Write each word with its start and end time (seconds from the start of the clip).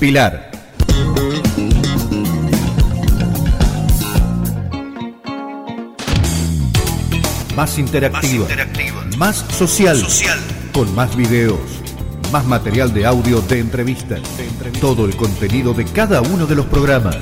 Pilar. 0.00 0.50
Más 7.54 7.78
interactiva. 7.78 8.46
Más, 9.18 9.44
social. 9.50 10.02
Con 10.72 10.94
más 10.94 11.14
videos. 11.14 11.60
Más 12.32 12.46
material 12.46 12.94
de 12.94 13.04
audio 13.04 13.42
de 13.42 13.58
entrevistas. 13.58 14.22
Todo 14.80 15.04
el 15.04 15.14
contenido 15.16 15.74
de 15.74 15.84
cada 15.84 16.22
uno 16.22 16.46
de 16.46 16.54
los 16.54 16.64
programas. 16.64 17.18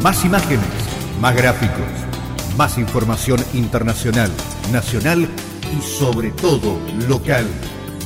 Más 0.00 0.24
imágenes. 0.24 0.64
Más 1.20 1.34
gráficos. 1.34 1.82
Más 2.56 2.78
información 2.78 3.44
internacional, 3.54 4.30
nacional 4.70 5.26
y 5.76 5.82
sobre 5.82 6.30
todo 6.30 6.78
local. 7.08 7.44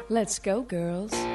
Let's 0.07 0.37
go, 0.39 0.63
girls. 0.63 1.34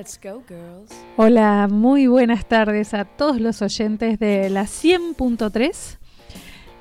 Let's 0.00 0.18
go, 0.18 0.42
girls. 0.48 0.90
Hola, 1.18 1.68
muy 1.70 2.06
buenas 2.06 2.46
tardes 2.46 2.94
a 2.94 3.04
todos 3.04 3.38
los 3.38 3.60
oyentes 3.60 4.18
de 4.18 4.48
la 4.48 4.62
100.3. 4.62 5.98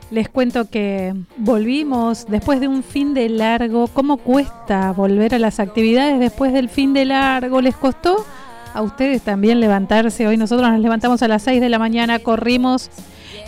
Les 0.10 0.30
cuento 0.30 0.70
que 0.70 1.14
volvimos 1.36 2.28
después 2.30 2.62
de 2.62 2.70
un 2.70 2.82
fin 2.82 3.14
de 3.14 3.28
largo. 3.28 3.90
¿Cómo 3.90 4.16
cuesta 4.20 4.94
volver 4.94 5.36
a 5.36 5.40
las 5.40 5.60
actividades 5.60 6.18
después 6.22 6.54
del 6.54 6.70
fin 6.70 6.94
de 6.94 7.04
largo? 7.04 7.60
¿Les 7.60 7.76
costó 7.76 8.26
a 8.74 8.82
ustedes 8.82 9.22
también 9.22 9.60
levantarse? 9.60 10.26
Hoy 10.26 10.38
nosotros 10.38 10.72
nos 10.72 10.80
levantamos 10.80 11.22
a 11.22 11.28
las 11.28 11.44
6 11.44 11.60
de 11.60 11.68
la 11.68 11.78
mañana, 11.78 12.20
corrimos. 12.20 12.90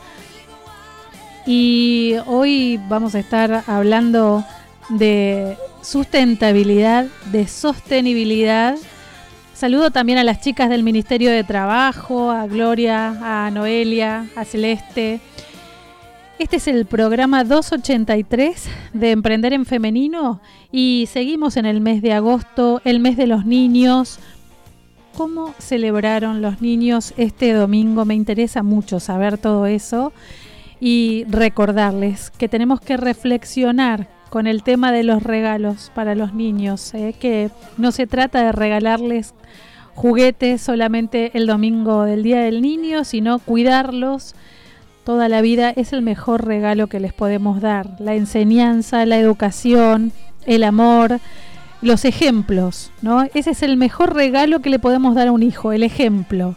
Y 1.45 2.15
hoy 2.27 2.79
vamos 2.87 3.15
a 3.15 3.19
estar 3.19 3.63
hablando 3.67 4.45
de 4.89 5.57
sustentabilidad, 5.81 7.07
de 7.31 7.47
sostenibilidad. 7.47 8.75
Saludo 9.53 9.91
también 9.91 10.17
a 10.17 10.23
las 10.23 10.41
chicas 10.41 10.69
del 10.69 10.83
Ministerio 10.83 11.31
de 11.31 11.43
Trabajo, 11.43 12.31
a 12.31 12.47
Gloria, 12.47 13.45
a 13.45 13.51
Noelia, 13.51 14.27
a 14.35 14.45
Celeste. 14.45 15.19
Este 16.39 16.57
es 16.57 16.67
el 16.67 16.85
programa 16.85 17.43
283 17.43 18.67
de 18.93 19.11
Emprender 19.11 19.53
en 19.53 19.65
Femenino 19.65 20.41
y 20.71 21.07
seguimos 21.11 21.55
en 21.55 21.65
el 21.65 21.81
mes 21.81 22.01
de 22.01 22.13
agosto, 22.13 22.81
el 22.83 22.99
mes 22.99 23.15
de 23.15 23.27
los 23.27 23.45
niños. 23.45 24.19
¿Cómo 25.15 25.53
celebraron 25.59 26.41
los 26.41 26.61
niños 26.61 27.13
este 27.17 27.53
domingo? 27.53 28.05
Me 28.05 28.15
interesa 28.15 28.63
mucho 28.63 28.99
saber 28.99 29.37
todo 29.37 29.67
eso 29.67 30.13
y 30.79 31.25
recordarles 31.29 32.31
que 32.31 32.49
tenemos 32.49 32.81
que 32.81 32.97
reflexionar 32.97 34.07
con 34.31 34.47
el 34.47 34.63
tema 34.63 34.91
de 34.91 35.03
los 35.03 35.21
regalos 35.21 35.91
para 35.93 36.15
los 36.15 36.33
niños, 36.33 36.93
¿eh? 36.95 37.13
que 37.19 37.51
no 37.77 37.91
se 37.91 38.07
trata 38.07 38.41
de 38.41 38.51
regalarles 38.51 39.35
juguetes 39.93 40.61
solamente 40.61 41.37
el 41.37 41.45
domingo 41.45 42.05
del 42.05 42.23
Día 42.23 42.39
del 42.39 42.61
Niño, 42.61 43.03
sino 43.03 43.39
cuidarlos 43.39 44.33
toda 45.03 45.29
la 45.29 45.41
vida. 45.41 45.71
Es 45.71 45.93
el 45.93 46.01
mejor 46.01 46.45
regalo 46.45 46.87
que 46.87 46.99
les 46.99 47.13
podemos 47.13 47.61
dar, 47.61 47.99
la 47.99 48.15
enseñanza, 48.15 49.05
la 49.05 49.17
educación, 49.17 50.11
el 50.45 50.63
amor, 50.63 51.19
los 51.81 52.05
ejemplos, 52.05 52.91
¿no? 53.01 53.23
Ese 53.33 53.51
es 53.51 53.63
el 53.63 53.77
mejor 53.77 54.13
regalo 54.13 54.59
que 54.59 54.69
le 54.69 54.79
podemos 54.79 55.15
dar 55.15 55.27
a 55.27 55.31
un 55.31 55.43
hijo, 55.43 55.71
el 55.71 55.83
ejemplo. 55.83 56.55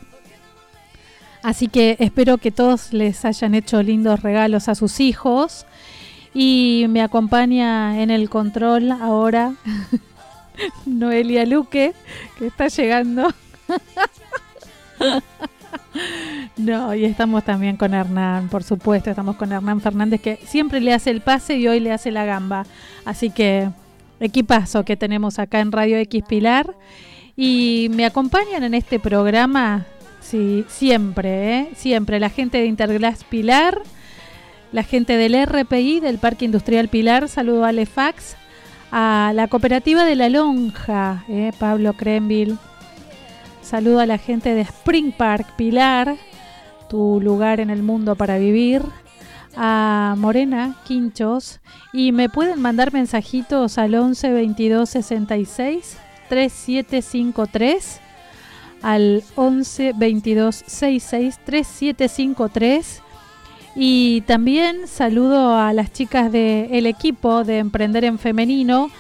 Así 1.43 1.69
que 1.69 1.97
espero 1.99 2.39
que 2.39 2.51
todos 2.51 2.93
les 2.93 3.25
hayan 3.25 3.55
hecho 3.55 3.83
lindos 3.83 4.23
regalos 4.23 4.69
a 4.69 4.75
sus 4.75 5.01
hijos. 5.01 5.67
Y 6.33 6.87
me 6.89 7.03
acompaña 7.03 8.03
en 8.03 8.11
el 8.11 8.29
control 8.29 8.91
ahora 8.91 9.55
Noelia 10.87 11.47
Luque, 11.47 11.95
que 12.39 12.47
está 12.47 12.69
llegando. 12.69 13.33
No, 16.57 16.95
y 16.95 17.05
estamos 17.05 17.45
también 17.45 17.77
con 17.77 17.95
Hernán, 17.95 18.49
por 18.49 18.63
supuesto, 18.63 19.11
estamos 19.11 19.35
con 19.37 19.51
Hernán 19.51 19.81
Fernández, 19.81 20.21
que 20.21 20.39
siempre 20.45 20.81
le 20.81 20.93
hace 20.93 21.11
el 21.11 21.21
pase 21.21 21.57
y 21.57 21.67
hoy 21.67 21.81
le 21.81 21.91
hace 21.91 22.13
la 22.13 22.25
gamba. 22.25 22.65
Así 23.05 23.31
que 23.31 23.69
equipazo 24.21 24.85
que 24.85 24.97
tenemos 24.97 25.39
acá 25.39 25.61
en 25.61 25.73
Radio 25.73 25.97
X 25.99 26.23
Pilar. 26.27 26.75
Y 27.37 27.89
me 27.93 28.05
acompañan 28.05 28.63
en 28.63 28.75
este 28.75 29.01
programa, 29.01 29.87
sí, 30.21 30.65
siempre, 30.69 31.59
¿eh? 31.59 31.69
siempre, 31.75 32.21
la 32.21 32.31
gente 32.31 32.59
de 32.59 32.67
Interglass 32.67 33.25
Pilar, 33.25 33.81
la 34.71 34.85
gente 34.85 35.17
del 35.17 35.45
RPI, 35.45 35.99
del 35.99 36.19
Parque 36.19 36.45
Industrial 36.45 36.89
Pilar, 36.89 37.29
saludo 37.29 37.65
a 37.65 37.71
Alefax, 37.71 38.37
a 38.93 39.33
la 39.35 39.49
cooperativa 39.49 40.05
de 40.05 40.15
La 40.15 40.29
Lonja, 40.29 41.25
¿eh? 41.29 41.51
Pablo 41.59 41.95
Crenville, 41.95 42.57
saludo 43.65 44.01
a 44.01 44.07
la 44.07 44.19
gente 44.19 44.55
de 44.55 44.61
Spring 44.61 45.13
Park 45.13 45.47
Pilar, 45.57 46.17
tu 46.89 47.21
lugar 47.21 47.61
en 47.61 47.71
el 47.71 47.83
mundo 47.83 48.15
para 48.15 48.39
vivir, 48.39 48.83
a 49.57 50.15
Morena 50.19 50.77
Quinchos. 50.85 51.61
Y 51.93 52.13
me 52.13 52.29
pueden 52.29 52.61
mandar 52.61 52.93
mensajitos 52.93 53.79
al 53.79 53.95
11 53.95 54.33
22 54.33 54.89
66 54.89 55.97
3753 56.29 58.01
al 58.83 59.25
11 59.35 59.93
22 59.97 60.55
66 60.67 61.41
3753 61.45 63.03
y 63.77 64.21
también 64.23 64.87
saludo 64.87 65.57
a 65.57 65.73
las 65.73 65.91
chicas 65.93 66.31
del 66.31 66.87
equipo 66.87 67.45
de 67.45 67.59
Emprender 67.59 68.05
en 68.05 68.19
Femenino 68.19 68.91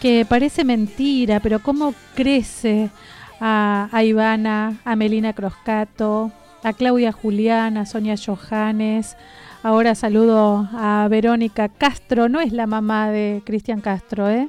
que 0.00 0.26
parece 0.28 0.64
mentira, 0.64 1.40
pero 1.40 1.60
cómo 1.60 1.94
crece 2.14 2.90
a, 3.40 4.02
Ivana, 4.02 4.78
a 4.84 4.96
Melina 4.96 5.32
Croscato, 5.32 6.32
a 6.62 6.72
Claudia 6.72 7.12
Juliana, 7.12 7.82
a 7.82 7.86
Sonia 7.86 8.16
Johannes, 8.16 9.16
Ahora 9.62 9.96
saludo 9.96 10.68
a 10.72 11.08
Verónica 11.10 11.68
Castro, 11.68 12.28
no 12.28 12.40
es 12.40 12.52
la 12.52 12.68
mamá 12.68 13.10
de 13.10 13.42
Cristian 13.44 13.80
Castro, 13.80 14.30
¿eh? 14.30 14.48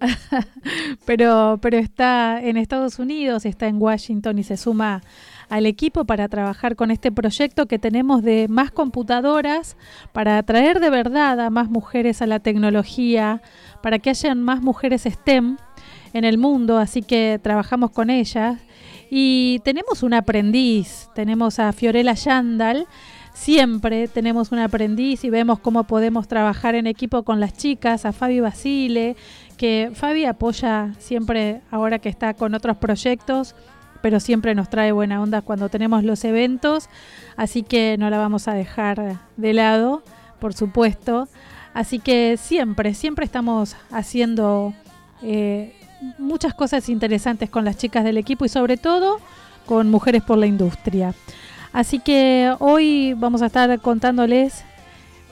pero, 1.06 1.58
pero 1.62 1.78
está 1.78 2.40
en 2.42 2.58
Estados 2.58 2.98
Unidos, 2.98 3.46
está 3.46 3.66
en 3.66 3.80
Washington 3.80 4.38
y 4.38 4.44
se 4.44 4.58
suma 4.58 5.02
al 5.48 5.64
equipo 5.64 6.04
para 6.04 6.28
trabajar 6.28 6.76
con 6.76 6.90
este 6.90 7.10
proyecto 7.10 7.66
que 7.66 7.78
tenemos 7.78 8.22
de 8.22 8.48
más 8.50 8.70
computadoras 8.70 9.78
para 10.12 10.36
atraer 10.36 10.78
de 10.78 10.90
verdad 10.90 11.40
a 11.40 11.48
más 11.48 11.70
mujeres 11.70 12.20
a 12.20 12.26
la 12.26 12.40
tecnología, 12.40 13.40
para 13.82 13.98
que 13.98 14.10
hayan 14.10 14.42
más 14.42 14.60
mujeres 14.60 15.04
STEM 15.04 15.56
en 16.12 16.24
el 16.24 16.38
mundo, 16.38 16.78
así 16.78 17.02
que 17.02 17.40
trabajamos 17.42 17.90
con 17.90 18.10
ellas. 18.10 18.58
Y 19.10 19.60
tenemos 19.64 20.02
un 20.02 20.14
aprendiz, 20.14 21.08
tenemos 21.14 21.58
a 21.58 21.72
Fiorella 21.72 22.12
Yandal, 22.12 22.86
siempre 23.32 24.08
tenemos 24.08 24.52
un 24.52 24.58
aprendiz 24.58 25.24
y 25.24 25.30
vemos 25.30 25.60
cómo 25.60 25.84
podemos 25.84 26.28
trabajar 26.28 26.74
en 26.74 26.86
equipo 26.86 27.22
con 27.22 27.40
las 27.40 27.54
chicas, 27.54 28.04
a 28.04 28.12
Fabi 28.12 28.40
Basile, 28.40 29.16
que 29.56 29.90
Fabi 29.94 30.24
apoya 30.24 30.94
siempre 30.98 31.62
ahora 31.70 32.00
que 32.00 32.08
está 32.08 32.34
con 32.34 32.54
otros 32.54 32.76
proyectos, 32.76 33.54
pero 34.02 34.20
siempre 34.20 34.54
nos 34.54 34.68
trae 34.68 34.92
buena 34.92 35.22
onda 35.22 35.40
cuando 35.42 35.68
tenemos 35.68 36.04
los 36.04 36.24
eventos, 36.24 36.88
así 37.36 37.62
que 37.62 37.96
no 37.98 38.10
la 38.10 38.18
vamos 38.18 38.46
a 38.48 38.54
dejar 38.54 39.20
de 39.36 39.52
lado, 39.54 40.02
por 40.38 40.52
supuesto. 40.52 41.28
Así 41.74 41.98
que 42.00 42.36
siempre, 42.36 42.94
siempre 42.94 43.24
estamos 43.24 43.76
haciendo 43.90 44.74
eh, 45.22 45.77
muchas 46.18 46.54
cosas 46.54 46.88
interesantes 46.88 47.50
con 47.50 47.64
las 47.64 47.76
chicas 47.76 48.04
del 48.04 48.18
equipo 48.18 48.44
y 48.44 48.48
sobre 48.48 48.76
todo 48.76 49.20
con 49.66 49.90
Mujeres 49.90 50.22
por 50.22 50.38
la 50.38 50.46
Industria. 50.46 51.14
Así 51.72 51.98
que 51.98 52.52
hoy 52.58 53.14
vamos 53.14 53.42
a 53.42 53.46
estar 53.46 53.78
contándoles 53.80 54.64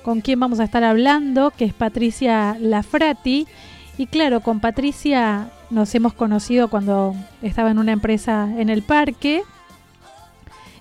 con 0.03 0.21
quién 0.21 0.39
vamos 0.39 0.61
a 0.61 0.65
estar 0.65 0.85
hablando, 0.85 1.51
que 1.51 1.65
es 1.65 1.73
Patricia 1.73 2.57
Lafrati. 2.61 3.47
Y 3.99 4.07
claro, 4.07 4.41
con 4.41 4.61
Patricia 4.61 5.51
nos 5.71 5.95
hemos 5.95 6.13
conocido 6.13 6.69
cuando 6.69 7.15
estaba 7.43 7.71
en 7.71 7.79
una 7.79 7.93
empresa 7.93 8.49
en 8.57 8.69
el 8.69 8.83
parque. 8.83 9.43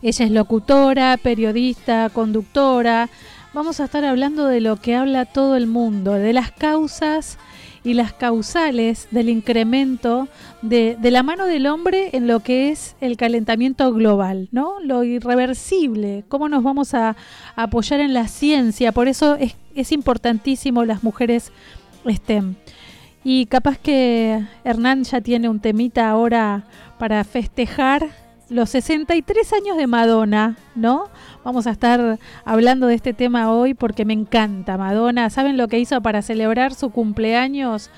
Ella 0.01 0.25
es 0.25 0.31
locutora, 0.31 1.17
periodista, 1.17 2.09
conductora. 2.09 3.09
Vamos 3.53 3.79
a 3.79 3.85
estar 3.85 4.03
hablando 4.03 4.45
de 4.45 4.61
lo 4.61 4.75
que 4.75 4.95
habla 4.95 5.25
todo 5.25 5.55
el 5.55 5.65
mundo, 5.65 6.13
de 6.13 6.33
las 6.33 6.51
causas 6.51 7.37
y 7.85 7.93
las 7.93 8.11
causales 8.11 9.07
del 9.11 9.29
incremento 9.29 10.27
de, 10.61 10.97
de, 10.99 11.11
la 11.11 11.23
mano 11.23 11.45
del 11.45 11.67
hombre 11.67 12.09
en 12.13 12.27
lo 12.27 12.41
que 12.41 12.69
es 12.69 12.95
el 12.99 13.15
calentamiento 13.15 13.93
global, 13.93 14.49
¿no? 14.51 14.79
Lo 14.81 15.03
irreversible, 15.03 16.25
cómo 16.27 16.49
nos 16.49 16.63
vamos 16.63 16.93
a, 16.93 17.15
apoyar 17.55 17.99
en 17.99 18.13
la 18.13 18.27
ciencia, 18.27 18.91
por 18.91 19.07
eso 19.07 19.35
es, 19.35 19.55
es 19.75 19.91
importantísimo 19.91 20.83
las 20.83 21.03
mujeres 21.03 21.51
STEM. 22.09 22.55
Y 23.23 23.45
capaz 23.45 23.77
que 23.77 24.43
Hernán 24.63 25.03
ya 25.03 25.21
tiene 25.21 25.47
un 25.47 25.59
temita 25.59 26.09
ahora 26.09 26.65
para 26.97 27.23
festejar 27.23 28.24
los 28.49 28.69
63 28.69 29.53
años 29.53 29.77
de 29.77 29.87
Madonna, 29.87 30.55
¿no? 30.75 31.09
Vamos 31.43 31.67
a 31.67 31.71
estar 31.71 32.19
hablando 32.43 32.87
de 32.87 32.95
este 32.95 33.13
tema 33.13 33.51
hoy 33.51 33.73
porque 33.73 34.05
me 34.05 34.13
encanta 34.13 34.77
Madonna. 34.77 35.29
¿Saben 35.29 35.57
lo 35.57 35.67
que 35.67 35.79
hizo 35.79 36.01
para 36.01 36.21
celebrar 36.21 36.73
su 36.73 36.89
cumpleaños? 36.89 37.89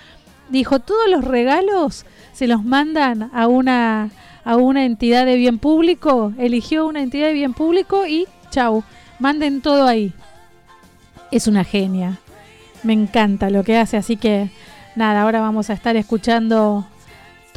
Dijo, 0.50 0.80
todos 0.80 1.10
los 1.10 1.26
regalos 1.26 2.06
se 2.32 2.48
los 2.48 2.64
mandan 2.64 3.30
a 3.34 3.48
una, 3.48 4.10
a 4.46 4.56
una 4.56 4.86
entidad 4.86 5.26
de 5.26 5.36
bien 5.36 5.60
público. 5.60 6.34
Eligió 6.38 6.88
una 6.88 7.02
entidad 7.02 7.28
de 7.28 7.34
bien 7.34 7.54
público 7.54 8.08
y 8.08 8.28
chau, 8.50 8.84
manden 9.20 9.62
todo 9.62 9.86
ahí. 9.86 10.14
Es 11.32 11.48
una 11.48 11.66
genia. 11.66 12.20
Me 12.84 12.94
encanta 12.94 13.50
lo 13.50 13.64
que 13.64 13.78
hace, 13.78 13.98
así 13.98 14.16
que 14.16 14.50
nada, 14.96 15.24
ahora 15.24 15.42
vamos 15.42 15.70
a 15.70 15.74
estar 15.74 15.98
escuchando 15.98 16.86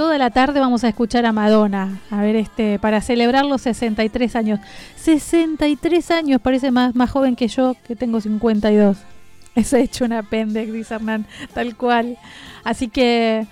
toda 0.00 0.16
la 0.16 0.30
tarde 0.30 0.60
vamos 0.60 0.82
a 0.82 0.88
escuchar 0.88 1.26
a 1.26 1.32
Madonna, 1.32 2.00
a 2.10 2.22
ver 2.22 2.34
este 2.34 2.78
para 2.78 3.02
celebrar 3.02 3.44
los 3.44 3.60
63 3.60 4.34
años. 4.34 4.58
63 4.96 6.10
años, 6.10 6.40
parece 6.40 6.70
más 6.70 6.94
más 6.94 7.10
joven 7.10 7.36
que 7.36 7.48
yo, 7.48 7.76
que 7.86 7.96
tengo 7.96 8.18
52. 8.18 8.96
Es 9.54 9.74
hecho 9.74 10.06
un 10.06 10.14
appendix, 10.14 10.72
dice 10.72 10.94
Hernán, 10.94 11.26
tal 11.52 11.76
cual. 11.76 12.16
Así 12.64 12.88
que 12.88 13.46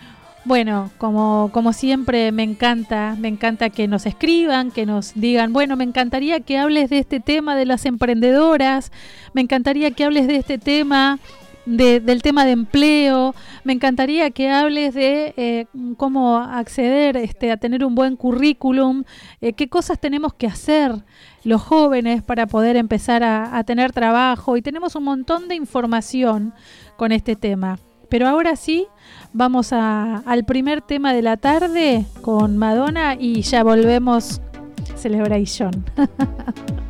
bueno, 0.46 0.90
como, 0.96 1.50
como 1.52 1.74
siempre 1.74 2.32
me 2.32 2.44
encanta, 2.44 3.14
me 3.18 3.28
encanta 3.28 3.68
que 3.68 3.86
nos 3.86 4.06
escriban, 4.06 4.70
que 4.70 4.86
nos 4.86 5.12
digan, 5.14 5.52
bueno, 5.52 5.76
me 5.76 5.84
encantaría 5.84 6.40
que 6.40 6.56
hables 6.56 6.88
de 6.88 7.00
este 7.00 7.20
tema 7.20 7.56
de 7.56 7.66
las 7.66 7.84
emprendedoras, 7.84 8.90
me 9.34 9.42
encantaría 9.42 9.90
que 9.90 10.04
hables 10.04 10.26
de 10.26 10.36
este 10.36 10.56
tema 10.56 11.18
de, 11.68 12.00
del 12.00 12.22
tema 12.22 12.44
de 12.44 12.52
empleo. 12.52 13.34
Me 13.64 13.72
encantaría 13.72 14.30
que 14.30 14.50
hables 14.50 14.94
de 14.94 15.34
eh, 15.36 15.66
cómo 15.96 16.38
acceder 16.38 17.16
este, 17.16 17.52
a 17.52 17.56
tener 17.56 17.84
un 17.84 17.94
buen 17.94 18.16
currículum, 18.16 19.04
eh, 19.40 19.52
qué 19.52 19.68
cosas 19.68 20.00
tenemos 20.00 20.34
que 20.34 20.46
hacer 20.46 20.92
los 21.44 21.62
jóvenes 21.62 22.22
para 22.22 22.46
poder 22.46 22.76
empezar 22.76 23.22
a, 23.22 23.62
tener 23.64 23.92
trabajo. 23.92 24.56
Y 24.56 24.62
tenemos 24.62 24.94
un 24.96 25.04
montón 25.04 25.48
de 25.48 25.54
información 25.54 26.54
con 26.96 27.12
este 27.12 27.36
tema. 27.36 27.78
Pero 28.08 28.26
ahora 28.26 28.56
sí, 28.56 28.86
vamos 29.32 29.72
al 29.72 30.44
primer 30.46 30.80
tema 30.80 31.12
de 31.12 31.22
la 31.22 31.36
tarde 31.36 32.06
con 32.22 32.56
Madonna 32.56 33.16
y 33.18 33.42
ya 33.42 33.62
volvemos 33.62 34.40
Celebration. 34.96 35.84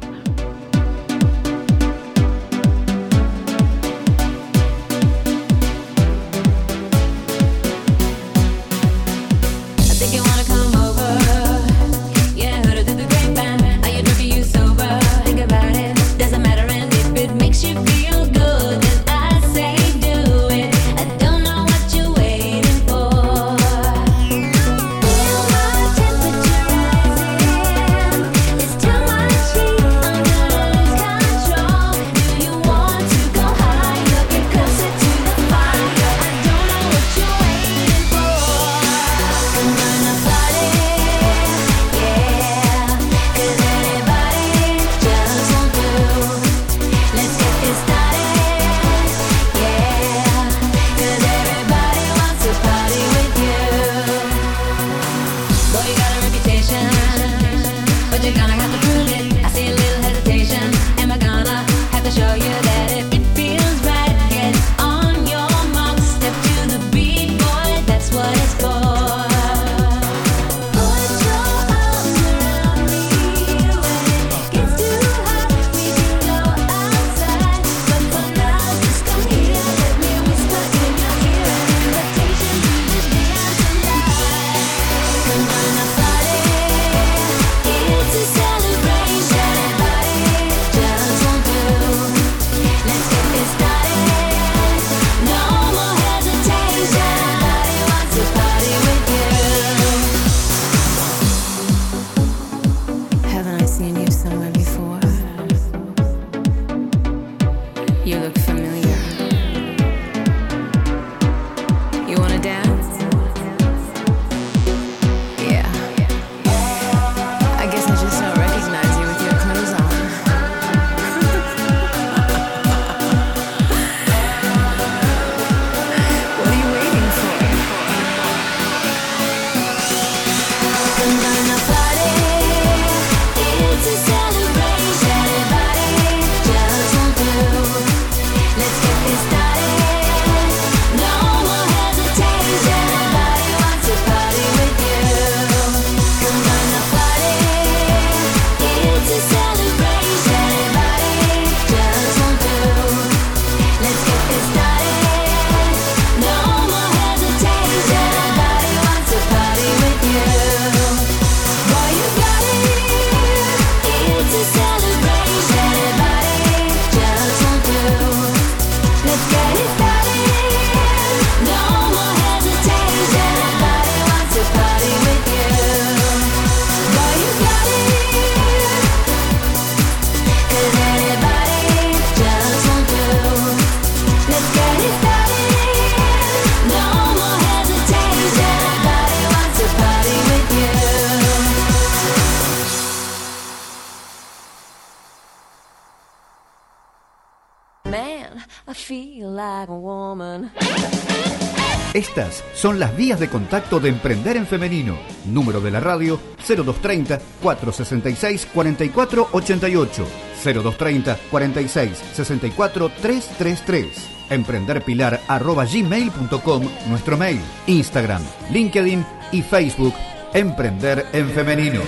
son 202.59 202.81
las 202.81 202.97
vías 202.97 203.21
de 203.21 203.29
contacto 203.29 203.79
de 203.79 203.89
Emprender 203.89 204.37
en 204.37 204.45
Femenino. 204.45 204.99
Número 205.27 205.61
de 205.61 205.71
la 205.71 205.79
radio 205.79 206.19
0230 206.39 207.21
466 207.41 208.49
4488. 208.53 210.07
0230 210.45 211.19
46 211.31 212.05
64 212.15 212.91
333. 213.01 213.87
Emprenderpilar 214.31 215.21
arroba 215.29 215.65
gmail.com, 215.67 216.69
nuestro 216.89 217.17
mail, 217.17 217.41
Instagram, 217.69 218.23
LinkedIn 218.51 219.07
y 219.31 219.43
Facebook. 219.43 219.95
Emprender 220.35 221.07
en 221.13 221.31
Femenino. 221.31 221.81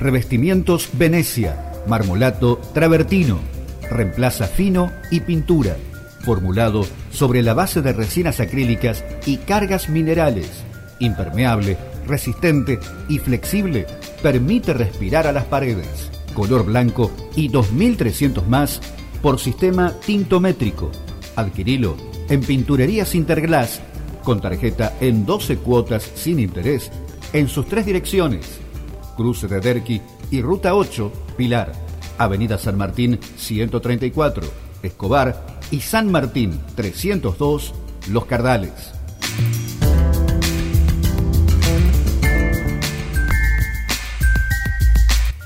Revestimientos 0.00 0.90
Venecia, 0.92 1.72
marmolato 1.86 2.58
travertino, 2.72 3.40
reemplaza 3.90 4.46
fino 4.46 4.92
y 5.10 5.20
pintura, 5.20 5.76
formulado 6.20 6.84
sobre 7.10 7.42
la 7.42 7.54
base 7.54 7.82
de 7.82 7.92
resinas 7.92 8.40
acrílicas 8.40 9.04
y 9.26 9.38
cargas 9.38 9.88
minerales, 9.88 10.64
impermeable, 10.98 11.76
resistente 12.06 12.78
y 13.08 13.18
flexible, 13.18 13.86
permite 14.22 14.72
respirar 14.72 15.26
a 15.26 15.32
las 15.32 15.44
paredes, 15.44 16.10
color 16.34 16.64
blanco 16.64 17.10
y 17.36 17.48
2300 17.48 18.46
más 18.48 18.80
por 19.22 19.38
sistema 19.38 19.94
tintométrico. 20.04 20.90
Adquirilo 21.36 21.96
en 22.28 22.40
Pinturerías 22.40 23.14
Interglass 23.14 23.80
con 24.24 24.40
tarjeta 24.40 24.94
en 25.00 25.24
12 25.24 25.56
cuotas 25.58 26.02
sin 26.14 26.38
interés 26.38 26.90
en 27.32 27.48
sus 27.48 27.66
tres 27.66 27.86
direcciones. 27.86 28.58
Cruce 29.16 29.48
de 29.48 29.60
Derqui 29.60 30.00
y 30.30 30.42
Ruta 30.42 30.74
8, 30.74 31.12
Pilar, 31.36 31.72
Avenida 32.18 32.58
San 32.58 32.76
Martín 32.76 33.18
134, 33.36 34.42
Escobar 34.82 35.58
y 35.70 35.80
San 35.80 36.10
Martín 36.10 36.60
302, 36.74 37.74
Los 38.10 38.26
Cardales. 38.26 38.92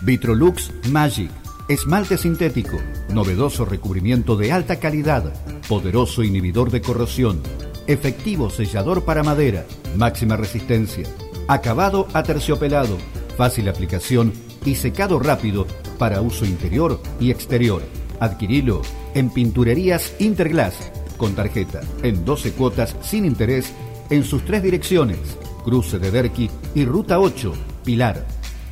Vitrolux 0.04 0.72
Magic, 0.90 1.30
esmalte 1.68 2.18
sintético, 2.18 2.76
novedoso 3.10 3.64
recubrimiento 3.64 4.36
de 4.36 4.50
alta 4.50 4.80
calidad, 4.80 5.32
poderoso 5.68 6.24
inhibidor 6.24 6.72
de 6.72 6.82
corrosión, 6.82 7.40
efectivo 7.86 8.50
sellador 8.50 9.04
para 9.04 9.22
madera, 9.22 9.64
máxima 9.96 10.36
resistencia, 10.36 11.06
acabado 11.46 12.08
aterciopelado, 12.14 12.98
fácil 13.36 13.68
aplicación 13.68 14.32
y 14.64 14.74
secado 14.74 15.20
rápido 15.20 15.66
para 16.02 16.20
uso 16.20 16.44
interior 16.44 17.00
y 17.20 17.30
exterior. 17.30 17.80
Adquirilo 18.18 18.82
en 19.14 19.30
Pinturerías 19.30 20.12
Interglass 20.18 20.90
con 21.16 21.36
tarjeta 21.36 21.80
en 22.02 22.24
12 22.24 22.54
cuotas 22.54 22.96
sin 23.02 23.24
interés 23.24 23.72
en 24.10 24.24
sus 24.24 24.44
tres 24.44 24.64
direcciones, 24.64 25.38
Cruce 25.64 26.00
de 26.00 26.10
Derqui 26.10 26.50
y 26.74 26.84
Ruta 26.86 27.20
8, 27.20 27.52
Pilar, 27.84 28.26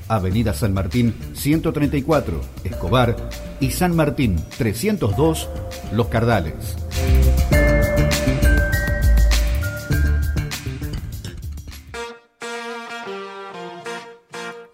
Avenida 0.08 0.52
San 0.54 0.74
Martín 0.74 1.14
134, 1.34 2.40
Escobar 2.64 3.14
y 3.60 3.70
San 3.70 3.94
Martín 3.94 4.34
302, 4.58 5.48
Los 5.92 6.08
Cardales. 6.08 6.74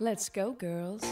Let's 0.01 0.31
go, 0.35 0.57
girls. 0.59 1.05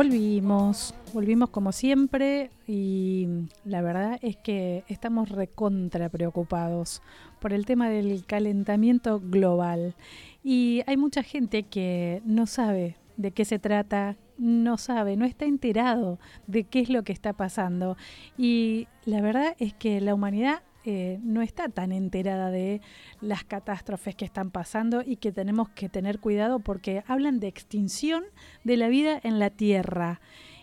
Volvimos, 0.00 0.94
volvimos 1.12 1.50
como 1.50 1.72
siempre 1.72 2.50
y 2.66 3.28
la 3.66 3.82
verdad 3.82 4.18
es 4.22 4.34
que 4.34 4.82
estamos 4.88 5.28
recontra 5.28 6.08
preocupados 6.08 7.02
por 7.38 7.52
el 7.52 7.66
tema 7.66 7.90
del 7.90 8.24
calentamiento 8.24 9.20
global. 9.20 9.94
Y 10.42 10.80
hay 10.86 10.96
mucha 10.96 11.22
gente 11.22 11.64
que 11.64 12.22
no 12.24 12.46
sabe 12.46 12.96
de 13.18 13.32
qué 13.32 13.44
se 13.44 13.58
trata, 13.58 14.16
no 14.38 14.78
sabe, 14.78 15.18
no 15.18 15.26
está 15.26 15.44
enterado 15.44 16.18
de 16.46 16.64
qué 16.64 16.80
es 16.80 16.88
lo 16.88 17.02
que 17.02 17.12
está 17.12 17.34
pasando. 17.34 17.98
Y 18.38 18.88
la 19.04 19.20
verdad 19.20 19.54
es 19.58 19.74
que 19.74 20.00
la 20.00 20.14
humanidad 20.14 20.62
eh, 20.90 21.20
no 21.22 21.40
está 21.40 21.68
tan 21.68 21.92
enterada 21.92 22.50
de 22.50 22.80
las 23.20 23.44
catástrofes 23.44 24.16
que 24.16 24.24
están 24.24 24.50
pasando 24.50 25.02
y 25.06 25.16
que 25.16 25.30
tenemos 25.30 25.68
que 25.68 25.88
tener 25.88 26.18
cuidado 26.18 26.58
porque 26.58 27.04
hablan 27.06 27.38
de 27.38 27.46
extinción 27.46 28.24
de 28.64 28.76
la 28.76 28.88
vida 28.88 29.20
en 29.22 29.38
la 29.38 29.50
Tierra. 29.50 30.20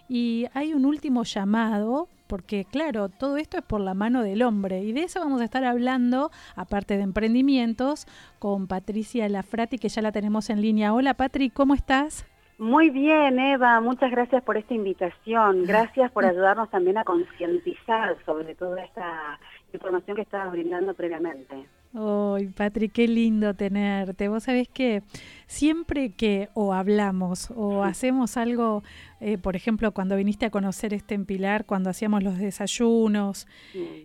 Y 0.10 0.48
hay 0.54 0.74
un 0.74 0.86
último 0.86 1.24
llamado, 1.24 2.10
porque 2.28 2.66
claro, 2.66 3.08
todo 3.08 3.38
esto 3.38 3.58
es 3.58 3.64
por 3.64 3.80
la 3.80 3.94
mano 3.94 4.22
del 4.22 4.44
hombre. 4.44 4.84
Y 4.84 4.92
de 4.92 5.04
eso 5.04 5.22
vamos 5.22 5.40
a 5.40 5.46
estar 5.46 5.64
hablando, 5.64 6.30
aparte 6.58 6.98
de 6.98 7.04
emprendimientos, 7.04 8.06
con 8.38 8.68
Patricia 8.68 9.30
Lafrati, 9.30 9.78
que 9.78 9.90
ya 9.90 10.02
la 10.02 10.12
tenemos 10.12 10.50
en 10.50 10.62
línea. 10.62 10.94
Hola 10.94 11.14
Patri, 11.14 11.50
¿cómo 11.50 11.74
estás? 11.74 12.26
Muy 12.60 12.90
bien, 12.90 13.38
Eva, 13.38 13.80
muchas 13.82 14.10
gracias 14.10 14.42
por 14.44 14.58
esta 14.58 14.74
invitación. 14.74 15.64
Gracias 15.66 16.12
por 16.12 16.26
ayudarnos 16.26 16.72
también 16.72 16.98
a 16.98 17.04
concientizar 17.04 18.18
sobre 18.26 18.56
toda 18.56 18.84
esta 18.84 19.40
información 19.78 20.16
que 20.16 20.24
estabas 20.24 20.52
brindando 20.52 20.94
previamente. 20.94 21.66
Ay, 21.94 22.48
Patri, 22.50 22.90
qué 22.90 23.08
lindo 23.08 23.54
tenerte. 23.54 24.28
Vos 24.28 24.44
sabés 24.44 24.68
que 24.68 25.02
siempre 25.48 26.12
que 26.12 26.50
o 26.54 26.74
hablamos 26.74 27.50
o 27.56 27.84
hacemos 27.84 28.36
algo, 28.38 28.84
eh, 29.22 29.38
por 29.38 29.56
ejemplo, 29.56 29.94
cuando 29.94 30.18
viniste 30.18 30.46
a 30.46 30.50
conocer 30.52 30.94
este 30.94 31.16
en 31.16 31.26
Pilar, 31.26 31.66
cuando 31.66 31.90
hacíamos 31.90 32.24
los 32.24 32.38
desayunos, 32.38 33.48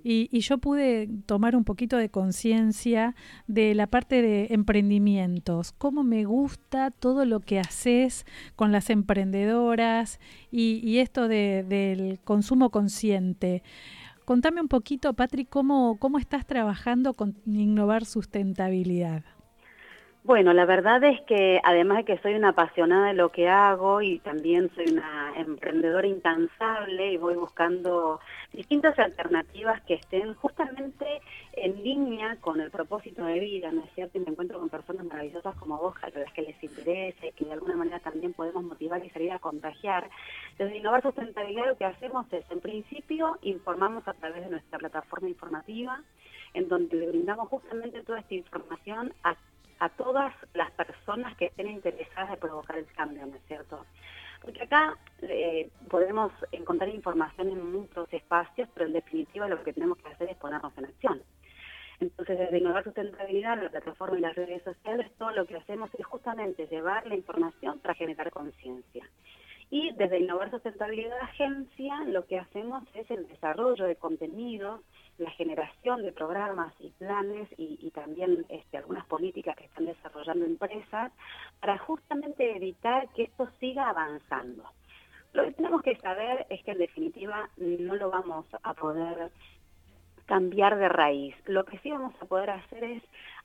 y, 0.05 0.29
y 0.31 0.41
yo 0.41 0.59
pude 0.59 1.09
tomar 1.27 1.57
un 1.57 1.65
poquito 1.65 1.97
de 1.99 2.09
conciencia 2.09 3.15
de 3.49 3.75
la 3.75 3.89
parte 3.89 4.23
de 4.23 4.47
emprendimientos, 4.51 5.73
cómo 5.73 6.03
me 6.05 6.25
gusta 6.25 6.93
todo 6.93 7.25
lo 7.25 7.41
que 7.41 7.59
haces 7.59 8.25
con 8.57 8.71
las 8.73 8.91
emprendedoras 8.91 10.21
y, 10.51 10.81
y 10.89 10.99
esto 10.99 11.27
de- 11.29 11.65
del 11.69 12.21
consumo 12.25 12.71
consciente. 12.71 13.63
Contame 14.25 14.61
un 14.61 14.69
poquito, 14.69 15.13
Patri, 15.15 15.45
cómo, 15.45 15.99
cómo 15.99 16.19
estás 16.19 16.47
trabajando 16.47 17.15
con 17.15 17.37
innovar 17.45 18.05
sustentabilidad. 18.05 19.25
Bueno, 20.25 20.53
la 20.53 20.67
verdad 20.67 21.03
es 21.03 21.21
que 21.23 21.61
además 21.65 21.99
de 21.99 22.05
que 22.05 22.19
soy 22.19 22.35
una 22.35 22.51
apasionada 22.51 23.09
de 23.09 23.15
lo 23.15 23.31
que 23.31 23.49
hago 23.49 24.03
y 24.03 24.21
también 24.21 24.71
soy 24.77 24.93
una 24.93 25.33
emprendedora 25.37 26.07
incansable 26.07 27.13
y 27.13 27.17
voy 27.17 27.35
buscando 27.35 28.21
distintas 28.53 28.97
alternativas 29.01 29.83
que 29.83 29.95
estén 29.95 30.35
justamente 30.35 31.21
en 31.55 31.83
línea 31.83 32.37
con 32.37 32.61
el 32.61 32.71
propósito 32.71 33.25
de 33.25 33.41
vida, 33.41 33.73
¿no 33.73 33.83
es 33.83 33.91
cierto? 33.97 34.17
Y 34.17 34.21
me 34.21 34.31
encuentro 34.31 34.61
con 34.61 34.69
personas 34.69 35.05
maravillosas 35.07 35.57
como 35.57 35.77
vos, 35.77 35.97
a 36.03 36.11
las 36.11 36.33
que 36.33 36.43
les 36.43 36.63
interesa 36.63 37.27
y 37.27 37.33
que 37.33 37.45
de 37.45 37.55
alguna 37.55 37.75
manera 37.75 37.99
también 37.99 38.33
podemos 38.33 38.63
motivar 38.63 39.05
y 39.05 39.11
salir 39.11 39.33
a 39.33 39.41
contagiar. 39.41 40.09
Desde 40.57 40.77
Innovar 40.77 41.03
Sustentabilidad 41.03 41.67
lo 41.67 41.77
que 41.77 41.85
hacemos 41.85 42.33
es, 42.33 42.49
en 42.49 42.61
principio, 42.61 43.39
informamos 43.43 44.07
a 44.07 44.15
través 44.15 44.45
de 44.45 44.51
nuestra 44.51 44.79
plataforma 44.79 45.29
informativa, 45.29 46.01
en 46.55 46.69
donde 46.69 46.97
le 46.97 47.09
brindamos 47.09 47.49
justamente 47.49 48.05
toda 48.05 48.21
esta 48.21 48.35
información 48.35 49.13
a 49.25 49.35
a 49.79 49.89
todas 49.89 50.35
las 50.55 50.71
personas 50.73 51.37
que 51.37 51.47
estén 51.47 51.69
interesadas 51.69 52.31
de 52.31 52.37
provocar 52.37 52.77
el 52.79 52.87
cambio, 52.87 53.27
¿no 53.27 53.37
es 53.37 53.43
cierto? 53.47 53.85
Porque 54.41 54.63
acá 54.63 54.97
eh, 55.23 55.71
podemos 55.89 56.33
encontrar 56.51 56.89
información 56.89 57.49
en 57.49 57.73
muchos 57.73 58.13
espacios, 58.13 58.69
pero 58.75 58.87
en 58.87 58.93
definitiva 58.93 59.49
lo 59.49 59.63
que 59.63 59.73
tenemos 59.73 59.99
que 59.99 60.09
hacer 60.09 60.31
es 60.31 60.37
ponernos 60.37 60.77
en 60.77 60.87
acción. 60.87 61.23
Entonces, 62.01 62.37
desde 62.37 62.59
Innovar 62.59 62.83
Sustentabilidad, 62.83 63.63
la 63.63 63.71
plataforma 63.71 64.19
y 64.19 64.23
las 64.23 64.35
redes 64.35 64.63
sociales, 64.65 65.13
todo 65.19 65.31
lo 65.31 65.47
que 65.47 65.57
hacemos 65.57 65.89
es 65.97 66.05
justamente 66.05 66.67
llevar 66.67 67.07
la 67.07 67.15
información 67.15 67.79
para 67.79 67.95
generar 67.95 68.31
conciencia. 68.33 69.09
Y 69.73 69.91
desde 69.93 70.19
Innovar 70.19 70.51
Sustentabilidad 70.51 71.19
Agencia, 71.23 72.05
lo 72.05 72.27
que 72.27 72.39
hacemos 72.39 72.85
es 72.93 73.11
el 73.11 73.27
desarrollo 73.27 73.87
de 73.87 73.97
contenidos, 73.97 74.83
la 75.17 75.31
generación 75.31 76.03
de 76.03 76.13
programas 76.13 76.75
y 76.79 76.91
planes 76.91 77.49
y, 77.57 77.91
también 77.91 78.45
este, 78.51 78.77
algunas 78.77 79.07
políticas 79.07 79.57
que 79.57 79.65
están 79.65 79.87
desarrollando 79.87 80.45
empresas 80.45 81.11
para 81.59 81.79
justamente 81.79 82.55
evitar 82.55 83.09
que 83.15 83.23
esto 83.23 83.49
siga 83.61 83.89
avanzando. 83.89 84.63
Lo 85.33 85.45
que 85.45 85.53
tenemos 85.53 85.81
que 85.81 85.97
saber 85.97 86.45
es 86.51 86.63
que 86.65 86.73
en 86.73 86.79
definitiva 86.79 87.49
no 87.57 87.95
lo 87.95 88.11
vamos 88.11 88.45
a 88.63 88.75
poder 88.75 89.31
cambiar 90.27 90.77
de 90.77 90.91
raíz. 90.91 91.35
Lo 91.47 91.65
que 91.65 91.79
sí 91.79 91.91
vamos 91.91 92.13
a 92.21 92.27
poder 92.27 92.51
hacer 92.51 92.85
es 92.85 93.03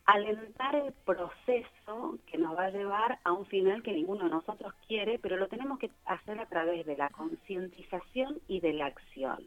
alentar 0.07 0.73
el 0.73 0.93
proceso 1.05 2.17
que 2.25 2.37
nos 2.37 2.57
va 2.57 2.65
a 2.65 2.71
llevar 2.71 3.19
a 3.25 3.33
un 3.33 3.45
final 3.45 3.83
que 3.83 3.91
ninguno 3.91 4.23
de 4.23 4.31
nosotros 4.31 4.73
quiere, 4.87 5.19
pero 5.19 5.35
lo 5.35 5.47
tenemos 5.47 5.77
que 5.79 5.91
hacer 6.05 6.39
a 6.39 6.45
través 6.45 6.85
de 6.85 6.95
la 6.95 7.09
concientización 7.09 8.39
y 8.47 8.61
de 8.61 8.73
la 8.73 8.85
acción. 8.85 9.45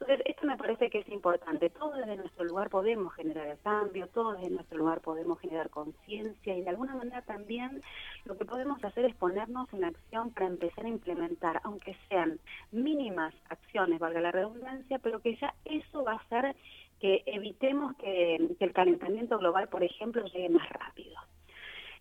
Entonces, 0.00 0.26
esto 0.26 0.46
me 0.46 0.56
parece 0.56 0.90
que 0.90 0.98
es 0.98 1.08
importante. 1.08 1.70
Todos 1.70 1.96
desde 1.96 2.16
nuestro 2.16 2.44
lugar 2.44 2.70
podemos 2.70 3.12
generar 3.14 3.48
el 3.48 3.58
cambio, 3.58 4.06
todos 4.08 4.36
desde 4.36 4.50
nuestro 4.50 4.78
lugar 4.78 5.00
podemos 5.00 5.40
generar 5.40 5.70
conciencia 5.70 6.56
y 6.56 6.62
de 6.62 6.70
alguna 6.70 6.94
manera 6.94 7.22
también 7.22 7.80
lo 8.24 8.36
que 8.36 8.44
podemos 8.44 8.82
hacer 8.84 9.06
es 9.06 9.14
ponernos 9.16 9.72
en 9.72 9.84
acción 9.84 10.30
para 10.30 10.46
empezar 10.46 10.84
a 10.84 10.88
implementar, 10.88 11.60
aunque 11.64 11.96
sean 12.08 12.38
mínimas 12.70 13.34
acciones, 13.48 13.98
valga 13.98 14.20
la 14.20 14.30
redundancia, 14.30 15.00
pero 15.00 15.20
que 15.20 15.34
ya 15.36 15.52
eso 15.64 16.04
va 16.04 16.12
a 16.12 16.16
hacer 16.16 16.54
que 17.08 17.22
evitemos 17.24 17.96
que, 17.96 18.36
el 18.36 18.72
calentamiento 18.74 19.38
global, 19.38 19.66
por 19.68 19.82
ejemplo, 19.82 20.26
llegue 20.26 20.50
más 20.50 20.68
rápido. 20.68 21.16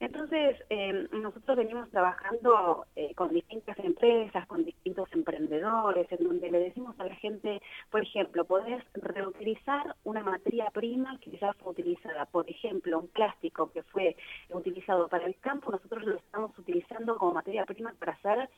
Entonces, 0.01 0.61
eh, 0.69 1.07
nosotros 1.13 1.57
venimos 1.57 1.89
trabajando 1.89 2.85
eh, 2.95 3.15
con 3.15 3.29
distintas 3.29 3.79
empresas, 3.79 4.45
con 4.47 4.65
distintos 4.65 5.07
emprendedores, 5.13 6.11
en 6.11 6.27
donde 6.27 6.51
le 6.51 6.59
decimos 6.59 6.99
a 6.99 7.05
la 7.05 7.15
gente, 7.15 7.61
por 7.89 8.01
ejemplo, 8.01 8.43
podés 8.43 8.83
reutilizar 8.93 9.95
una 10.03 10.23
materia 10.23 10.69
prima 10.71 11.17
que 11.21 11.31
ya 11.37 11.53
fue 11.53 11.71
utilizada, 11.71 12.25
por 12.25 12.47
ejemplo, 12.49 12.99
un 12.99 13.07
plástico 13.07 13.71
que 13.71 13.83
fue 13.83 14.17
utilizado 14.49 15.07
para 15.07 15.25
el 15.25 15.35
campo, 15.39 15.71
nosotros 15.71 16.03
lo 16.03 16.17
estamos 16.17 16.51
utilizando 16.59 17.17
como 17.17 17.33
materia 17.33 17.65
prima 17.65 17.93
para 17.97 18.11
hacer 18.11 18.49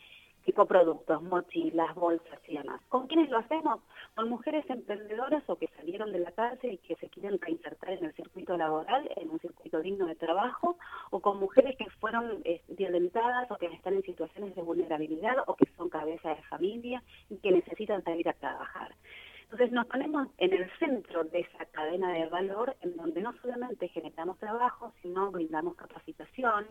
tipo 0.46 0.66
productos, 0.66 1.22
mochilas, 1.22 1.94
bolsas 1.96 2.40
y 2.48 2.58
demás. 2.58 2.82
¿Con 2.90 3.08
quiénes 3.08 3.30
lo 3.30 3.38
hacemos? 3.38 3.82
Con 4.20 4.28
mujeres 4.28 4.70
emprendedoras 4.70 5.44
o 5.48 5.56
que 5.56 5.70
salieron 5.78 6.12
de 6.12 6.20
la 6.20 6.34
cárcel 6.34 6.74
y 6.74 6.78
que 6.80 6.98
se 6.98 7.08
quieren 7.08 7.40
reinsertar 7.40 7.92
en 7.92 8.04
el 8.04 8.14
circuito 8.16 8.58
laboral, 8.58 9.10
en 9.16 9.30
un 9.30 9.40
circuito 9.40 9.80
digno 9.80 10.08
de 10.08 10.16
trabajo, 10.16 10.78
o 11.10 11.22
con 11.22 11.40
mujeres 11.40 11.78
que 11.78 11.90
fueron 12.02 12.42
eh, 12.44 12.62
violentadas 12.68 13.50
o 13.50 13.56
que 13.56 13.68
están 13.68 13.94
en 13.94 14.04
situaciones 14.04 14.54
de 14.58 14.62
vulnerabilidad 14.62 15.38
o 15.48 15.56
que 15.56 15.70
son 15.78 15.88
cabeza 15.88 16.36
de 16.36 16.44
familia 16.50 17.02
y 17.30 17.38
que 17.38 17.54
necesitan 17.54 18.04
salir 18.04 18.28
a 18.28 18.34
trabajar. 18.34 18.94
Entonces 19.44 19.72
nos 19.72 19.88
ponemos 19.88 20.28
en 20.38 20.52
el 20.52 20.70
centro 20.80 21.24
de 21.24 21.40
esa 21.40 21.66
cadena 21.68 22.12
de 22.12 22.26
valor 22.26 22.76
en 22.82 22.98
donde 22.98 23.22
no 23.22 23.34
solamente 23.42 23.88
generamos 23.88 24.38
trabajo, 24.38 24.92
sino 25.02 25.32
brindamos 25.32 25.76
capacitación, 25.76 26.68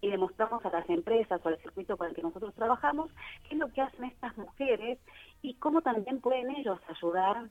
y 0.00 0.10
demostramos 0.10 0.64
a 0.64 0.70
las 0.70 0.88
empresas 0.88 1.40
o 1.44 1.48
al 1.48 1.58
circuito 1.58 1.96
con 1.96 2.08
el 2.08 2.14
que 2.14 2.22
nosotros 2.22 2.54
trabajamos 2.54 3.10
qué 3.48 3.54
es 3.54 3.58
lo 3.58 3.72
que 3.72 3.80
hacen 3.80 4.04
estas 4.04 4.36
mujeres 4.36 4.98
y 5.42 5.54
cómo 5.54 5.82
también 5.82 6.20
pueden 6.20 6.50
ellos 6.56 6.78
ayudar 6.88 7.48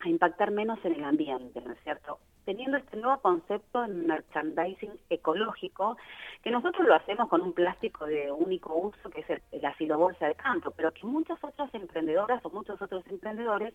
a 0.00 0.08
impactar 0.08 0.50
menos 0.50 0.78
en 0.84 0.94
el 0.94 1.04
ambiente, 1.04 1.60
¿no 1.60 1.72
es 1.72 1.80
cierto? 1.82 2.18
Teniendo 2.44 2.76
este 2.76 2.96
nuevo 2.96 3.20
concepto 3.20 3.84
en 3.84 4.06
merchandising 4.06 4.98
ecológico, 5.08 5.96
que 6.42 6.50
nosotros 6.50 6.86
lo 6.88 6.94
hacemos 6.94 7.28
con 7.28 7.40
un 7.40 7.52
plástico 7.52 8.04
de 8.06 8.32
único 8.32 8.74
uso, 8.74 9.10
que 9.10 9.20
es 9.20 9.30
el, 9.30 9.42
la 9.62 9.72
filobolsa 9.74 10.26
de 10.26 10.34
campo, 10.34 10.72
pero 10.72 10.92
que 10.92 11.06
muchas 11.06 11.38
otras 11.44 11.72
emprendedoras 11.72 12.44
o 12.44 12.50
muchos 12.50 12.82
otros 12.82 13.06
emprendedores 13.06 13.74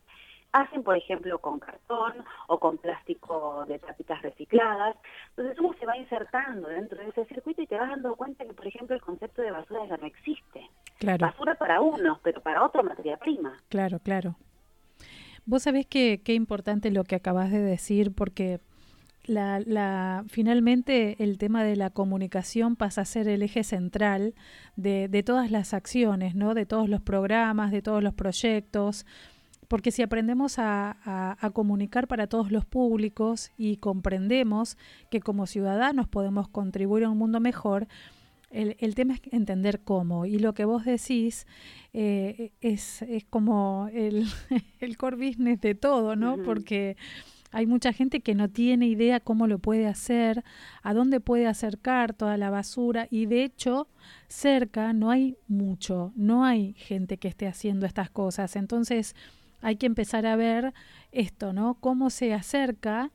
hacen, 0.51 0.83
por 0.83 0.97
ejemplo, 0.97 1.39
con 1.39 1.59
cartón 1.59 2.13
o 2.47 2.59
con 2.59 2.77
plástico 2.77 3.63
de 3.67 3.79
tapitas 3.79 4.21
recicladas. 4.21 4.97
Entonces 5.29 5.57
uno 5.59 5.73
se 5.79 5.85
va 5.85 5.97
insertando 5.97 6.67
dentro 6.67 6.97
de 6.97 7.09
ese 7.09 7.25
circuito 7.25 7.61
y 7.61 7.67
te 7.67 7.77
vas 7.77 7.89
dando 7.89 8.17
cuenta 8.17 8.43
que, 8.43 8.53
por 8.53 8.67
ejemplo, 8.67 8.95
el 8.95 9.01
concepto 9.01 9.41
de 9.41 9.51
basura 9.51 9.85
ya 9.85 9.95
no 9.95 10.07
existe. 10.07 10.69
Claro. 10.97 11.27
Basura 11.27 11.55
para 11.55 11.81
unos, 11.81 12.19
pero 12.23 12.41
para 12.41 12.63
otro 12.63 12.83
materia 12.83 13.17
prima. 13.17 13.53
Claro, 13.69 13.99
claro. 13.99 14.35
Vos 15.45 15.63
sabés 15.63 15.85
que 15.85 16.21
qué 16.23 16.33
importante 16.33 16.91
lo 16.91 17.03
que 17.03 17.15
acabas 17.15 17.51
de 17.51 17.61
decir, 17.61 18.13
porque 18.13 18.59
la, 19.25 19.59
la, 19.59 20.23
finalmente 20.27 21.21
el 21.23 21.37
tema 21.37 21.63
de 21.63 21.75
la 21.75 21.89
comunicación 21.89 22.75
pasa 22.75 23.01
a 23.01 23.05
ser 23.05 23.27
el 23.27 23.41
eje 23.41 23.63
central 23.63 24.33
de, 24.75 25.07
de 25.07 25.23
todas 25.23 25.51
las 25.51 25.73
acciones, 25.73 26.35
¿no? 26.35 26.53
de 26.53 26.65
todos 26.65 26.89
los 26.89 27.01
programas, 27.01 27.71
de 27.71 27.81
todos 27.81 28.01
los 28.03 28.13
proyectos 28.13 29.05
porque 29.67 29.91
si 29.91 30.01
aprendemos 30.01 30.59
a, 30.59 30.97
a, 31.03 31.37
a, 31.45 31.49
comunicar 31.49 32.07
para 32.07 32.27
todos 32.27 32.51
los 32.51 32.65
públicos 32.65 33.51
y 33.57 33.77
comprendemos 33.77 34.77
que 35.11 35.19
como 35.19 35.45
ciudadanos 35.45 36.07
podemos 36.07 36.47
contribuir 36.47 37.03
a 37.03 37.09
un 37.09 37.17
mundo 37.17 37.39
mejor, 37.39 37.87
el, 38.49 38.77
el 38.79 38.95
tema 38.95 39.15
es 39.15 39.21
entender 39.31 39.81
cómo. 39.81 40.25
Y 40.25 40.39
lo 40.39 40.53
que 40.53 40.65
vos 40.65 40.85
decís 40.85 41.45
eh, 41.93 42.51
es, 42.61 43.01
es 43.03 43.25
como 43.25 43.89
el, 43.93 44.25
el 44.79 44.97
core 44.97 45.17
business 45.17 45.61
de 45.61 45.75
todo, 45.75 46.15
¿no? 46.15 46.35
Uh 46.35 46.37
-huh. 46.37 46.45
Porque 46.45 46.97
hay 47.51 47.65
mucha 47.65 47.93
gente 47.93 48.21
que 48.21 48.35
no 48.35 48.49
tiene 48.49 48.87
idea 48.87 49.19
cómo 49.19 49.47
lo 49.47 49.59
puede 49.59 49.87
hacer, 49.87 50.43
a 50.83 50.93
dónde 50.93 51.19
puede 51.19 51.47
acercar 51.47 52.13
toda 52.13 52.37
la 52.37 52.49
basura 52.49 53.07
y 53.09 53.25
de 53.25 53.43
hecho 53.43 53.87
cerca 54.27 54.91
no 54.93 55.11
hay 55.11 55.37
mucho, 55.47 56.11
no 56.15 56.43
hay 56.43 56.73
gente 56.73 57.17
que 57.17 57.27
esté 57.27 57.47
haciendo 57.47 57.85
estas 57.85 58.09
cosas. 58.09 58.55
Entonces, 58.55 59.15
hay 59.61 59.77
que 59.77 59.85
empezar 59.85 60.25
a 60.25 60.35
ver 60.35 60.73
esto, 61.11 61.53
¿no? 61.53 61.75
Cómo 61.79 62.09
se 62.09 62.33
acerca 62.33 63.11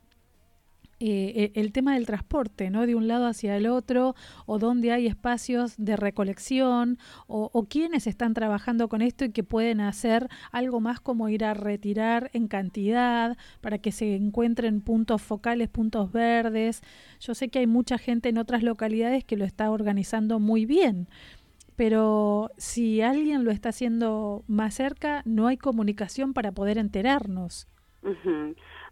eh, 1.04 1.52
el 1.54 1.72
tema 1.72 1.94
del 1.94 2.06
transporte, 2.06 2.70
¿no? 2.70 2.86
De 2.86 2.94
un 2.94 3.08
lado 3.08 3.26
hacia 3.26 3.56
el 3.56 3.66
otro, 3.66 4.14
o 4.46 4.58
dónde 4.58 4.92
hay 4.92 5.06
espacios 5.06 5.74
de 5.76 5.96
recolección, 5.96 6.98
o, 7.26 7.50
o 7.52 7.64
quienes 7.64 8.06
están 8.06 8.34
trabajando 8.34 8.88
con 8.88 9.02
esto 9.02 9.24
y 9.24 9.32
que 9.32 9.42
pueden 9.42 9.80
hacer 9.80 10.28
algo 10.52 10.80
más 10.80 11.00
como 11.00 11.28
ir 11.28 11.44
a 11.44 11.54
retirar 11.54 12.30
en 12.34 12.46
cantidad 12.46 13.36
para 13.60 13.78
que 13.78 13.90
se 13.90 14.14
encuentren 14.14 14.80
puntos 14.80 15.22
focales, 15.22 15.68
puntos 15.68 16.12
verdes. 16.12 16.82
Yo 17.20 17.34
sé 17.34 17.48
que 17.48 17.58
hay 17.58 17.66
mucha 17.66 17.98
gente 17.98 18.28
en 18.28 18.38
otras 18.38 18.62
localidades 18.62 19.24
que 19.24 19.36
lo 19.36 19.44
está 19.44 19.70
organizando 19.70 20.38
muy 20.38 20.66
bien 20.66 21.08
pero 21.74 22.50
si 22.58 23.00
alguien 23.00 23.44
lo 23.44 23.50
está 23.50 23.70
haciendo 23.70 24.44
más 24.46 24.74
cerca, 24.74 25.22
no 25.24 25.46
hay 25.48 25.56
comunicación 25.56 26.32
para 26.32 26.52
poder 26.52 26.78
enterarnos. 26.78 27.66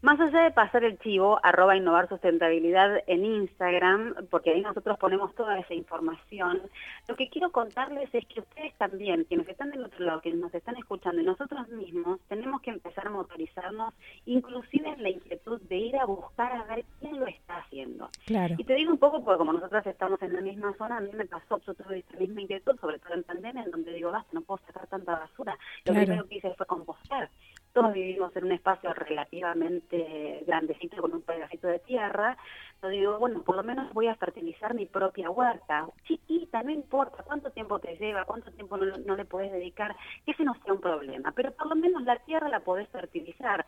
Más 0.03 0.19
allá 0.19 0.45
de 0.45 0.51
pasar 0.51 0.83
el 0.85 0.99
chivo, 1.01 1.39
arroba 1.43 1.77
innovar 1.77 2.09
sustentabilidad 2.09 3.03
en 3.07 3.23
Instagram, 3.23 4.15
porque 4.31 4.51
ahí 4.51 4.63
nosotros 4.63 4.97
ponemos 4.99 5.35
toda 5.35 5.59
esa 5.59 5.75
información, 5.75 6.63
lo 7.07 7.17
que 7.17 7.29
quiero 7.29 7.53
contarles 7.53 8.09
es 8.15 8.25
que 8.27 8.41
ustedes 8.41 8.73
también, 8.79 9.25
quienes 9.25 9.47
están 9.47 9.71
del 9.71 9.85
otro 9.85 10.03
lado, 10.07 10.23
quienes 10.23 10.41
nos 10.41 10.55
están 10.55 10.77
escuchando, 10.77 11.21
y 11.21 11.25
nosotros 11.25 11.69
mismos, 11.69 12.19
tenemos 12.29 12.63
que 12.63 12.71
empezar 12.71 13.09
a 13.09 13.11
motorizarnos, 13.11 13.93
inclusive 14.25 14.89
en 14.89 15.03
la 15.03 15.11
inquietud 15.11 15.61
de 15.63 15.77
ir 15.77 15.97
a 15.99 16.07
buscar 16.07 16.51
a 16.51 16.65
ver 16.65 16.85
quién 16.99 17.21
lo 17.21 17.27
está 17.27 17.59
haciendo. 17.59 18.09
Claro. 18.25 18.55
Y 18.57 18.65
te 18.65 18.75
digo 18.77 18.93
un 18.93 18.99
poco, 18.99 19.23
porque 19.23 19.37
como 19.37 19.53
nosotras 19.53 19.87
estamos 19.87 20.23
en 20.23 20.33
la 20.33 20.41
misma 20.41 20.75
zona, 20.79 20.97
a 20.97 21.01
mí 21.01 21.11
me 21.13 21.27
pasó, 21.27 21.61
yo 21.67 21.75
tuve 21.75 21.99
esta 21.99 22.17
misma 22.17 22.41
inquietud, 22.41 22.81
sobre 22.81 22.99
todo 23.01 23.13
en 23.13 23.23
pandemia, 23.23 23.65
en 23.65 23.71
donde 23.71 23.93
digo, 23.93 24.11
basta, 24.11 24.31
no 24.33 24.41
puedo 24.41 24.65
sacar 24.67 24.87
tanta 24.87 25.19
basura. 25.19 25.59
Lo 25.85 25.93
claro. 25.93 26.07
primero 26.07 26.27
que 26.27 26.37
hice 26.37 26.55
fue 26.55 26.65
compostar 26.65 27.29
todos 27.73 27.93
vivimos 27.93 28.35
en 28.37 28.45
un 28.45 28.53
espacio 28.53 28.93
relativamente 28.93 30.43
grandecito 30.47 31.01
con 31.01 31.15
un 31.15 31.23
pedacito 31.23 31.69
de 31.69 31.79
tierra, 31.79 32.37
yo 32.83 32.89
digo, 32.89 33.19
bueno, 33.19 33.43
por 33.43 33.57
lo 33.57 33.63
menos 33.63 33.93
voy 33.93 34.09
a 34.09 34.15
fertilizar 34.15 34.75
mi 34.75 34.87
propia 34.87 35.31
huerta, 35.31 35.87
chiquita, 36.07 36.63
no 36.63 36.71
importa 36.71 37.23
cuánto 37.23 37.51
tiempo 37.51 37.79
te 37.79 37.97
lleva, 37.97 38.25
cuánto 38.25 38.51
tiempo 38.53 38.77
no, 38.77 38.97
no 38.97 39.17
le 39.17 39.25
podés 39.25 39.53
dedicar, 39.53 39.95
que 40.25 40.33
ese 40.33 40.45
no 40.45 40.55
sea 40.65 40.73
un 40.73 40.81
problema, 40.81 41.33
pero 41.33 41.53
por 41.53 41.69
lo 41.69 41.77
menos 41.77 42.03
la 42.03 42.17
tierra 42.17 42.49
la 42.49 42.61
podés 42.61 42.89
fertilizar, 42.89 43.67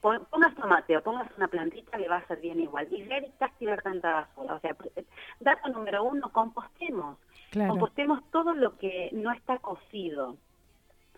pongas 0.00 0.54
tomate 0.56 0.96
o 0.96 1.02
pongas 1.02 1.30
una 1.36 1.48
plantita 1.48 1.96
le 1.96 2.08
va 2.08 2.16
a 2.16 2.26
ser 2.26 2.40
bien 2.40 2.60
igual, 2.60 2.88
y 2.90 3.04
ya 3.06 3.18
evitas 3.18 3.56
tirar 3.58 3.82
tanta 3.82 4.12
basura, 4.12 4.54
o 4.54 4.60
sea, 4.60 4.76
dato 5.40 5.68
número 5.68 6.04
uno, 6.04 6.30
compostemos, 6.32 7.18
claro. 7.50 7.70
compostemos 7.70 8.22
todo 8.30 8.52
lo 8.54 8.76
que 8.78 9.10
no 9.12 9.32
está 9.32 9.58
cocido, 9.58 10.36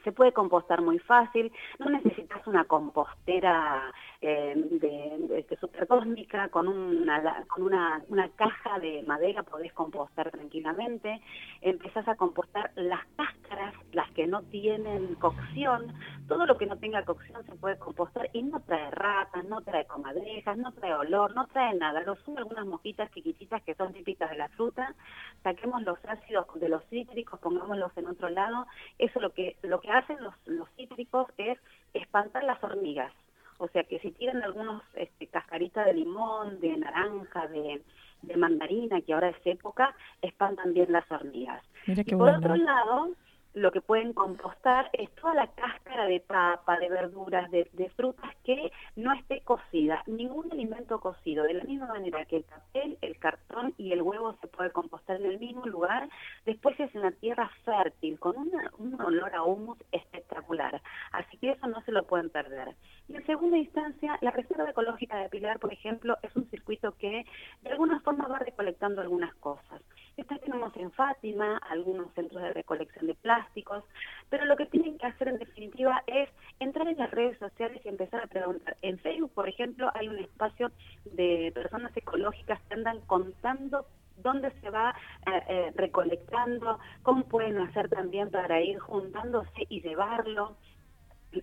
se 0.05 0.13
puede 0.13 0.33
compostar 0.33 0.83
muy 0.83 0.99
fácil, 0.99 1.53
no 1.79 1.91
necesitas 1.91 2.47
una 2.47 2.65
compostera 2.65 3.93
eh, 4.21 4.55
de, 4.57 5.45
de 5.49 5.57
supercósmica 5.57 6.49
con, 6.49 6.69
una, 6.69 7.45
con 7.49 7.63
una, 7.63 8.03
una, 8.09 8.29
caja 8.31 8.79
de 8.79 9.03
madera, 9.03 9.43
podés 9.43 9.73
compostar 9.73 10.31
tranquilamente, 10.31 11.21
empezás 11.61 12.07
a 12.09 12.17
compostar 12.17 12.71
las 12.77 13.05
cáscaras, 13.17 13.75
las 13.93 14.11
que 14.13 14.27
no 14.27 14.43
tienen 14.43 15.15
cocción, 15.17 15.93
todo 16.29 16.47
lo 16.47 16.57
que 16.57 16.67
no 16.67 16.79
tenga 16.79 17.05
cocción 17.05 17.45
se 17.45 17.55
puede 17.57 17.79
compostar 17.79 18.29
y 18.33 18.43
no 18.43 18.61
trae 18.61 18.91
ratas, 18.91 19.45
no 19.45 19.61
trae 19.63 19.87
comadrejas, 19.87 20.57
no 20.57 20.73
trae 20.73 20.95
olor, 20.95 21.35
no 21.35 21.47
trae 21.49 21.75
nada, 21.75 22.01
lo 22.03 22.17
son 22.17 22.39
algunas 22.39 22.67
mosquitas 22.67 23.11
chiquititas 23.13 23.63
que 23.63 23.75
son 23.75 23.93
típicas 23.93 24.31
de 24.31 24.37
la 24.37 24.49
fruta, 24.51 24.95
saquemos 25.43 25.83
los 25.83 25.99
ácidos 26.05 26.47
de 26.55 26.69
los 26.69 26.85
cítricos, 26.87 27.41
pongámoslos 27.41 27.97
en 27.97 28.07
otro 28.07 28.29
lado, 28.29 28.67
eso 28.99 29.21
lo 29.21 29.31
que, 29.31 29.57
lo 29.63 29.81
que 29.81 29.91
hacen 29.93 30.17
los, 30.23 30.35
los 30.47 30.69
cítricos 30.77 31.29
es 31.37 31.59
espantar 31.95 32.45
las 32.45 32.63
hormigas. 32.63 33.13
O 33.59 33.69
sea 33.69 33.85
que 33.85 34.01
si 34.01 34.11
tienen 34.13 34.43
algunos 34.43 34.83
este, 34.95 35.29
cascaritas 35.29 35.87
de 35.87 35.95
limón, 35.95 36.59
de 36.61 36.77
naranja, 36.77 37.47
de, 37.47 37.83
de, 38.23 38.37
mandarina, 38.37 39.01
que 39.03 39.13
ahora 39.15 39.29
es 39.29 39.37
época, 39.45 39.95
espantan 40.21 40.75
bien 40.75 40.91
las 40.91 41.11
hormigas. 41.13 41.63
Mira 41.87 42.03
y 42.05 42.11
por 42.11 42.19
bueno. 42.19 42.39
otro 42.39 42.57
lado, 42.57 43.11
lo 43.55 43.71
que 43.71 43.81
pueden 43.81 44.13
compostar 44.13 44.89
es 44.93 45.11
toda 45.17 45.35
la 45.35 45.47
cáscara 45.49 46.07
de 46.07 46.21
papa, 46.21 46.79
de 46.79 46.89
verduras, 46.89 47.51
de, 47.51 47.91
frutas 47.97 48.35
que 48.45 48.73
no 48.97 49.13
esté 49.13 49.43
cocida, 49.43 50.03
ningún 50.07 50.51
alimento 50.51 51.01
cocido, 51.01 51.45
de 51.45 51.55
la 51.55 51.65
misma 51.65 51.87
manera 51.89 52.25
que 52.25 52.39
el 52.39 52.45
papel, 52.45 52.99
el 53.03 53.19
cartón 53.19 53.75
y 53.77 53.93
el 53.93 54.03
huevo 54.03 54.35
se 54.41 54.49
puede 54.49 54.71
compostar 54.71 55.17
en 55.17 55.27
el 55.27 55.39
mismo 55.39 55.67
lugar, 55.67 56.09
después 56.47 56.79
es 56.81 56.95
una 56.95 57.11
tierra 57.11 57.51
fértil, 57.65 58.19
con 58.19 58.37
un 58.79 59.01
olor 59.01 59.35
a 59.35 59.43
humus 59.43 59.79
espectacular, 59.93 60.81
así 61.13 61.37
que 61.37 61.51
eso 61.51 61.67
no 61.67 61.83
se 61.83 61.93
lo 61.93 62.05
pueden 62.05 62.31
perder. 62.31 62.75
Y 63.09 63.17
en 63.17 63.27
segunda 63.27 63.59
instancia, 63.59 64.19
la 64.23 64.31
Reserva 64.31 64.71
Ecológica 64.71 65.19
de 65.19 65.29
Pilar, 65.29 65.59
por 65.59 65.73
ejemplo, 65.73 66.17
es 66.23 66.35
un 66.37 66.49
circuito 66.49 66.93
que 66.93 67.27
de 67.63 67.71
alguna 67.71 68.01
forma 68.01 68.27
va 68.29 68.39
recolectando 68.39 69.03
algunas 69.03 69.35
cosas. 69.35 69.83
Después 70.17 70.41
tenemos 70.43 70.77
en 70.77 70.91
Fátima 70.93 71.59
algunos 71.71 72.13
centros 72.15 72.43
de 72.43 72.53
recolección 72.53 73.07
de 73.07 73.15
plásticos, 73.15 73.83
pero 74.29 74.45
lo 74.45 74.57
que 74.57 74.67
tienen 74.67 74.99
que 74.99 75.07
hacer 75.07 75.29
en 75.29 75.39
definitiva 75.39 76.03
es 76.07 76.29
entrar 76.61 76.87
en 76.89 76.99
las 76.99 77.11
redes 77.11 77.39
sociales 77.39 77.81
y 77.85 77.89
empezar 77.89 78.23
a 78.23 78.27
preguntar. 78.27 78.77
En 78.83 78.99
Facebook, 78.99 79.33
por 79.33 79.49
ejemplo, 79.49 79.91
hay 79.95 80.09
un 80.09 80.19
espacio 80.19 80.71
de 81.05 81.51
personas 81.55 81.97
ecológicas 81.97 82.61
que 82.69 82.75
andan 82.75 83.01
contando 83.03 83.87
dónde 84.19 84.51
se 84.61 84.71
va 84.71 84.95
eh, 85.27 85.43
eh, 85.49 85.73
recolectando, 85.75 86.79
cómo 87.03 87.25
pueden 87.25 87.59
hacer 87.59 87.89
también 87.89 88.31
para 88.31 88.61
ir 88.61 88.79
juntándose 88.79 89.67
y 89.69 89.81
llevarlo 89.81 90.57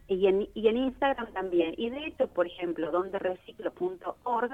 y 0.08 0.28
en, 0.28 0.48
y 0.54 0.68
en 0.68 0.78
Instagram 0.78 1.32
también. 1.34 1.74
Y 1.78 1.90
de 1.90 2.08
hecho, 2.08 2.28
por 2.28 2.48
ejemplo, 2.48 2.92
donde 2.92 3.20
reciclo.org, 3.20 4.52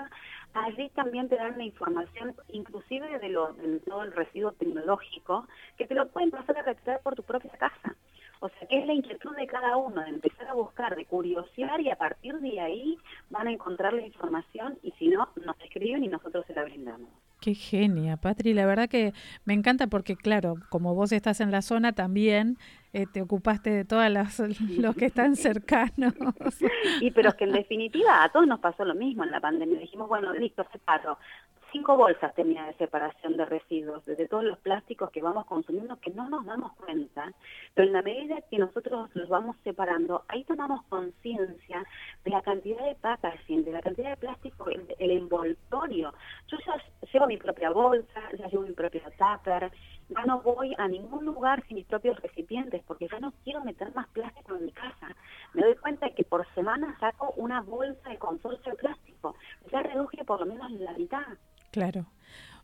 allí 0.53 0.89
también 0.89 1.29
te 1.29 1.35
dan 1.35 1.57
la 1.57 1.63
información, 1.63 2.35
inclusive 2.49 3.19
de, 3.19 3.29
lo, 3.29 3.53
de 3.53 3.79
todo 3.79 4.03
el 4.03 4.11
residuo 4.11 4.51
tecnológico, 4.53 5.47
que 5.77 5.87
te 5.87 5.95
lo 5.95 6.07
pueden 6.09 6.31
pasar 6.31 6.57
a 6.57 6.63
retirar 6.63 7.01
por 7.01 7.15
tu 7.15 7.23
propia 7.23 7.51
casa. 7.51 7.95
O 8.39 8.49
sea, 8.49 8.67
que 8.67 8.79
es 8.79 8.85
la 8.85 8.93
inquietud 8.93 9.35
de 9.35 9.47
cada 9.47 9.77
uno 9.77 10.01
de 10.01 10.09
empezar 10.09 10.47
a 10.47 10.53
buscar, 10.53 10.95
de 10.95 11.05
curiosear 11.05 11.79
y 11.81 11.89
a 11.89 11.95
partir 11.95 12.35
de 12.39 12.59
ahí 12.59 12.97
van 13.29 13.47
a 13.47 13.51
encontrar 13.51 13.93
la 13.93 14.05
información 14.05 14.77
y 14.83 14.91
si 14.91 15.07
no, 15.07 15.29
nos 15.43 15.59
escriben 15.61 16.03
y 16.03 16.09
nosotros 16.09 16.45
se 16.45 16.53
la 16.53 16.63
brindamos. 16.63 17.09
Qué 17.45 17.53
genia, 17.53 18.17
Patri. 18.17 18.55
La 18.55 18.65
verdad 18.65 18.89
que 18.89 19.13
me 19.43 19.53
encanta 19.53 19.85
porque, 19.85 20.15
claro, 20.15 20.55
como 20.69 20.95
vos 20.95 21.11
estás 21.11 21.41
en 21.41 21.51
la 21.51 21.61
zona 21.61 21.93
también, 21.93 22.57
eh, 22.91 23.05
te 23.05 23.21
ocupaste 23.21 23.69
de 23.69 23.85
todos 23.85 24.03
los 24.79 24.95
que 24.95 25.05
están 25.05 25.35
cercanos. 25.35 26.15
Y 27.01 27.11
pero 27.11 27.29
es 27.29 27.35
que 27.35 27.43
en 27.43 27.51
definitiva 27.51 28.23
a 28.23 28.29
todos 28.29 28.47
nos 28.47 28.59
pasó 28.61 28.83
lo 28.83 28.95
mismo 28.95 29.23
en 29.23 29.29
la 29.29 29.41
pandemia. 29.41 29.77
Dijimos, 29.77 30.09
bueno, 30.09 30.33
listo, 30.33 30.65
separo 30.71 31.19
cinco 31.75 31.97
bolsas 31.97 32.33
tenía 32.35 32.63
de 32.63 32.73
separación 32.75 33.35
de 33.35 33.43
residuos, 33.43 34.05
de 34.05 34.27
todos 34.29 34.45
los 34.45 34.57
plásticos 34.59 35.11
que 35.11 35.21
vamos 35.21 35.45
consumiendo 35.45 35.99
que 35.99 36.09
no 36.11 36.29
nos 36.29 36.45
damos 36.45 36.71
cuenta, 36.77 37.33
pero 37.73 37.87
en 37.87 37.93
la 37.93 38.01
medida 38.01 38.39
que 38.49 38.57
nosotros 38.57 39.09
los 39.13 39.27
vamos 39.27 39.57
separando, 39.61 40.23
ahí 40.29 40.45
tomamos 40.45 40.83
conciencia 40.83 41.85
de 42.23 42.31
la 42.31 42.41
cantidad 42.41 42.81
de 42.85 42.95
packaging, 42.95 43.65
de 43.65 43.73
la 43.73 43.81
cantidad 43.81 44.11
de 44.11 44.15
plástico, 44.15 44.69
el, 44.69 44.87
el, 44.99 45.11
envoltorio. 45.11 46.13
Yo 46.47 46.57
ya 46.65 46.81
llevo 47.11 47.27
mi 47.27 47.35
propia 47.35 47.71
bolsa, 47.71 48.21
ya 48.39 48.47
llevo 48.47 48.63
mi 48.63 48.71
propio 48.71 49.01
tupper, 49.17 49.69
ya 50.07 50.23
no 50.25 50.39
voy 50.39 50.73
a 50.77 50.87
ningún 50.87 51.25
lugar 51.25 51.61
sin 51.67 51.75
mis 51.75 51.87
propios 51.87 52.17
recipientes 52.21 52.83
porque 52.87 53.09
ya 53.09 53.19
no 53.19 53.33
quiero 53.43 53.61
meter 53.65 53.93
más 53.93 54.07
plástico 54.09 54.55
en 54.55 54.67
mi 54.67 54.71
casa. 54.71 55.13
Me 55.53 55.63
doy 55.63 55.75
cuenta 55.75 56.09
que 56.11 56.23
por 56.23 56.47
semana 56.53 56.95
saco 57.01 57.33
una 57.35 57.59
bolsa 57.61 58.09
de 58.09 58.17
consorcio 58.17 58.71
de 58.71 58.77
plástico. 58.77 59.35
Ya 59.73 59.83
reduje 59.83 60.23
por 60.23 60.39
lo 60.39 60.45
menos 60.45 60.71
la 60.71 60.93
mitad. 60.93 61.37
Claro. 61.75 62.07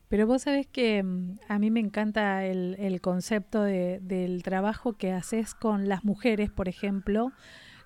Pero 0.07 0.25
vos 0.25 0.43
sabés 0.43 0.67
que 0.67 1.03
mm, 1.03 1.39
a 1.49 1.59
mí 1.59 1.69
me 1.69 1.81
encanta 1.81 2.45
el, 2.45 2.77
el 2.79 3.01
concepto 3.01 3.61
de, 3.61 3.99
del 3.99 4.41
trabajo 4.41 4.93
que 4.93 5.11
haces 5.11 5.53
con 5.53 5.89
las 5.89 6.05
mujeres, 6.05 6.49
por 6.49 6.69
ejemplo, 6.69 7.33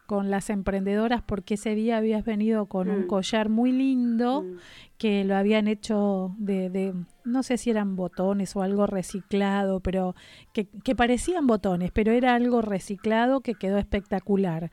con 0.06 0.30
las 0.30 0.52
emprendedoras, 0.52 1.24
porque 1.24 1.56
ese 1.56 1.74
día 1.74 1.98
habías 1.98 2.24
venido 2.24 2.68
con 2.68 2.90
mm. 2.90 2.92
un 2.92 3.08
collar 3.08 3.50
muy 3.50 3.72
lindo 3.72 4.44
mm. 4.44 4.58
que 5.00 5.24
lo 5.24 5.36
habían 5.36 5.68
hecho 5.68 6.36
de, 6.38 6.70
de, 6.70 6.94
no 7.24 7.42
sé 7.42 7.58
si 7.58 7.72
eran 7.72 7.96
botones 7.96 8.56
o 8.56 8.62
algo 8.62 8.86
reciclado, 8.86 9.80
pero 9.80 10.14
que, 10.54 10.68
que 10.84 10.96
parecían 10.96 11.48
botones, 11.48 11.90
pero 11.92 12.12
era 12.12 12.36
algo 12.36 12.62
reciclado 12.62 13.42
que 13.42 13.56
quedó 13.56 13.80
espectacular. 13.80 14.70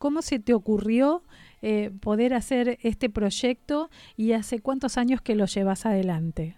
¿Cómo 0.00 0.22
se 0.22 0.40
te 0.40 0.54
ocurrió 0.54 1.22
eh, 1.66 1.90
poder 2.02 2.34
hacer 2.34 2.76
este 2.82 3.08
proyecto 3.08 3.88
y 4.18 4.32
hace 4.32 4.60
cuántos 4.60 4.98
años 4.98 5.22
que 5.22 5.34
lo 5.34 5.46
llevas 5.46 5.86
adelante? 5.86 6.56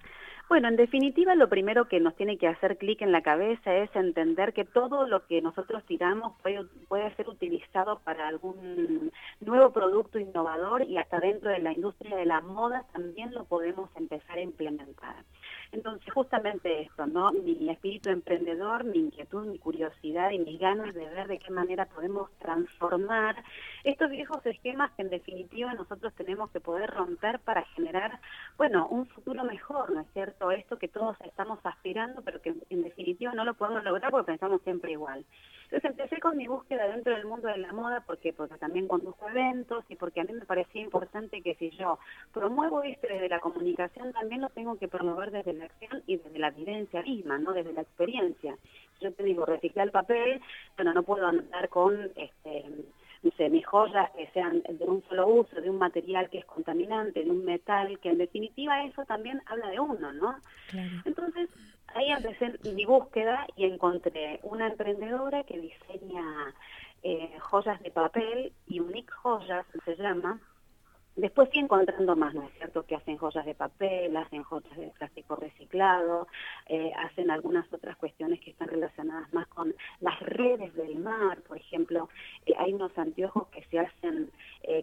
Bueno, 0.48 0.66
en 0.66 0.74
definitiva, 0.74 1.36
lo 1.36 1.48
primero 1.48 1.86
que 1.86 2.00
nos 2.00 2.16
tiene 2.16 2.38
que 2.38 2.48
hacer 2.48 2.76
clic 2.76 3.02
en 3.02 3.12
la 3.12 3.22
cabeza 3.22 3.72
es 3.72 3.88
entender 3.94 4.52
que 4.52 4.64
todo 4.64 5.06
lo 5.06 5.24
que 5.26 5.40
nosotros 5.42 5.84
tiramos 5.86 6.32
puede, 6.42 6.64
puede, 6.88 7.14
ser 7.14 7.28
utilizado 7.28 8.00
para 8.00 8.26
algún 8.26 9.12
nuevo 9.40 9.72
producto 9.72 10.18
innovador 10.18 10.82
y 10.82 10.98
hasta 10.98 11.20
dentro 11.20 11.50
de 11.50 11.60
la 11.60 11.72
industria 11.72 12.16
de 12.16 12.26
la 12.26 12.40
moda 12.40 12.84
también 12.92 13.32
lo 13.32 13.44
podemos 13.44 13.88
empezar 13.94 14.38
a 14.38 14.42
implementar. 14.42 15.24
Entonces, 15.72 16.12
justamente 16.12 16.82
esto, 16.82 17.06
¿no? 17.06 17.32
Mi 17.32 17.70
espíritu 17.70 18.10
emprendedor, 18.10 18.84
mi 18.84 18.98
inquietud, 18.98 19.46
mi 19.46 19.58
curiosidad 19.58 20.30
y 20.30 20.38
mis 20.38 20.58
ganas 20.58 20.94
de 20.94 21.08
ver 21.08 21.26
de 21.28 21.38
qué 21.38 21.50
manera 21.50 21.86
podemos 21.86 22.30
transformar 22.38 23.42
estos 23.84 24.10
viejos 24.10 24.44
esquemas 24.46 24.92
que 24.92 25.02
en 25.02 25.10
definitiva 25.10 25.74
nosotros 25.74 26.12
tenemos 26.14 26.50
que 26.50 26.60
poder 26.60 26.90
romper 26.90 27.40
para 27.40 27.64
generar, 27.74 28.20
bueno, 28.56 28.88
un 28.88 29.06
futuro 29.06 29.44
mejor, 29.44 29.90
¿no 29.90 30.00
es 30.00 30.06
cierto? 30.12 30.50
Esto 30.50 30.78
que 30.78 30.88
todos 30.88 31.16
estamos 31.24 31.58
aspirando, 31.64 32.22
pero 32.22 32.40
que 32.40 32.54
en 32.70 32.82
definitiva 32.82 33.32
no 33.32 33.44
lo 33.44 33.54
podemos 33.54 33.84
lograr 33.84 34.10
porque 34.10 34.32
pensamos 34.32 34.62
siempre 34.62 34.92
igual. 34.92 35.24
Entonces 35.66 35.90
empecé 35.90 36.20
con 36.20 36.36
mi 36.36 36.46
búsqueda 36.46 36.86
dentro 36.86 37.12
del 37.12 37.26
mundo 37.26 37.48
de 37.48 37.58
la 37.58 37.72
moda 37.72 38.04
porque, 38.06 38.32
porque 38.32 38.56
también 38.56 38.86
conduzco 38.86 39.28
eventos 39.28 39.84
y 39.88 39.96
porque 39.96 40.20
a 40.20 40.24
mí 40.24 40.32
me 40.32 40.44
parecía 40.44 40.80
importante 40.80 41.42
que 41.42 41.56
si 41.56 41.70
yo 41.70 41.98
promuevo 42.32 42.84
esto 42.84 43.08
desde 43.08 43.28
la 43.28 43.40
comunicación, 43.40 44.12
también 44.12 44.42
lo 44.42 44.48
tengo 44.50 44.78
que 44.78 44.86
promover 44.86 45.32
desde 45.32 45.54
la 45.54 45.64
acción 45.64 46.04
y 46.06 46.18
desde 46.18 46.38
la 46.38 46.50
vivencia 46.50 47.02
misma, 47.02 47.38
no 47.38 47.52
desde 47.52 47.72
la 47.72 47.82
experiencia. 47.82 48.56
Yo 49.00 49.12
te 49.12 49.24
digo, 49.24 49.44
reciclar 49.44 49.86
el 49.86 49.92
papel, 49.92 50.40
bueno, 50.76 50.94
no 50.94 51.02
puedo 51.02 51.26
andar 51.26 51.68
con... 51.68 52.10
este 52.14 52.64
no 53.22 53.32
sé, 53.32 53.48
mis 53.48 53.66
joyas 53.66 54.10
que 54.12 54.28
sean 54.28 54.62
de 54.62 54.84
un 54.84 55.02
solo 55.08 55.26
uso, 55.26 55.60
de 55.60 55.68
un 55.68 55.78
material 55.78 56.30
que 56.30 56.38
es 56.38 56.44
contaminante, 56.44 57.24
de 57.24 57.30
un 57.30 57.44
metal, 57.44 57.98
que 57.98 58.10
en 58.10 58.18
definitiva 58.18 58.84
eso 58.84 59.04
también 59.04 59.42
habla 59.46 59.68
de 59.70 59.80
uno, 59.80 60.12
¿no? 60.12 60.36
Claro. 60.68 61.02
Entonces, 61.04 61.48
ahí 61.96 62.10
empecé 62.10 62.58
mi 62.74 62.84
búsqueda 62.84 63.46
y 63.56 63.64
encontré 63.64 64.40
una 64.42 64.68
emprendedora 64.68 65.44
que 65.44 65.58
diseña 65.58 66.54
eh, 67.02 67.38
joyas 67.40 67.80
de 67.82 67.90
papel, 67.90 68.52
y 68.66 68.80
Unique 68.80 69.12
Joyas 69.22 69.66
se 69.84 69.96
llama, 69.96 70.40
Después 71.14 71.48
sí 71.50 71.60
encontrando 71.60 72.14
más, 72.14 72.34
¿no 72.34 72.42
es 72.42 72.52
cierto? 72.58 72.84
Que 72.84 72.94
hacen 72.94 73.16
joyas 73.16 73.46
de 73.46 73.54
papel, 73.54 74.14
hacen 74.18 74.42
joyas 74.42 74.76
de 74.76 74.88
plástico 74.98 75.34
reciclado, 75.34 76.28
eh, 76.66 76.92
hacen 76.94 77.30
algunas 77.30 77.72
otras 77.72 77.96
cuestiones 77.96 78.38
que 78.40 78.50
están 78.50 78.68
relacionadas 78.68 79.32
más 79.32 79.46
con 79.46 79.74
las 80.00 80.20
redes 80.20 80.74
del 80.74 80.98
mar, 80.98 81.40
por 81.48 81.56
ejemplo, 81.56 82.10
eh, 82.44 82.52
hay 82.58 82.74
unos 82.74 82.92
anteojos 82.98 83.48
que 83.48 83.64
se 83.64 83.78
hacen 83.78 84.30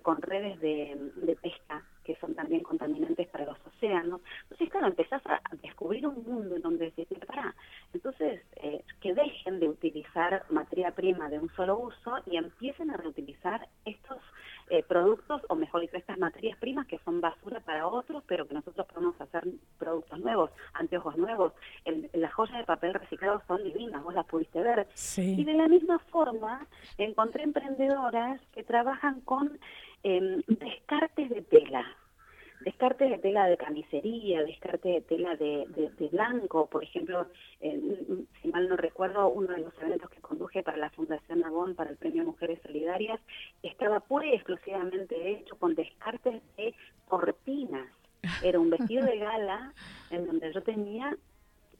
con 0.01 0.23
redes 0.23 0.59
de, 0.61 0.97
de 1.17 1.35
pesca 1.35 1.83
que 2.03 2.15
son 2.17 2.35
también 2.35 2.61
contaminantes 2.61 3.27
para 3.29 3.45
los 3.45 3.57
océanos. 3.65 4.21
Entonces, 4.43 4.69
claro, 4.69 4.87
empezás 4.87 5.21
a 5.25 5.41
descubrir 5.61 6.05
un 6.05 6.23
mundo 6.23 6.55
en 6.55 6.61
donde 6.61 6.91
decís, 6.95 7.17
para, 7.25 7.55
entonces, 7.93 8.41
eh, 8.57 8.83
que 9.01 9.13
dejen 9.13 9.59
de 9.59 9.69
utilizar 9.69 10.45
materia 10.49 10.91
prima 10.91 11.29
de 11.29 11.39
un 11.39 11.49
solo 11.55 11.72
uso 11.83 12.17
y 12.25 12.37
empiecen 12.37 12.91
a 12.91 12.97
reutilizar 12.97 13.67
estos 13.85 14.17
eh, 14.69 14.83
productos, 14.83 15.41
o 15.49 15.55
mejor 15.55 15.81
dicho, 15.81 15.97
estas 15.97 16.17
materias 16.17 16.57
primas 16.57 16.87
que 16.87 16.99
son 16.99 17.21
basura 17.21 17.59
para 17.59 17.87
otros, 17.87 18.23
pero 18.27 18.47
que 18.47 18.53
nosotros 18.53 18.87
podemos 18.87 19.19
hacer 19.19 19.43
productos 19.77 20.19
nuevos, 20.19 20.51
anteojos 20.73 21.17
nuevos. 21.17 21.53
El, 21.85 22.09
las 22.13 22.33
joyas 22.33 22.57
de 22.57 22.63
papel 22.63 22.93
reciclado 22.93 23.41
son 23.47 23.63
divinas, 23.63 24.03
vos 24.03 24.13
las 24.13 24.25
pudiste 24.25 24.61
ver. 24.61 24.87
Sí. 24.93 25.35
Y 25.39 25.43
de 25.43 25.53
la 25.53 25.67
misma 25.67 25.99
forma, 25.99 26.65
encontré 26.97 27.43
emprendedoras 27.43 28.41
que 28.53 28.63
trabajan 28.63 29.21
con 29.21 29.59
eh, 30.03 30.41
descartes 30.47 31.29
de 31.29 31.41
tela, 31.43 31.85
descartes 32.63 33.09
de 33.09 33.17
tela 33.17 33.47
de 33.47 33.57
camisería, 33.57 34.43
descartes 34.43 34.93
de 34.93 35.01
tela 35.01 35.35
de, 35.35 35.65
de, 35.69 35.89
de 35.89 36.07
blanco, 36.09 36.67
por 36.67 36.83
ejemplo, 36.83 37.27
eh, 37.61 37.79
si 38.41 38.47
mal 38.49 38.67
no 38.69 38.75
recuerdo, 38.75 39.29
uno 39.29 39.53
de 39.53 39.61
los 39.61 39.73
eventos 39.81 40.09
que 40.09 40.21
conduje 40.21 40.63
para 40.63 40.77
la 40.77 40.89
Fundación 40.91 41.43
Agón 41.43 41.75
para 41.75 41.89
el 41.89 41.97
Premio 41.97 42.23
Mujeres 42.23 42.59
Solidarias 42.63 43.19
estaba 43.61 43.99
pura 43.99 44.25
y 44.25 44.33
exclusivamente 44.33 45.31
hecho 45.31 45.55
con 45.57 45.75
descartes 45.75 46.41
de 46.57 46.73
cortinas. 47.07 47.87
Era 48.43 48.59
un 48.59 48.69
vestido 48.69 49.05
de 49.05 49.17
gala 49.17 49.73
en 50.09 50.25
donde 50.25 50.53
yo 50.53 50.61
tenía 50.61 51.17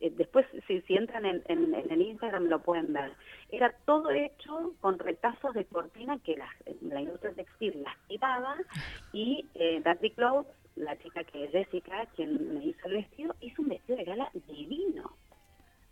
eh, 0.04 0.12
después 0.18 0.46
si, 0.68 0.82
si 0.82 0.96
entran 0.96 1.26
en, 1.26 1.42
en, 1.48 1.74
en, 1.74 1.90
el 1.90 2.02
Instagram 2.02 2.46
lo 2.46 2.60
pueden 2.60 2.92
ver. 2.92 3.14
Era 3.50 3.74
todo 3.86 4.12
hecho 4.12 4.74
con 4.82 5.00
retazos 5.00 5.54
de 5.54 5.64
cortina 5.64 6.20
que 6.20 6.36
la, 6.36 6.50
la 6.82 7.02
industria 7.02 7.32
textil 7.34 7.84
las 7.84 7.96
tiraba 8.10 8.58
y 9.14 9.48
eh, 9.56 9.80
Patrick 9.82 10.16
Clothes, 10.16 10.52
la 10.76 10.98
chica 10.98 11.24
que 11.24 11.46
es 11.46 11.52
Jessica, 11.52 12.08
quien 12.16 12.56
me 12.56 12.66
hizo 12.66 12.88
el 12.88 12.94
vestido, 12.94 13.36
hizo 13.42 13.62
un 13.62 13.70
vestido 13.70 13.98
de 13.98 14.06
gala 14.06 14.30
divino. 14.48 15.12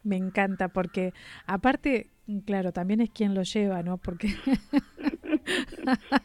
me 0.04 0.18
encanta 0.18 0.70
porque 0.70 1.14
aparte, 1.46 2.08
claro, 2.46 2.72
también 2.72 3.02
es 3.02 3.12
quien 3.12 3.36
lo 3.36 3.44
lleva, 3.44 3.84
¿no? 3.84 3.98
Porque 3.98 4.30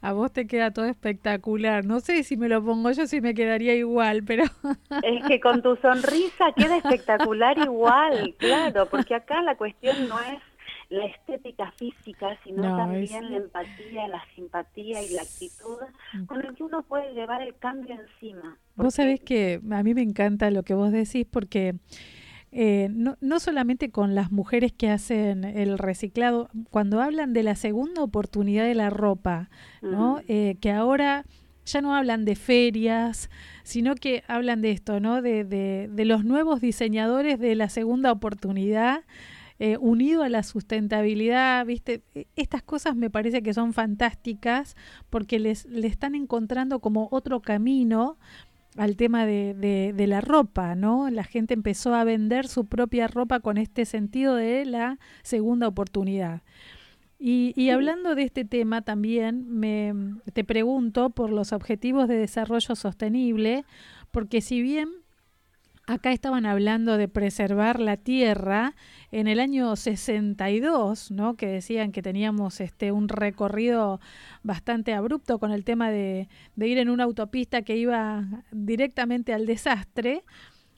a 0.00 0.12
vos 0.12 0.32
te 0.32 0.46
queda 0.46 0.72
todo 0.72 0.86
espectacular. 0.86 1.84
No 1.84 2.00
sé 2.00 2.22
si 2.22 2.36
me 2.36 2.48
lo 2.48 2.64
pongo 2.64 2.90
yo, 2.92 3.06
si 3.06 3.20
me 3.20 3.34
quedaría 3.34 3.74
igual, 3.74 4.22
pero... 4.24 4.44
Es 5.02 5.24
que 5.26 5.40
con 5.40 5.62
tu 5.62 5.76
sonrisa 5.76 6.52
queda 6.56 6.76
espectacular 6.76 7.58
igual, 7.58 8.34
claro, 8.38 8.86
porque 8.86 9.14
acá 9.14 9.42
la 9.42 9.56
cuestión 9.56 10.08
no 10.08 10.18
es 10.20 10.40
la 10.90 11.04
estética 11.06 11.70
física, 11.72 12.38
sino 12.44 12.62
No, 12.62 12.76
también 12.76 13.24
es- 13.24 13.30
la 13.30 13.36
empatía, 13.36 14.08
la 14.08 14.22
simpatía 14.34 15.02
y 15.02 15.10
la 15.10 15.22
actitud 15.22 15.76
con 16.26 16.44
el 16.44 16.54
que 16.54 16.62
uno 16.62 16.82
puede 16.82 17.12
llevar 17.12 17.42
el 17.42 17.54
cambio 17.56 17.94
encima. 17.94 18.56
Vos 18.76 18.94
sabés 18.94 19.20
que 19.20 19.60
a 19.70 19.82
mí 19.82 19.92
me 19.94 20.02
encanta 20.02 20.50
lo 20.50 20.62
que 20.62 20.74
vos 20.74 20.90
decís 20.92 21.26
porque 21.30 21.74
eh, 22.50 22.88
no, 22.90 23.16
no 23.20 23.40
solamente 23.40 23.90
con 23.90 24.14
las 24.14 24.32
mujeres 24.32 24.72
que 24.72 24.88
hacen 24.88 25.44
el 25.44 25.76
reciclado, 25.76 26.48
cuando 26.70 27.02
hablan 27.02 27.34
de 27.34 27.42
la 27.42 27.54
segunda 27.56 28.02
oportunidad 28.02 28.64
de 28.64 28.74
la 28.74 28.88
ropa, 28.88 29.50
¿no? 29.82 30.20
Eh, 30.28 30.56
que 30.60 30.70
ahora 30.72 31.24
ya 31.66 31.82
no 31.82 31.94
hablan 31.94 32.24
de 32.24 32.34
ferias, 32.36 33.28
sino 33.64 33.94
que 33.94 34.22
hablan 34.28 34.62
de 34.62 34.70
esto, 34.70 34.98
¿no? 35.00 35.20
De, 35.20 35.44
de, 35.44 35.90
de 35.92 36.04
los 36.06 36.24
nuevos 36.24 36.62
diseñadores 36.62 37.38
de 37.38 37.54
la 37.54 37.68
segunda 37.68 38.10
oportunidad. 38.12 39.02
Eh, 39.58 39.76
unido 39.78 40.22
a 40.22 40.28
la 40.28 40.42
sustentabilidad, 40.42 41.66
¿viste? 41.66 42.02
E- 42.14 42.26
Estas 42.36 42.62
cosas 42.62 42.96
me 42.96 43.10
parece 43.10 43.42
que 43.42 43.54
son 43.54 43.72
fantásticas 43.72 44.76
porque 45.10 45.38
les, 45.38 45.66
le 45.66 45.86
están 45.86 46.14
encontrando 46.14 46.80
como 46.80 47.08
otro 47.10 47.40
camino 47.40 48.18
al 48.76 48.96
tema 48.96 49.26
de, 49.26 49.54
de, 49.54 49.92
de 49.92 50.06
la 50.06 50.20
ropa, 50.20 50.74
¿no? 50.76 51.10
La 51.10 51.24
gente 51.24 51.54
empezó 51.54 51.94
a 51.94 52.04
vender 52.04 52.46
su 52.46 52.66
propia 52.66 53.08
ropa 53.08 53.40
con 53.40 53.58
este 53.58 53.84
sentido 53.84 54.36
de 54.36 54.64
la 54.64 54.98
segunda 55.22 55.66
oportunidad. 55.66 56.42
Y, 57.18 57.52
y 57.56 57.70
hablando 57.70 58.14
de 58.14 58.22
este 58.22 58.44
tema 58.44 58.82
también, 58.82 59.48
me, 59.48 59.92
te 60.32 60.44
pregunto 60.44 61.10
por 61.10 61.30
los 61.30 61.52
objetivos 61.52 62.06
de 62.06 62.16
desarrollo 62.16 62.76
sostenible, 62.76 63.64
porque 64.12 64.40
si 64.40 64.62
bien 64.62 64.88
acá 65.88 66.12
estaban 66.12 66.46
hablando 66.46 66.96
de 66.98 67.08
preservar 67.08 67.80
la 67.80 67.96
tierra 67.96 68.74
en 69.10 69.26
el 69.26 69.40
año 69.40 69.74
62, 69.74 71.10
¿no? 71.10 71.34
Que 71.34 71.46
decían 71.46 71.92
que 71.92 72.02
teníamos 72.02 72.60
este 72.60 72.92
un 72.92 73.08
recorrido 73.08 74.00
bastante 74.42 74.92
abrupto 74.94 75.38
con 75.38 75.50
el 75.50 75.64
tema 75.64 75.90
de, 75.90 76.28
de 76.56 76.68
ir 76.68 76.78
en 76.78 76.90
una 76.90 77.04
autopista 77.04 77.62
que 77.62 77.76
iba 77.76 78.24
directamente 78.52 79.32
al 79.32 79.46
desastre. 79.46 80.24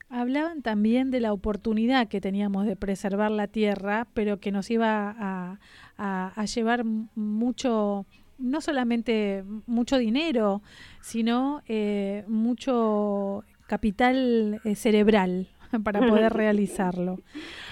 Hablaban 0.09 0.63
también 0.63 1.11
de 1.11 1.21
la 1.21 1.33
oportunidad 1.33 2.09
que 2.09 2.21
teníamos 2.21 2.67
de 2.67 2.77
preservar 2.77 3.31
la 3.31 3.47
tierra, 3.47 4.07
pero 4.15 4.41
que 4.41 4.51
nos 4.53 4.71
iba 4.71 5.15
a, 5.19 5.59
a- 5.99 6.45
llevar 6.47 6.85
mucho, 6.85 8.07
no 8.39 8.61
solamente 8.61 9.45
mucho 9.67 9.99
dinero, 9.99 10.63
sino 11.01 11.63
eh, 11.69 12.25
mucho 12.27 13.45
capital 13.71 14.61
eh, 14.65 14.75
cerebral 14.75 15.47
para 15.85 16.01
poder 16.01 16.33
realizarlo. 16.43 17.21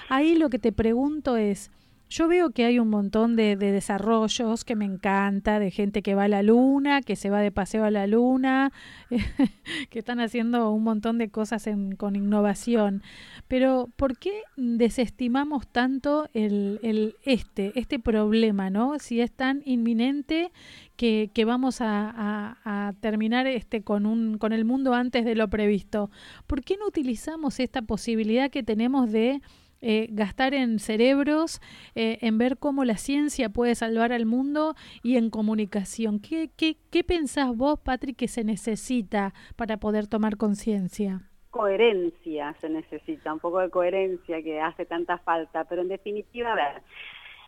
Ahí 0.07 0.35
lo 0.35 0.49
que 0.49 0.57
te 0.57 0.71
pregunto 0.71 1.35
es, 1.35 1.71
yo 2.09 2.27
veo 2.27 2.49
que 2.49 2.65
hay 2.65 2.79
un 2.79 2.89
montón 2.89 3.35
de, 3.35 3.55
de 3.55 3.71
desarrollos 3.71 4.65
que 4.65 4.75
me 4.75 4.85
encanta, 4.85 5.59
de 5.59 5.69
gente 5.69 6.01
que 6.01 6.15
va 6.15 6.23
a 6.23 6.27
la 6.27 6.41
luna, 6.41 7.01
que 7.01 7.15
se 7.15 7.29
va 7.29 7.39
de 7.39 7.51
paseo 7.51 7.83
a 7.83 7.91
la 7.91 8.07
luna, 8.07 8.71
que 9.89 9.99
están 9.99 10.19
haciendo 10.19 10.71
un 10.71 10.83
montón 10.83 11.19
de 11.19 11.29
cosas 11.29 11.69
con 11.97 12.15
innovación. 12.15 13.03
Pero 13.47 13.89
¿por 13.95 14.17
qué 14.17 14.41
desestimamos 14.57 15.67
tanto 15.67 16.27
el, 16.33 17.15
este, 17.23 17.79
este 17.79 17.99
problema, 17.99 18.71
¿no? 18.71 18.97
Si 18.97 19.21
es 19.21 19.31
tan 19.31 19.61
inminente 19.65 20.51
que, 20.95 21.29
vamos 21.45 21.77
a, 21.79 22.95
terminar 23.01 23.45
este 23.45 23.83
con 23.83 24.51
el 24.51 24.65
mundo 24.65 24.93
antes 24.93 25.25
de 25.25 25.35
lo 25.35 25.47
previsto. 25.47 26.09
¿Por 26.47 26.63
qué 26.63 26.75
no 26.77 26.87
utilizamos 26.87 27.59
esta 27.59 27.83
posibilidad 27.83 28.49
que 28.49 28.63
tenemos 28.63 29.11
de 29.11 29.41
eh, 29.81 30.07
gastar 30.11 30.53
en 30.53 30.79
cerebros, 30.79 31.61
eh, 31.95 32.17
en 32.21 32.37
ver 32.37 32.57
cómo 32.57 32.85
la 32.85 32.97
ciencia 32.97 33.49
puede 33.49 33.75
salvar 33.75 34.11
al 34.11 34.25
mundo 34.25 34.75
y 35.03 35.17
en 35.17 35.29
comunicación? 35.29 36.19
¿Qué, 36.19 36.49
qué, 36.55 36.77
qué 36.91 37.03
pensás 37.03 37.55
vos, 37.55 37.79
Patrick, 37.79 38.17
que 38.17 38.27
se 38.27 38.43
necesita 38.43 39.33
para 39.55 39.77
poder 39.77 40.07
tomar 40.07 40.37
conciencia? 40.37 41.29
coherencia 41.51 42.55
se 42.61 42.69
necesita, 42.69 43.33
un 43.33 43.39
poco 43.39 43.59
de 43.59 43.69
coherencia 43.69 44.41
que 44.43 44.61
hace 44.61 44.85
tanta 44.85 45.17
falta, 45.17 45.63
pero 45.65 45.81
en 45.81 45.87
definitiva, 45.87 46.51
a 46.51 46.55
ver, 46.55 46.83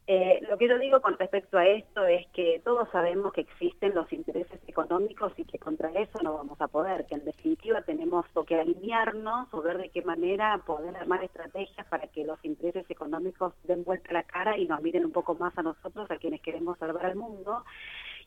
eh, 0.07 0.41
lo 0.49 0.57
que 0.57 0.67
yo 0.67 0.79
digo 0.79 0.99
con 0.99 1.17
respecto 1.17 1.57
a 1.57 1.65
esto 1.65 2.05
es 2.05 2.27
que 2.33 2.59
todos 2.65 2.89
sabemos 2.91 3.31
que 3.33 3.41
existen 3.41 3.93
los 3.93 4.11
intereses 4.11 4.59
económicos 4.67 5.31
y 5.37 5.45
que 5.45 5.59
contra 5.59 5.89
eso 5.91 6.19
no 6.23 6.33
vamos 6.33 6.59
a 6.59 6.67
poder, 6.67 7.05
que 7.05 7.15
en 7.15 7.23
definitiva 7.23 7.81
tenemos 7.83 8.25
que 8.47 8.59
alinearnos 8.59 9.53
o 9.53 9.61
ver 9.61 9.77
de 9.77 9.89
qué 9.89 10.01
manera 10.01 10.57
poder 10.65 10.95
armar 10.97 11.23
estrategias 11.23 11.85
para 11.87 12.07
que 12.07 12.25
los 12.25 12.43
intereses 12.43 12.89
económicos 12.89 13.53
den 13.63 13.83
vuelta 13.83 14.11
la 14.13 14.23
cara 14.23 14.57
y 14.57 14.67
nos 14.67 14.81
miren 14.81 15.05
un 15.05 15.11
poco 15.11 15.35
más 15.35 15.55
a 15.57 15.61
nosotros, 15.61 16.09
a 16.09 16.17
quienes 16.17 16.41
queremos 16.41 16.77
salvar 16.79 17.05
al 17.05 17.15
mundo 17.15 17.63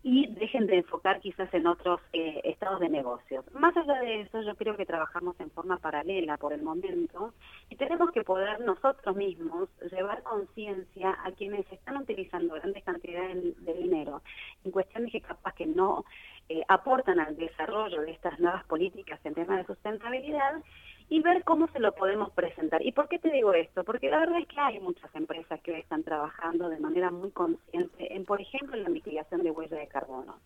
y 0.07 0.27
dejen 0.27 0.67
de 0.67 0.77
enfocar 0.77 1.19
quizás 1.19 1.53
en 1.55 1.67
otros 1.67 1.99
eh, 2.13 2.43
estados 2.45 2.79
de 2.79 2.91
negocios. 2.91 3.43
Más 3.55 3.75
allá 3.75 4.01
de 4.01 4.21
eso, 4.21 4.43
yo 4.43 4.55
creo 4.55 4.77
que 4.77 4.85
trabajamos 4.85 5.35
en 5.41 5.51
forma 5.51 5.79
paralela 5.79 6.37
por 6.37 6.53
el 6.53 6.63
momento 6.63 7.33
y 7.71 7.77
tenemos 7.77 8.11
que 8.13 8.23
poder 8.23 8.61
nosotros 8.61 9.17
mismos 9.17 9.71
llevar 9.91 10.23
conciencia 10.23 11.17
a 11.25 11.33
quienes 11.33 11.65
están 11.73 11.97
utilizando 11.97 12.55
grandes 12.55 12.85
cantidades 12.85 13.65
de 13.65 13.73
dinero 13.73 14.21
en 14.63 14.73
cuestiones 14.73 15.11
que 15.11 15.23
capaz 15.23 15.55
que 15.55 15.65
no 15.65 16.05
eh, 16.51 16.61
aportan 16.69 17.19
al 17.19 17.35
desarrollo 17.39 18.03
de 18.03 18.11
estas 18.11 18.39
nuevas 18.39 18.65
políticas 18.67 19.19
en 19.25 19.33
temas 19.33 19.57
de 19.57 19.65
sustentabilidad 19.65 20.63
y 21.09 21.21
ver 21.21 21.45
cómo 21.45 21.69
se 21.69 21.81
lo 21.81 21.93
podemos 21.93 22.31
presentar. 22.33 22.85
¿Y 22.85 22.93
por 22.93 23.09
qué 23.09 23.19
te 23.19 23.31
digo 23.31 23.53
esto? 23.53 23.85
Porque 23.85 24.11
la 24.11 24.21
verdad 24.21 24.39
es 24.39 24.49
que 24.49 24.59
hay 24.59 24.81
muchas 24.81 25.15
empresas 25.15 25.61
que 25.61 25.73
hoy 25.73 25.81
están 25.81 26.03
trabajando 26.03 26.69
de 26.69 26.79
manera 26.79 27.11
muy 27.11 27.31
consciente 27.31 28.15
en, 28.15 28.25
por 28.25 28.41
ejemplo, 28.41 28.77
la 28.77 28.89
mitigación 28.89 29.43
de 29.43 29.51
huella 29.51 29.77
de 29.77 29.87
carbono. 29.89 30.37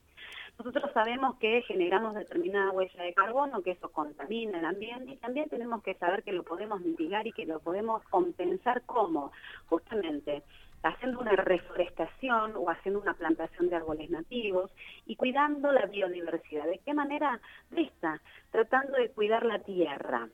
Nosotros 0.58 0.90
sabemos 0.92 1.36
que 1.36 1.62
generamos 1.62 2.16
determinada 2.16 2.72
huella 2.72 3.02
de 3.04 3.14
carbono, 3.14 3.62
que 3.62 3.70
eso 3.72 3.90
contamina 3.92 4.58
el 4.58 4.64
ambiente 4.64 5.12
y 5.12 5.16
también 5.16 5.48
tenemos 5.48 5.82
que 5.84 5.94
saber 5.94 6.24
que 6.24 6.32
lo 6.32 6.42
podemos 6.42 6.80
mitigar 6.80 7.26
y 7.28 7.32
que 7.32 7.46
lo 7.46 7.60
podemos 7.60 8.02
compensar 8.08 8.82
como 8.82 9.30
justamente 9.66 10.42
haciendo 10.82 11.20
una 11.20 11.32
reforestación 11.32 12.54
o 12.56 12.70
haciendo 12.70 13.00
una 13.00 13.14
plantación 13.14 13.68
de 13.68 13.76
árboles 13.76 14.10
nativos 14.10 14.70
y 15.06 15.16
cuidando 15.16 15.72
la 15.72 15.86
biodiversidad. 15.86 16.66
¿De 16.66 16.78
qué 16.78 16.94
manera? 16.94 17.40
De 17.70 17.82
esta, 17.82 18.20
tratando 18.50 18.96
de 18.96 19.10
cuidar 19.10 19.44
la 19.44 19.60
tierra. 19.60 20.28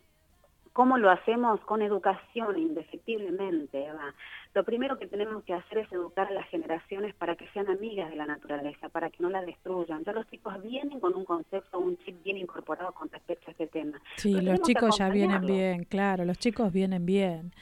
¿Cómo 0.74 0.98
lo 0.98 1.08
hacemos? 1.08 1.60
Con 1.60 1.82
educación, 1.82 2.58
indefectiblemente, 2.58 3.86
Eva. 3.86 4.12
Lo 4.54 4.64
primero 4.64 4.98
que 4.98 5.06
tenemos 5.06 5.44
que 5.44 5.54
hacer 5.54 5.78
es 5.78 5.92
educar 5.92 6.26
a 6.26 6.32
las 6.32 6.48
generaciones 6.48 7.14
para 7.14 7.36
que 7.36 7.46
sean 7.50 7.70
amigas 7.70 8.10
de 8.10 8.16
la 8.16 8.26
naturaleza, 8.26 8.88
para 8.88 9.08
que 9.08 9.22
no 9.22 9.30
la 9.30 9.42
destruyan. 9.42 10.02
Ya 10.02 10.12
los 10.12 10.26
chicos 10.26 10.60
vienen 10.64 10.98
con 10.98 11.14
un 11.14 11.24
concepto, 11.24 11.78
un 11.78 11.96
chip 11.98 12.20
bien 12.24 12.38
incorporado 12.38 12.90
con 12.90 13.08
respecto 13.08 13.44
a 13.46 13.50
este 13.52 13.68
tema. 13.68 14.02
Sí, 14.16 14.34
Pero 14.34 14.50
los 14.50 14.62
chicos 14.62 14.98
ya 14.98 15.08
vienen 15.10 15.46
bien, 15.46 15.84
claro, 15.84 16.24
los 16.24 16.38
chicos 16.38 16.72
vienen 16.72 17.06
bien. 17.06 17.52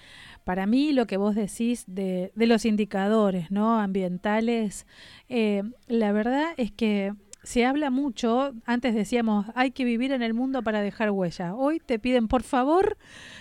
Para 0.44 0.64
mí 0.64 0.94
lo 0.94 1.06
que 1.06 1.18
vos 1.18 1.34
decís 1.34 1.84
de, 1.86 2.32
de 2.34 2.46
los 2.46 2.64
indicadores 2.64 3.50
no 3.50 3.78
ambientales, 3.78 4.86
eh, 5.28 5.64
la 5.86 6.12
verdad 6.12 6.54
es 6.56 6.72
que 6.72 7.12
se 7.42 7.64
habla 7.64 7.90
mucho, 7.90 8.54
antes 8.66 8.94
decíamos, 8.94 9.46
hay 9.54 9.72
que 9.72 9.84
vivir 9.84 10.12
en 10.12 10.22
el 10.22 10.32
mundo 10.32 10.62
para 10.62 10.80
dejar 10.80 11.10
huella. 11.10 11.54
Hoy 11.54 11.80
te 11.80 11.98
piden, 11.98 12.28
por 12.28 12.42
favor, 12.42 12.96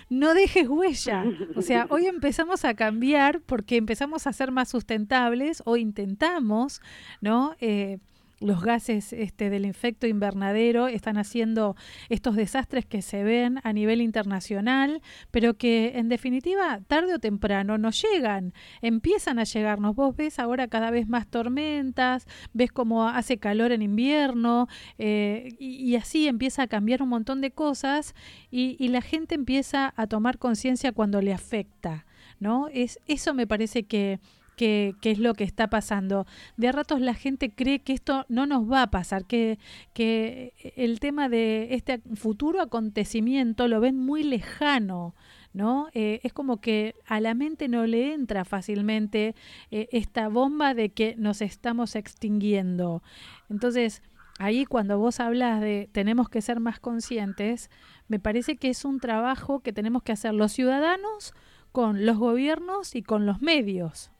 no 0.10 0.34
dejes 0.34 0.68
huella. 0.68 1.24
O 1.56 1.62
sea, 1.62 1.86
hoy 1.90 2.08
empezamos 2.08 2.66
a 2.66 2.74
cambiar 2.74 3.42
porque 3.42 3.78
empezamos 3.78 4.26
a 4.26 4.34
ser 4.34 4.52
más 4.52 4.70
sustentables 4.70 5.62
o 5.66 5.78
intentamos, 5.78 6.82
¿no? 7.22 7.56
Eh, 7.60 8.00
los 8.42 8.62
gases 8.62 9.14
este, 9.14 9.50
del 9.50 9.66
efecto 9.66 10.08
invernadero 10.08 10.88
están 10.88 11.18
haciendo 11.18 11.76
estos 12.10 12.36
desastres 12.36 12.86
que 12.86 13.02
se 13.02 13.24
ven 13.24 13.60
a 13.64 13.72
nivel 13.72 14.02
internacional, 14.02 15.02
pero 15.30 15.54
que 15.54 15.94
en 15.96 16.10
definitiva 16.10 16.82
tarde 16.88 17.14
o 17.14 17.20
temprano 17.20 17.78
nos 17.78 18.02
llegan, 18.02 18.54
empiezan 18.82 19.40
a 19.40 19.44
llegarnos. 19.44 19.96
Vos 19.96 20.16
ves 20.16 20.40
ahora 20.40 20.68
cada 20.68 20.92
vez 20.92 21.08
más 21.08 21.28
tormentas, 21.28 22.28
ves 22.54 22.72
cómo 22.72 23.08
hace 23.08 23.38
calor 23.38 23.72
en 23.72 23.84
invierno 23.84 24.68
eh, 24.98 25.50
y, 25.60 25.96
así 25.96 26.28
empieza 26.28 26.64
a 26.64 26.68
cambiar 26.68 27.04
un 27.04 27.10
montón 27.10 27.42
de 27.42 27.52
cosas 27.52 28.16
y, 28.50 28.76
y 28.80 28.88
la 28.88 29.02
gente 29.02 29.36
empieza 29.36 29.94
a 29.96 30.08
tomar 30.08 30.40
conciencia 30.40 30.92
cuando 30.92 31.22
le 31.22 31.34
afecta, 31.34 32.06
¿no? 32.40 32.70
Es, 32.70 33.00
eso 33.08 33.34
me 33.36 33.46
parece 33.46 33.84
que 33.84 34.20
que, 34.62 34.96
es 35.02 35.18
lo 35.18 35.34
que 35.34 35.44
está 35.44 35.72
pasando. 35.72 36.28
De 36.56 36.68
a 36.68 36.72
ratos 36.72 37.02
la 37.02 37.16
gente 37.16 37.50
cree 37.50 37.80
que 37.80 37.94
esto 37.94 38.26
no 38.30 38.46
nos 38.46 38.72
va 38.72 38.84
a 38.84 38.92
pasar, 38.92 39.26
que, 39.26 39.58
que 39.94 40.54
el 40.76 41.00
tema 41.00 41.30
de 41.30 41.70
este 41.72 42.00
futuro 42.14 42.62
acontecimiento 42.62 43.68
lo 43.68 43.80
ven 43.80 43.98
muy 43.98 44.22
lejano, 44.22 45.16
¿no? 45.52 45.88
Eh, 45.96 46.20
es 46.22 46.32
como 46.32 46.62
que 46.62 46.94
a 47.08 47.20
la 47.20 47.34
mente 47.34 47.70
no 47.70 47.88
le 47.88 48.14
entra 48.14 48.46
fácilmente 48.46 49.34
eh, 49.72 49.90
esta 49.92 50.28
bomba 50.28 50.76
de 50.76 50.90
que 50.90 51.16
nos 51.18 51.42
estamos 51.42 51.96
extinguiendo. 51.96 53.02
Entonces, 53.50 54.04
ahí 54.38 54.66
cuando 54.66 55.00
vos 55.00 55.20
hablas 55.20 55.60
de 55.60 55.90
tenemos 55.92 56.30
que 56.30 56.44
ser 56.44 56.60
más 56.60 56.80
conscientes, 56.80 57.72
me 58.08 58.20
parece 58.20 58.58
que 58.58 58.70
es 58.70 58.86
un 58.86 59.00
trabajo 59.00 59.62
que 59.62 59.74
tenemos 59.74 60.04
que 60.04 60.12
hacer 60.12 60.36
los 60.36 60.52
ciudadanos 60.52 61.34
con 61.72 62.06
los 62.06 62.20
gobiernos 62.20 62.96
y 62.96 63.02
con 63.02 63.26
los 63.26 63.42
medios. 63.42 64.12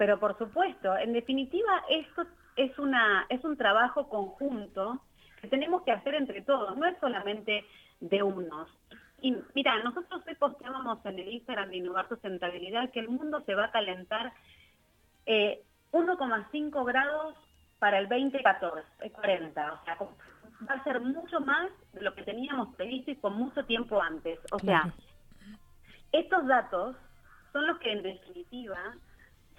Pero 0.00 0.18
por 0.18 0.38
supuesto, 0.38 0.96
en 0.96 1.12
definitiva, 1.12 1.84
esto 1.90 2.24
es, 2.56 2.78
una, 2.78 3.26
es 3.28 3.44
un 3.44 3.58
trabajo 3.58 4.08
conjunto 4.08 4.98
que 5.42 5.48
tenemos 5.48 5.82
que 5.82 5.92
hacer 5.92 6.14
entre 6.14 6.40
todos, 6.40 6.74
no 6.78 6.86
es 6.86 6.96
solamente 7.00 7.66
de 8.00 8.22
unos. 8.22 8.70
Y 9.20 9.36
mira, 9.54 9.82
nosotros 9.82 10.22
hoy 10.26 10.34
posteábamos 10.36 11.04
en 11.04 11.18
el 11.18 11.28
Instagram 11.28 11.68
de 11.68 11.76
Innovar 11.76 12.08
Sustentabilidad 12.08 12.90
que 12.92 13.00
el 13.00 13.10
mundo 13.10 13.42
se 13.44 13.54
va 13.54 13.66
a 13.66 13.72
calentar 13.72 14.32
eh, 15.26 15.62
1,5 15.92 16.86
grados 16.86 17.36
para 17.78 17.98
el 17.98 18.08
2014, 18.08 19.10
40, 19.10 19.72
o 19.72 19.84
sea, 19.84 19.98
va 20.66 20.74
a 20.76 20.82
ser 20.82 20.98
mucho 21.02 21.40
más 21.40 21.70
de 21.92 22.00
lo 22.00 22.14
que 22.14 22.22
teníamos 22.22 22.74
previsto 22.74 23.10
y 23.10 23.16
con 23.16 23.34
mucho 23.34 23.66
tiempo 23.66 24.00
antes. 24.00 24.38
O 24.50 24.58
sea, 24.60 24.94
estos 26.10 26.46
datos 26.46 26.96
son 27.52 27.66
los 27.66 27.78
que 27.80 27.92
en 27.92 28.02
definitiva 28.02 28.94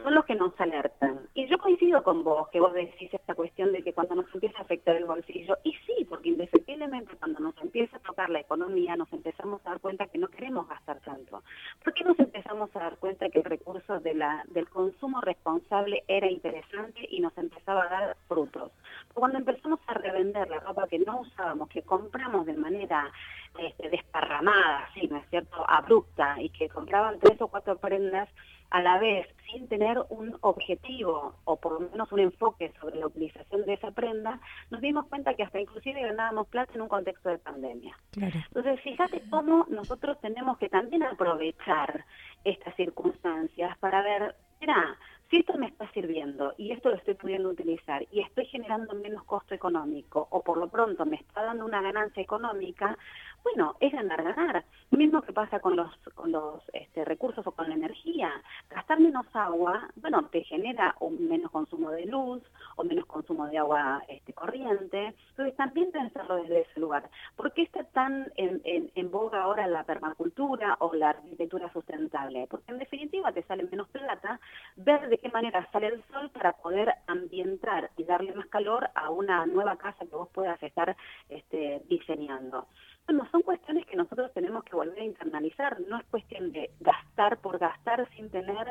son 0.03 0.15
los 0.15 0.25
que 0.25 0.35
nos 0.35 0.59
alertan. 0.59 1.19
Y 1.33 1.47
yo 1.47 1.57
coincido 1.57 2.03
con 2.03 2.23
vos, 2.23 2.49
que 2.49 2.59
vos 2.59 2.73
decís 2.73 3.13
esta 3.13 3.35
cuestión 3.35 3.71
de 3.71 3.83
que 3.83 3.93
cuando 3.93 4.15
nos 4.15 4.33
empieza 4.33 4.59
a 4.59 4.61
afectar 4.61 4.95
el 4.95 5.05
bolsillo, 5.05 5.57
y 5.63 5.73
sí, 5.85 6.05
porque 6.09 6.29
indefectiblemente 6.29 7.15
cuando 7.17 7.39
nos 7.39 7.57
empieza 7.61 7.97
a 7.97 8.01
tocar 8.01 8.29
la 8.29 8.39
economía, 8.39 8.95
nos 8.95 9.11
empezamos 9.13 9.61
a 9.65 9.71
dar 9.71 9.79
cuenta 9.79 10.07
que 10.07 10.17
no 10.17 10.27
queremos 10.27 10.67
gastar 10.67 10.99
tanto. 11.01 11.43
¿Por 11.83 11.93
qué 11.93 12.03
nos 12.03 12.19
empezamos 12.19 12.75
a 12.75 12.79
dar 12.79 12.97
cuenta 12.97 13.29
que 13.29 13.39
el 13.39 13.45
recurso 13.45 13.99
del 13.99 14.69
consumo 14.69 15.21
responsable 15.21 16.03
era 16.07 16.29
interesante 16.29 17.07
y 17.09 17.19
nos 17.19 17.37
empezaba 17.37 17.85
a 17.85 17.89
dar 17.89 18.17
frutos? 18.27 18.71
Cuando 19.13 19.37
empezamos 19.37 19.79
a 19.87 19.93
revender 19.93 20.49
la 20.49 20.59
ropa 20.59 20.87
que 20.87 20.99
no 20.99 21.21
usábamos, 21.21 21.69
que 21.69 21.81
compramos 21.81 22.45
de 22.45 22.53
manera 22.53 23.11
este, 23.59 23.89
desparramada, 23.89 24.89
¿sí? 24.93 25.07
¿no 25.07 25.17
es 25.17 25.29
cierto?, 25.29 25.63
abrupta, 25.67 26.41
y 26.41 26.49
que 26.49 26.69
compraban 26.69 27.19
tres 27.19 27.41
o 27.41 27.47
cuatro 27.47 27.77
prendas, 27.77 28.29
a 28.71 28.81
la 28.81 28.97
vez 28.99 29.27
sin 29.51 29.67
tener 29.67 30.01
un 30.09 30.37
objetivo 30.41 31.35
o 31.43 31.57
por 31.57 31.73
lo 31.73 31.89
menos 31.89 32.11
un 32.11 32.19
enfoque 32.19 32.71
sobre 32.79 32.99
la 32.99 33.07
utilización 33.07 33.65
de 33.65 33.73
esa 33.73 33.91
prenda, 33.91 34.39
nos 34.69 34.81
dimos 34.81 35.05
cuenta 35.07 35.33
que 35.33 35.43
hasta 35.43 35.59
inclusive 35.59 36.01
ganábamos 36.01 36.47
plata 36.47 36.71
en 36.73 36.81
un 36.81 36.87
contexto 36.87 37.29
de 37.29 37.37
pandemia. 37.37 37.95
Entonces, 38.15 38.79
fíjate 38.81 39.21
cómo 39.29 39.65
nosotros 39.69 40.19
tenemos 40.21 40.57
que 40.57 40.69
también 40.69 41.03
aprovechar 41.03 42.05
estas 42.45 42.75
circunstancias 42.75 43.77
para 43.79 44.01
ver, 44.01 44.35
mira, 44.61 44.97
si 45.31 45.37
esto 45.37 45.57
me 45.57 45.67
está 45.67 45.89
sirviendo 45.93 46.53
y 46.57 46.71
esto 46.71 46.89
lo 46.89 46.95
estoy 46.95 47.13
pudiendo 47.13 47.49
utilizar 47.49 48.05
y 48.11 48.19
estoy 48.19 48.45
generando 48.47 48.93
menos 48.95 49.23
costo 49.23 49.55
económico 49.55 50.27
o 50.29 50.43
por 50.43 50.57
lo 50.57 50.67
pronto 50.67 51.05
me 51.05 51.15
está 51.15 51.43
dando 51.43 51.65
una 51.65 51.81
ganancia 51.81 52.21
económica, 52.21 52.97
bueno, 53.43 53.75
es 53.79 53.91
ganar, 53.91 54.23
ganar. 54.23 54.65
Mismo 54.91 55.21
que 55.21 55.33
pasa 55.33 55.59
con 55.59 55.75
los, 55.75 55.89
con 56.15 56.31
los 56.31 56.61
este, 56.73 57.05
recursos 57.05 57.45
o 57.47 57.51
con 57.51 57.69
la 57.69 57.75
energía. 57.75 58.31
Gastar 58.69 58.99
menos 58.99 59.25
agua, 59.33 59.89
bueno, 59.95 60.25
te 60.31 60.43
genera 60.43 60.95
un 60.99 61.27
menos 61.27 61.49
consumo 61.51 61.91
de 61.91 62.05
luz 62.05 62.43
o 62.75 62.83
menos 62.83 63.05
consumo 63.05 63.47
de 63.47 63.57
agua 63.57 64.03
este, 64.07 64.33
corriente. 64.33 65.15
Entonces 65.29 65.55
también 65.55 65.91
pensarlo 65.91 66.35
desde 66.35 66.61
ese 66.61 66.79
lugar. 66.79 67.09
¿Por 67.35 67.53
qué 67.53 67.63
está 67.63 67.83
tan 67.85 68.31
en, 68.35 68.61
en, 68.63 68.91
en 68.95 69.11
boga 69.11 69.43
ahora 69.43 69.67
la 69.67 69.83
permacultura 69.83 70.77
o 70.79 70.93
la 70.93 71.09
arquitectura 71.09 71.71
sustentable? 71.71 72.47
Porque 72.49 72.71
en 72.71 72.79
definitiva 72.79 73.31
te 73.31 73.43
sale 73.43 73.63
menos 73.63 73.87
plata 73.89 74.39
ver 74.75 75.09
de 75.09 75.17
qué 75.17 75.29
manera 75.29 75.67
sale 75.71 75.87
el 75.87 76.03
sol 76.11 76.29
para 76.29 76.53
poder 76.53 76.93
ambientar 77.07 77.89
y 77.97 78.03
darle 78.03 78.33
más 78.33 78.47
calor 78.47 78.89
a 78.95 79.09
una 79.09 79.45
nueva 79.45 79.77
casa 79.77 80.05
que 80.05 80.15
vos 80.15 80.29
puedas 80.29 80.61
estar 80.61 80.95
este, 81.29 81.81
diseñando. 81.87 82.67
Bueno, 83.11 83.27
son 83.29 83.41
cuestiones 83.41 83.85
que 83.87 83.97
nosotros 83.97 84.31
tenemos 84.33 84.63
que 84.63 84.73
volver 84.73 84.97
a 84.97 85.03
internalizar, 85.03 85.81
no 85.89 85.99
es 85.99 86.05
cuestión 86.05 86.53
de 86.53 86.71
gastar 86.79 87.39
por 87.41 87.59
gastar 87.59 88.07
sin 88.15 88.29
tener 88.29 88.69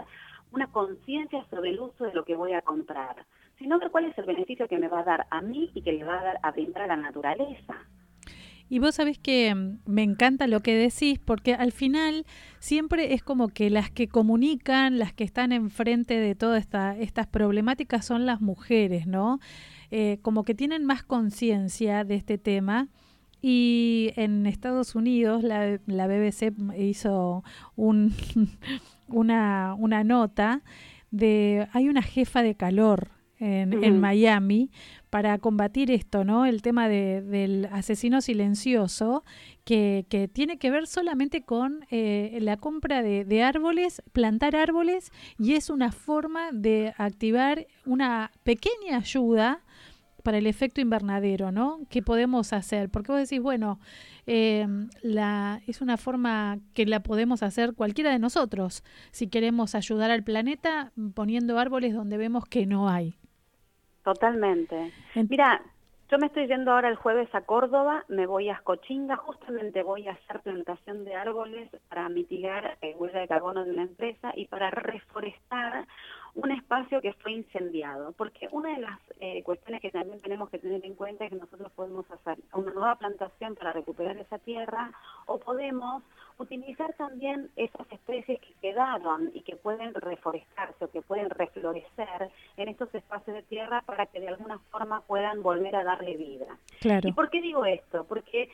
una 0.51 0.67
conciencia 0.69 1.45
sobre 1.51 1.69
el 1.69 1.81
uso 1.81 2.05
de 2.05 2.15
lo 2.15 2.25
que 2.25 2.37
voy 2.37 2.55
a 2.55 2.63
comprar, 2.63 3.27
sino 3.59 3.79
ver 3.79 3.91
cuál 3.91 4.07
es 4.07 4.17
el 4.17 4.25
beneficio 4.25 4.67
que 4.67 4.79
me 4.79 4.89
va 4.89 5.01
a 5.01 5.05
dar 5.05 5.27
a 5.29 5.43
mí 5.43 5.71
y 5.75 5.83
que 5.83 5.93
le 5.93 6.05
va 6.05 6.21
a 6.21 6.25
dar 6.25 6.39
a 6.43 6.53
brindar 6.53 6.85
a 6.85 6.87
la 6.87 6.97
naturaleza. 6.97 7.75
Y 8.71 8.79
vos 8.79 8.95
sabés 8.95 9.19
que 9.19 9.55
mm, 9.55 9.81
me 9.85 10.05
encanta 10.05 10.47
lo 10.47 10.61
que 10.61 10.75
decís, 10.75 11.19
porque 11.19 11.53
al 11.53 11.73
final 11.73 12.25
siempre 12.61 13.13
es 13.13 13.23
como 13.23 13.49
que 13.49 13.69
las 13.69 13.91
que 13.91 14.09
comunican, 14.09 14.99
las 14.99 15.13
que 15.13 15.25
están 15.25 15.53
enfrente 15.53 16.19
de 16.19 16.35
todas 16.35 16.63
esta, 16.63 16.97
estas 16.97 17.27
problemáticas 17.27 18.07
son 18.07 18.25
las 18.25 18.41
mujeres, 18.41 19.07
¿no? 19.07 19.39
Eh, 19.91 20.19
como 20.23 20.45
que 20.45 20.55
tienen 20.55 20.87
más 20.87 21.03
conciencia 21.03 22.05
de 22.05 22.15
este 22.15 22.39
tema 22.39 22.89
y 23.43 24.13
en 24.17 24.47
Estados 24.47 24.95
Unidos 24.95 25.43
la, 25.43 25.79
la 25.87 26.07
BBC 26.07 26.53
hizo 26.79 27.43
un, 27.77 28.15
una, 29.09 29.75
una 29.79 30.05
nota 30.05 30.63
de 31.11 31.67
hay 31.73 31.89
una 31.89 32.03
jefa 32.03 32.43
de 32.43 32.55
calor 32.55 33.09
en, 33.41 33.83
en, 33.83 33.99
Miami 33.99 34.71
para 35.09 35.39
combatir 35.39 35.91
esto, 35.91 36.25
¿no? 36.25 36.45
El 36.45 36.61
tema 36.61 36.89
de, 36.89 37.23
del 37.23 37.67
asesino 37.73 38.21
silencioso 38.21 39.25
que, 39.65 40.05
que, 40.11 40.29
tiene 40.29 40.59
que 40.59 40.71
ver 40.71 40.87
solamente 40.87 41.43
con 41.43 41.87
eh, 41.91 42.37
la 42.43 42.59
compra 42.59 43.03
de, 43.03 43.25
de, 43.25 43.43
árboles, 43.43 44.03
plantar 44.13 44.57
árboles 44.57 45.11
y 45.39 45.55
es 45.55 45.71
una 45.71 45.91
forma 45.91 46.53
de 46.53 46.93
activar 46.99 47.67
una 47.87 48.31
pequeña 48.45 48.99
ayuda 48.99 49.63
para 50.21 50.39
el 50.39 50.47
efecto 50.47 50.81
invernadero, 50.81 51.53
¿no? 51.53 51.81
¿Qué 51.91 52.03
podemos 52.03 52.53
hacer? 52.53 52.91
Porque 52.91 53.13
vos 53.13 53.21
decís, 53.21 53.41
bueno, 53.43 53.79
eh, 54.27 54.67
la, 55.03 55.61
es 55.67 55.81
una 55.81 55.97
forma 55.97 56.59
que 56.75 56.87
la 56.87 57.01
podemos 57.01 57.43
hacer 57.43 57.75
cualquiera 57.75 58.11
de 58.11 58.19
nosotros, 58.19 58.85
si 59.11 59.29
queremos 59.29 59.75
ayudar 59.75 60.11
al 60.11 60.23
planeta 60.23 60.93
poniendo 61.15 61.59
árboles 61.59 61.95
donde 61.95 62.17
vemos 62.17 62.45
que 62.45 62.67
no 62.67 62.89
hay. 62.89 63.17
Totalmente. 64.05 64.93
Mira, 65.29 65.63
yo 66.11 66.19
me 66.19 66.27
estoy 66.27 66.49
yendo 66.49 66.73
ahora 66.73 66.89
el 66.89 66.97
jueves 66.97 67.33
a 67.35 67.43
Córdoba, 67.43 68.05
me 68.09 68.27
voy 68.27 68.49
a 68.49 68.55
Escochinga, 68.55 69.15
justamente 69.17 69.85
voy 69.85 70.09
a 70.09 70.13
hacer 70.13 70.41
plantación 70.41 71.05
de 71.05 71.15
árboles 71.15 71.71
para 71.89 72.09
mitigar 72.09 72.79
el 72.81 72.97
huella 72.97 73.21
de 73.21 73.29
carbono 73.29 73.65
de 73.65 73.71
una 73.71 73.83
empresa 73.83 74.33
y 74.35 74.47
para 74.47 74.71
reforestar 74.71 75.87
un 76.35 76.51
espacio 76.53 77.01
que 77.01 77.13
fue 77.15 77.33
incendiado, 77.33 78.13
porque 78.13 78.49
una 78.53 78.75
de 78.75 78.81
las 78.81 78.99
eh, 79.21 79.43
cuestiones 79.43 79.81
que 79.81 79.91
también 79.91 80.21
tenemos 80.21 80.49
que 80.51 80.59
tener 80.59 80.85
en 80.85 80.95
cuenta 80.95 81.25
es 81.25 81.31
que 81.31 81.37
nosotros 81.37 81.71
podemos 81.73 82.11
hacer 82.11 82.39
una 82.53 82.73
nueva 82.73 82.97
plantación 82.97 83.55
para 83.55 83.73
recuperar 83.73 84.17
esa 84.17 84.39
tierra 84.39 84.93
o 85.27 85.39
podemos 85.39 86.03
utilizar 86.39 86.95
también 86.95 87.51
esas 87.57 87.91
especies 87.93 88.41
que 88.41 88.55
quedaron 88.61 89.31
y 89.35 89.43
que 89.43 89.57
pueden 89.57 89.93
reforestarse 89.95 90.85
o 90.85 90.91
que 90.91 91.03
pueden 91.03 91.29
reflorecer 91.31 92.31
en 92.57 92.69
estos 92.69 92.95
espacios 92.95 93.37
de 93.37 93.43
tierra 93.43 93.83
para 93.83 94.07
que 94.07 94.21
de 94.21 94.29
alguna 94.29 94.59
forma 94.71 95.03
puedan 95.03 95.43
volver 95.43 95.77
a 95.77 95.85
darle 95.85 96.17
vida. 96.17 96.59
Claro. 96.81 97.09
¿Y 97.09 97.13
por 97.13 97.29
qué 97.31 97.43
digo 97.43 97.65
esto? 97.65 98.05
Porque 98.05 98.49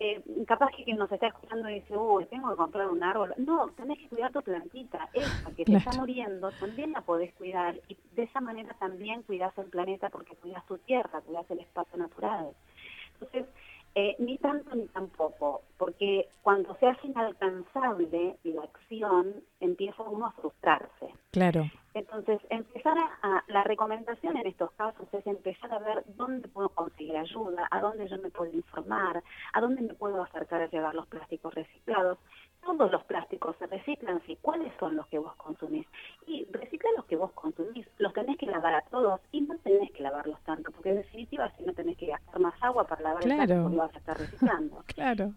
eh, 0.00 0.22
capaz 0.46 0.70
que 0.76 0.84
quien 0.84 0.96
nos 0.96 1.10
está 1.10 1.26
escuchando 1.26 1.66
dice, 1.68 1.96
uy, 1.96 2.26
tengo 2.26 2.50
que 2.50 2.56
comprar 2.56 2.88
un 2.88 3.02
árbol. 3.02 3.34
No, 3.36 3.68
tenés 3.76 3.98
que 3.98 4.08
cuidar 4.08 4.32
tu 4.32 4.42
plantita. 4.42 5.08
Esa 5.12 5.50
que 5.56 5.64
claro. 5.64 5.84
te 5.84 5.90
está 5.90 6.00
muriendo, 6.00 6.50
también 6.52 6.92
la 6.92 7.00
podés 7.00 7.34
cuidar. 7.34 7.80
Y 7.88 7.96
de 8.14 8.22
esa 8.22 8.40
manera 8.40 8.74
también 8.78 9.22
cuidas 9.22 9.56
el 9.58 9.66
planeta 9.66 10.08
porque 10.10 10.36
cuidas 10.36 10.64
tu 10.66 10.78
tierra, 10.78 11.20
cuidas 11.22 11.50
el 11.50 11.60
espacio 11.60 11.98
natural. 11.98 12.50
Entonces, 13.14 13.46
eh, 14.00 14.14
ni 14.20 14.38
tanto 14.38 14.76
ni 14.76 14.86
tampoco, 14.86 15.62
porque 15.76 16.28
cuando 16.42 16.72
se 16.76 16.86
hace 16.86 17.08
inalcanzable 17.08 18.36
la 18.44 18.62
acción, 18.62 19.42
empieza 19.58 20.04
uno 20.04 20.26
a 20.26 20.30
frustrarse. 20.30 21.06
Claro. 21.32 21.68
Entonces, 21.94 22.38
empezar 22.48 22.96
a, 22.96 23.18
a, 23.22 23.44
la 23.48 23.64
recomendación 23.64 24.36
en 24.36 24.46
estos 24.46 24.70
casos 24.74 25.12
es 25.12 25.26
empezar 25.26 25.74
a 25.74 25.80
ver 25.80 26.04
dónde 26.14 26.46
puedo 26.46 26.68
conseguir 26.68 27.16
ayuda, 27.16 27.66
a 27.72 27.80
dónde 27.80 28.06
yo 28.06 28.18
me 28.18 28.30
puedo 28.30 28.52
informar, 28.52 29.20
a 29.52 29.60
dónde 29.60 29.82
me 29.82 29.94
puedo 29.94 30.22
acercar 30.22 30.62
a 30.62 30.70
llevar 30.70 30.94
los 30.94 31.08
plásticos 31.08 31.52
reciclados. 31.52 32.18
Todos 32.62 32.90
los 32.92 33.02
plásticos 33.04 33.56
se 33.56 33.66
reciclan, 33.66 34.20
sí. 34.26 34.36
¿Cuáles 34.42 34.72
son 34.78 34.96
los 34.96 35.06
que 35.06 35.18
vos 35.18 35.34
consumís? 35.36 35.86
Y 36.26 36.44
recicla 36.52 36.90
los 36.96 37.06
que 37.06 37.16
vos 37.16 37.32
consumís. 37.32 37.86
Los 37.98 38.12
tenés 38.12 38.36
que 38.36 38.46
lavar 38.46 38.74
a 38.74 38.82
todos 38.82 39.20
y 39.32 39.40
no 39.40 39.56
tenés 39.58 39.90
que 39.92 40.02
lavarlos 40.02 40.40
tanto, 40.42 40.70
porque 40.72 40.90
en 40.90 40.96
definitiva 40.96 41.50
si 41.56 41.64
no 41.64 41.72
tenés 41.72 41.96
que 41.96 42.06
gastar 42.06 42.40
más 42.40 42.54
agua 42.62 42.86
para 42.86 43.02
lavar 43.02 43.22
claro. 43.22 43.40
el 43.40 43.46
plástico, 43.46 43.68
lo 43.70 43.76
vas 43.76 43.94
a 43.94 43.98
estar 43.98 44.18
reciclando. 44.18 44.84
claro. 44.94 45.32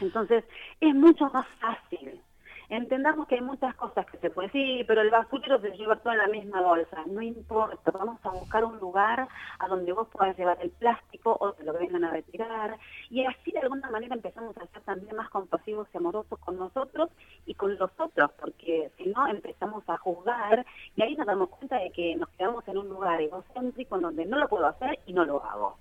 Entonces, 0.00 0.44
es 0.80 0.94
mucho 0.94 1.26
más 1.30 1.46
fácil 1.60 2.22
entendamos 2.70 3.26
que 3.26 3.34
hay 3.34 3.40
muchas 3.40 3.74
cosas 3.74 4.06
que 4.06 4.18
se 4.18 4.30
pueden 4.30 4.50
decir, 4.52 4.86
pero 4.86 5.02
el 5.02 5.10
basurero 5.10 5.60
se 5.60 5.72
lleva 5.72 5.96
toda 5.96 6.14
en 6.14 6.18
la 6.20 6.28
misma 6.28 6.62
bolsa. 6.62 7.04
No 7.06 7.20
importa, 7.20 7.90
vamos 7.90 8.18
a 8.24 8.30
buscar 8.30 8.64
un 8.64 8.78
lugar 8.78 9.28
a 9.58 9.68
donde 9.68 9.92
vos 9.92 10.08
puedas 10.08 10.36
llevar 10.38 10.58
el 10.62 10.70
plástico 10.70 11.36
o 11.40 11.52
te 11.52 11.64
lo 11.64 11.72
vengan 11.72 12.04
a 12.04 12.10
retirar 12.10 12.78
y 13.10 13.24
así 13.26 13.50
de 13.50 13.58
alguna 13.58 13.90
manera 13.90 14.14
empezamos 14.14 14.56
a 14.56 14.66
ser 14.66 14.82
también 14.82 15.16
más 15.16 15.28
compasivos 15.30 15.88
y 15.92 15.98
amorosos 15.98 16.38
con 16.38 16.56
nosotros 16.56 17.10
y 17.44 17.54
con 17.54 17.76
los 17.76 17.90
otros, 17.98 18.30
porque 18.40 18.90
si 18.96 19.08
no 19.08 19.26
empezamos 19.26 19.82
a 19.88 19.98
juzgar 19.98 20.64
y 20.96 21.02
ahí 21.02 21.16
nos 21.16 21.26
damos 21.26 21.48
cuenta 21.50 21.76
de 21.78 21.90
que 21.90 22.14
nos 22.16 22.28
quedamos 22.30 22.66
en 22.68 22.78
un 22.78 22.88
lugar 22.88 23.20
egocéntrico 23.20 23.98
donde 23.98 24.24
no 24.26 24.38
lo 24.38 24.48
puedo 24.48 24.66
hacer 24.66 24.98
y 25.06 25.12
no 25.12 25.24
lo 25.24 25.44
hago. 25.44 25.76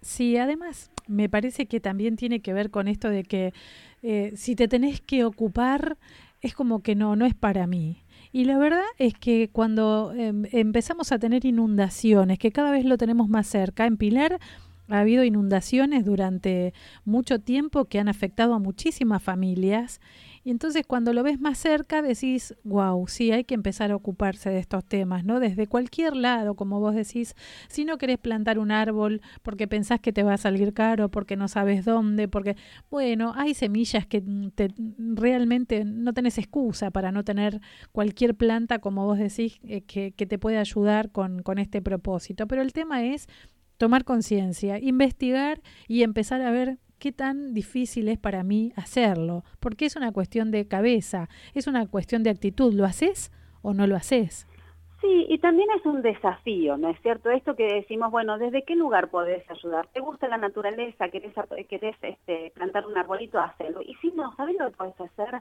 Sí, 0.00 0.36
además 0.36 0.92
me 1.08 1.28
parece 1.28 1.66
que 1.66 1.80
también 1.80 2.16
tiene 2.16 2.40
que 2.40 2.52
ver 2.52 2.70
con 2.70 2.86
esto 2.86 3.10
de 3.10 3.24
que 3.24 3.52
eh, 4.02 4.32
si 4.36 4.54
te 4.54 4.68
tenés 4.68 5.00
que 5.00 5.24
ocupar 5.24 5.98
es 6.40 6.54
como 6.54 6.82
que 6.82 6.94
no, 6.94 7.16
no 7.16 7.26
es 7.26 7.34
para 7.34 7.66
mí. 7.66 8.04
Y 8.30 8.44
la 8.44 8.58
verdad 8.58 8.84
es 8.98 9.14
que 9.14 9.48
cuando 9.50 10.12
em, 10.16 10.44
empezamos 10.52 11.12
a 11.12 11.18
tener 11.18 11.44
inundaciones, 11.44 12.38
que 12.38 12.52
cada 12.52 12.70
vez 12.70 12.84
lo 12.84 12.98
tenemos 12.98 13.28
más 13.28 13.46
cerca, 13.46 13.86
en 13.86 13.96
Pilar 13.96 14.38
ha 14.88 15.00
habido 15.00 15.24
inundaciones 15.24 16.04
durante 16.04 16.72
mucho 17.04 17.40
tiempo 17.40 17.86
que 17.86 17.98
han 17.98 18.08
afectado 18.08 18.54
a 18.54 18.58
muchísimas 18.58 19.22
familias 19.22 20.00
y 20.48 20.50
entonces 20.50 20.84
cuando 20.86 21.12
lo 21.12 21.22
ves 21.22 21.38
más 21.38 21.58
cerca 21.58 22.00
decís, 22.00 22.54
wow, 22.64 23.06
sí, 23.06 23.32
hay 23.32 23.44
que 23.44 23.52
empezar 23.52 23.90
a 23.90 23.96
ocuparse 23.96 24.48
de 24.48 24.58
estos 24.58 24.82
temas, 24.82 25.22
¿no? 25.22 25.40
Desde 25.40 25.66
cualquier 25.66 26.16
lado, 26.16 26.54
como 26.54 26.80
vos 26.80 26.94
decís, 26.94 27.34
si 27.68 27.84
no 27.84 27.98
querés 27.98 28.16
plantar 28.16 28.58
un 28.58 28.70
árbol 28.70 29.20
porque 29.42 29.68
pensás 29.68 30.00
que 30.00 30.10
te 30.10 30.22
va 30.22 30.32
a 30.32 30.38
salir 30.38 30.72
caro, 30.72 31.10
porque 31.10 31.36
no 31.36 31.48
sabes 31.48 31.84
dónde, 31.84 32.28
porque, 32.28 32.56
bueno, 32.90 33.34
hay 33.36 33.52
semillas 33.52 34.06
que 34.06 34.22
te, 34.54 34.72
realmente 34.96 35.84
no 35.84 36.14
tenés 36.14 36.38
excusa 36.38 36.90
para 36.90 37.12
no 37.12 37.24
tener 37.24 37.60
cualquier 37.92 38.34
planta, 38.34 38.78
como 38.78 39.04
vos 39.04 39.18
decís, 39.18 39.60
eh, 39.64 39.82
que, 39.82 40.12
que 40.12 40.24
te 40.24 40.38
puede 40.38 40.56
ayudar 40.56 41.12
con, 41.12 41.42
con 41.42 41.58
este 41.58 41.82
propósito. 41.82 42.48
Pero 42.48 42.62
el 42.62 42.72
tema 42.72 43.04
es 43.04 43.28
tomar 43.76 44.06
conciencia, 44.06 44.78
investigar 44.78 45.60
y 45.88 46.04
empezar 46.04 46.40
a 46.40 46.50
ver 46.50 46.78
qué 46.98 47.12
tan 47.12 47.54
difícil 47.54 48.08
es 48.08 48.18
para 48.18 48.42
mí 48.42 48.72
hacerlo, 48.76 49.44
porque 49.60 49.86
es 49.86 49.96
una 49.96 50.12
cuestión 50.12 50.50
de 50.50 50.66
cabeza, 50.66 51.28
es 51.54 51.66
una 51.66 51.86
cuestión 51.86 52.22
de 52.22 52.30
actitud, 52.30 52.74
¿lo 52.74 52.84
haces 52.84 53.32
o 53.62 53.74
no 53.74 53.86
lo 53.86 53.96
haces? 53.96 54.46
Sí, 55.00 55.26
y 55.28 55.38
también 55.38 55.68
es 55.76 55.86
un 55.86 56.02
desafío, 56.02 56.76
¿no 56.76 56.90
es 56.90 57.00
cierto? 57.02 57.30
Esto 57.30 57.54
que 57.54 57.66
decimos, 57.72 58.10
bueno, 58.10 58.36
¿desde 58.36 58.64
qué 58.64 58.74
lugar 58.74 59.10
podés 59.10 59.48
ayudar? 59.48 59.86
¿Te 59.92 60.00
gusta 60.00 60.26
la 60.26 60.38
naturaleza? 60.38 61.08
¿Querés, 61.08 61.32
querés 61.68 61.96
este, 62.02 62.50
plantar 62.52 62.84
un 62.84 62.98
arbolito? 62.98 63.38
Hazlo. 63.38 63.80
Y 63.82 63.94
si 63.96 64.10
no, 64.10 64.34
¿sabés 64.34 64.56
lo 64.58 64.70
que 64.70 64.76
podés 64.76 65.00
hacer? 65.00 65.40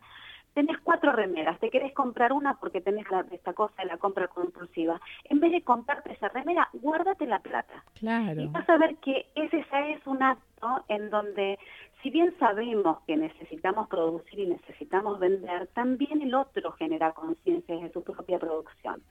Tenés 0.57 0.79
cuatro 0.79 1.11
remeras, 1.11 1.59
te 1.59 1.69
querés 1.69 1.93
comprar 1.93 2.33
una 2.33 2.55
porque 2.55 2.81
tenés 2.81 3.07
la, 3.11 3.23
esta 3.29 3.53
cosa 3.53 3.75
de 3.77 3.89
la 3.89 3.97
compra 3.97 4.27
compulsiva. 4.27 4.99
En 5.25 5.39
vez 5.39 5.51
de 5.51 5.61
comprarte 5.61 6.13
esa 6.13 6.29
remera, 6.29 6.67
guárdate 6.73 7.27
la 7.27 7.37
plata. 7.37 7.83
Claro. 7.99 8.41
Y 8.41 8.47
vas 8.47 8.67
a 8.67 8.77
ver 8.77 8.95
que 8.95 9.27
ese 9.35 9.63
ya 9.71 9.87
es 9.89 10.07
un 10.07 10.23
acto 10.23 10.83
en 10.87 11.11
donde, 11.11 11.59
si 12.01 12.09
bien 12.09 12.33
sabemos 12.39 12.97
que 13.05 13.17
necesitamos 13.17 13.87
producir 13.87 14.39
y 14.39 14.47
necesitamos 14.47 15.19
vender, 15.19 15.67
también 15.75 16.23
el 16.23 16.33
otro 16.33 16.71
genera 16.71 17.11
conciencia 17.11 17.75
de 17.75 17.91
su 17.91 18.01
propia 18.01 18.39
producción. 18.39 19.03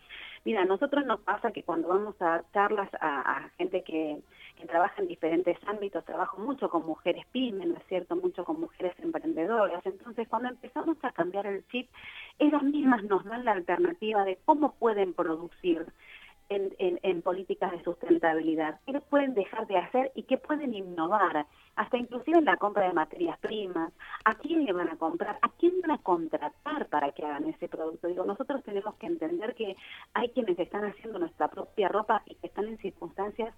Mira, 0.46 0.62
a 0.62 0.64
nosotros 0.64 1.04
nos 1.04 1.18
pasa 1.22 1.50
que 1.50 1.64
cuando 1.64 1.88
vamos 1.88 2.14
a 2.22 2.44
charlas 2.52 2.88
a 3.00 3.50
gente 3.58 3.82
que 3.82 4.22
trabaja 4.68 5.02
en 5.02 5.08
diferentes 5.08 5.58
ámbitos, 5.66 6.04
trabajo 6.04 6.38
mucho 6.38 6.70
con 6.70 6.86
mujeres 6.86 7.26
pymes, 7.32 7.66
¿no 7.66 7.74
es 7.74 7.82
cierto?, 7.88 8.14
mucho 8.14 8.44
con 8.44 8.60
mujeres 8.60 8.94
emprendedoras. 9.00 9.84
Entonces, 9.84 10.28
cuando 10.28 10.50
empezamos 10.50 10.98
a 11.02 11.10
cambiar 11.10 11.48
el 11.48 11.66
chip, 11.66 11.90
ellas 12.38 12.62
mismas 12.62 13.02
nos 13.02 13.24
dan 13.24 13.44
la 13.44 13.52
alternativa 13.54 14.24
de 14.24 14.38
cómo 14.44 14.74
pueden 14.74 15.14
producir 15.14 15.84
en, 16.48 16.74
en, 16.78 17.22
políticas 17.22 17.72
de 17.72 17.82
sustentabilidad, 17.82 18.80
qué 18.86 19.00
pueden 19.00 19.34
dejar 19.34 19.66
de 19.66 19.78
hacer 19.78 20.12
y 20.14 20.22
qué 20.24 20.38
pueden 20.38 20.74
innovar, 20.74 21.46
hasta 21.74 21.96
inclusive 21.96 22.38
en 22.38 22.44
la 22.44 22.56
compra 22.56 22.86
de 22.86 22.92
materias 22.92 23.38
primas, 23.40 23.92
a 24.24 24.34
quién 24.36 24.64
le 24.64 24.72
van 24.72 24.88
a 24.88 24.96
comprar, 24.96 25.38
a 25.42 25.48
quién 25.58 25.80
van 25.80 25.92
a 25.92 25.98
contratar 25.98 26.86
para 26.88 27.12
que 27.12 27.24
hagan 27.24 27.48
ese 27.48 27.68
producto. 27.68 28.08
Digo, 28.08 28.24
nosotros 28.24 28.62
tenemos 28.62 28.94
que 28.96 29.06
entender 29.06 29.54
que 29.54 29.76
hay 30.14 30.28
quienes 30.30 30.58
están 30.58 30.84
haciendo 30.84 31.18
nuestra 31.18 31.48
propia 31.48 31.88
ropa 31.88 32.22
y 32.26 32.34
que 32.36 32.46
están 32.46 32.66
en 32.66 32.78
circunstancias 32.78 33.54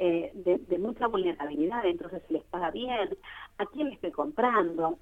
eh, 0.00 0.30
de, 0.34 0.78
mucha 0.78 1.08
vulnerabilidad, 1.08 1.84
entonces 1.84 2.22
se 2.28 2.34
les 2.34 2.44
paga 2.44 2.70
bien, 2.70 3.16
a 3.58 3.66
quién 3.66 3.88
le 3.88 3.94
estoy 3.94 4.12
comprando. 4.12 4.98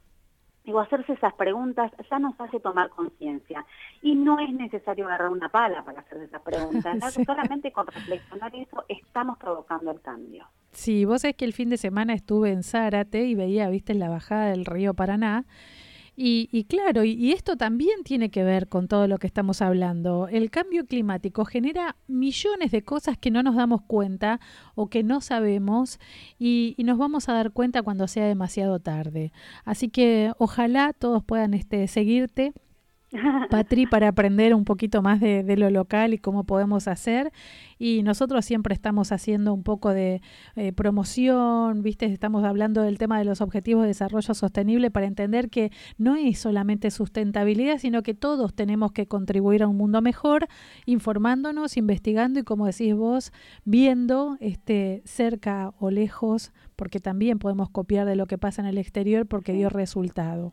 Digo, 0.66 0.80
hacerse 0.80 1.12
esas 1.12 1.32
preguntas 1.34 1.92
ya 2.10 2.18
nos 2.18 2.34
hace 2.40 2.58
tomar 2.58 2.90
conciencia. 2.90 3.64
Y 4.02 4.16
no 4.16 4.40
es 4.40 4.52
necesario 4.52 5.06
agarrar 5.06 5.30
una 5.30 5.48
pala 5.48 5.84
para 5.84 6.00
hacer 6.00 6.18
esas 6.18 6.42
preguntas. 6.42 7.14
Solamente 7.24 7.70
con 7.70 7.86
reflexionar 7.86 8.52
eso 8.56 8.84
estamos 8.88 9.38
provocando 9.38 9.92
el 9.92 10.00
cambio. 10.00 10.44
Sí, 10.72 11.04
vos 11.04 11.24
es 11.24 11.36
que 11.36 11.44
el 11.44 11.52
fin 11.52 11.70
de 11.70 11.76
semana 11.76 12.14
estuve 12.14 12.50
en 12.50 12.64
Zárate 12.64 13.26
y 13.26 13.36
veía, 13.36 13.70
viste, 13.70 13.94
la 13.94 14.08
bajada 14.08 14.46
del 14.46 14.66
río 14.66 14.92
Paraná 14.92 15.44
y, 16.18 16.64
claro, 16.64 17.04
y, 17.04 17.32
esto 17.32 17.56
también 17.56 18.02
tiene 18.02 18.30
que 18.30 18.42
ver 18.42 18.68
con 18.68 18.88
todo 18.88 19.06
lo 19.06 19.18
que 19.18 19.26
estamos 19.26 19.60
hablando. 19.60 20.28
El 20.28 20.50
cambio 20.50 20.86
climático 20.86 21.44
genera 21.44 21.96
millones 22.06 22.70
de 22.70 22.82
cosas 22.82 23.18
que 23.18 23.30
no 23.30 23.42
nos 23.42 23.56
damos 23.56 23.82
cuenta 23.82 24.40
o 24.74 24.88
que 24.88 25.02
no 25.02 25.20
sabemos 25.20 26.00
y, 26.38 26.74
nos 26.78 26.96
vamos 26.98 27.28
a 27.28 27.34
dar 27.34 27.50
cuenta 27.50 27.82
cuando 27.82 28.08
sea 28.08 28.26
demasiado 28.26 28.78
tarde. 28.80 29.32
Así 29.64 29.88
que 29.88 30.32
ojalá 30.38 30.94
todos 30.94 31.22
puedan 31.22 31.52
este, 31.52 31.86
seguirte 31.88 32.54
Patri, 33.50 33.86
para 33.86 34.08
aprender 34.08 34.54
un 34.54 34.64
poquito 34.64 35.00
más 35.00 35.20
de, 35.20 35.56
lo 35.56 35.70
local 35.70 36.12
y 36.12 36.18
cómo 36.18 36.44
podemos 36.44 36.88
hacer. 36.88 37.32
Y 37.78 38.02
nosotros 38.02 38.44
siempre 38.44 38.74
estamos 38.74 39.12
haciendo 39.12 39.54
un 39.54 39.62
poco 39.62 39.90
de 39.90 40.20
eh, 40.56 40.72
promoción, 40.72 41.82
¿viste? 41.82 42.06
Estamos 42.06 42.44
hablando 42.44 42.82
del 42.82 42.98
tema 42.98 43.18
de 43.18 43.24
los 43.24 43.40
objetivos 43.40 43.82
de 43.82 43.88
desarrollo 43.88 44.34
sostenible 44.34 44.90
para 44.90 45.06
entender 45.06 45.50
que 45.50 45.70
no 45.98 46.16
es 46.16 46.38
solamente 46.38 46.90
sustentabilidad, 46.90 47.78
sino 47.78 48.02
que 48.02 48.14
todos 48.14 48.54
tenemos 48.54 48.92
que 48.92 49.06
contribuir 49.06 49.62
a 49.62 49.68
un 49.68 49.76
mundo 49.76 50.02
mejor, 50.02 50.48
informándonos, 50.84 51.76
investigando 51.76 52.40
y, 52.40 52.42
como 52.42 52.66
decís 52.66 52.94
vos, 52.94 53.32
viendo 53.64 54.36
este, 54.40 55.02
cerca 55.04 55.72
o 55.78 55.90
lejos, 55.90 56.52
porque 56.74 56.98
también 56.98 57.38
podemos 57.38 57.70
copiar 57.70 58.06
de 58.06 58.16
lo 58.16 58.26
que 58.26 58.38
pasa 58.38 58.62
en 58.62 58.68
el 58.68 58.78
exterior 58.78 59.26
porque 59.26 59.52
dio 59.52 59.68
resultado. 59.68 60.52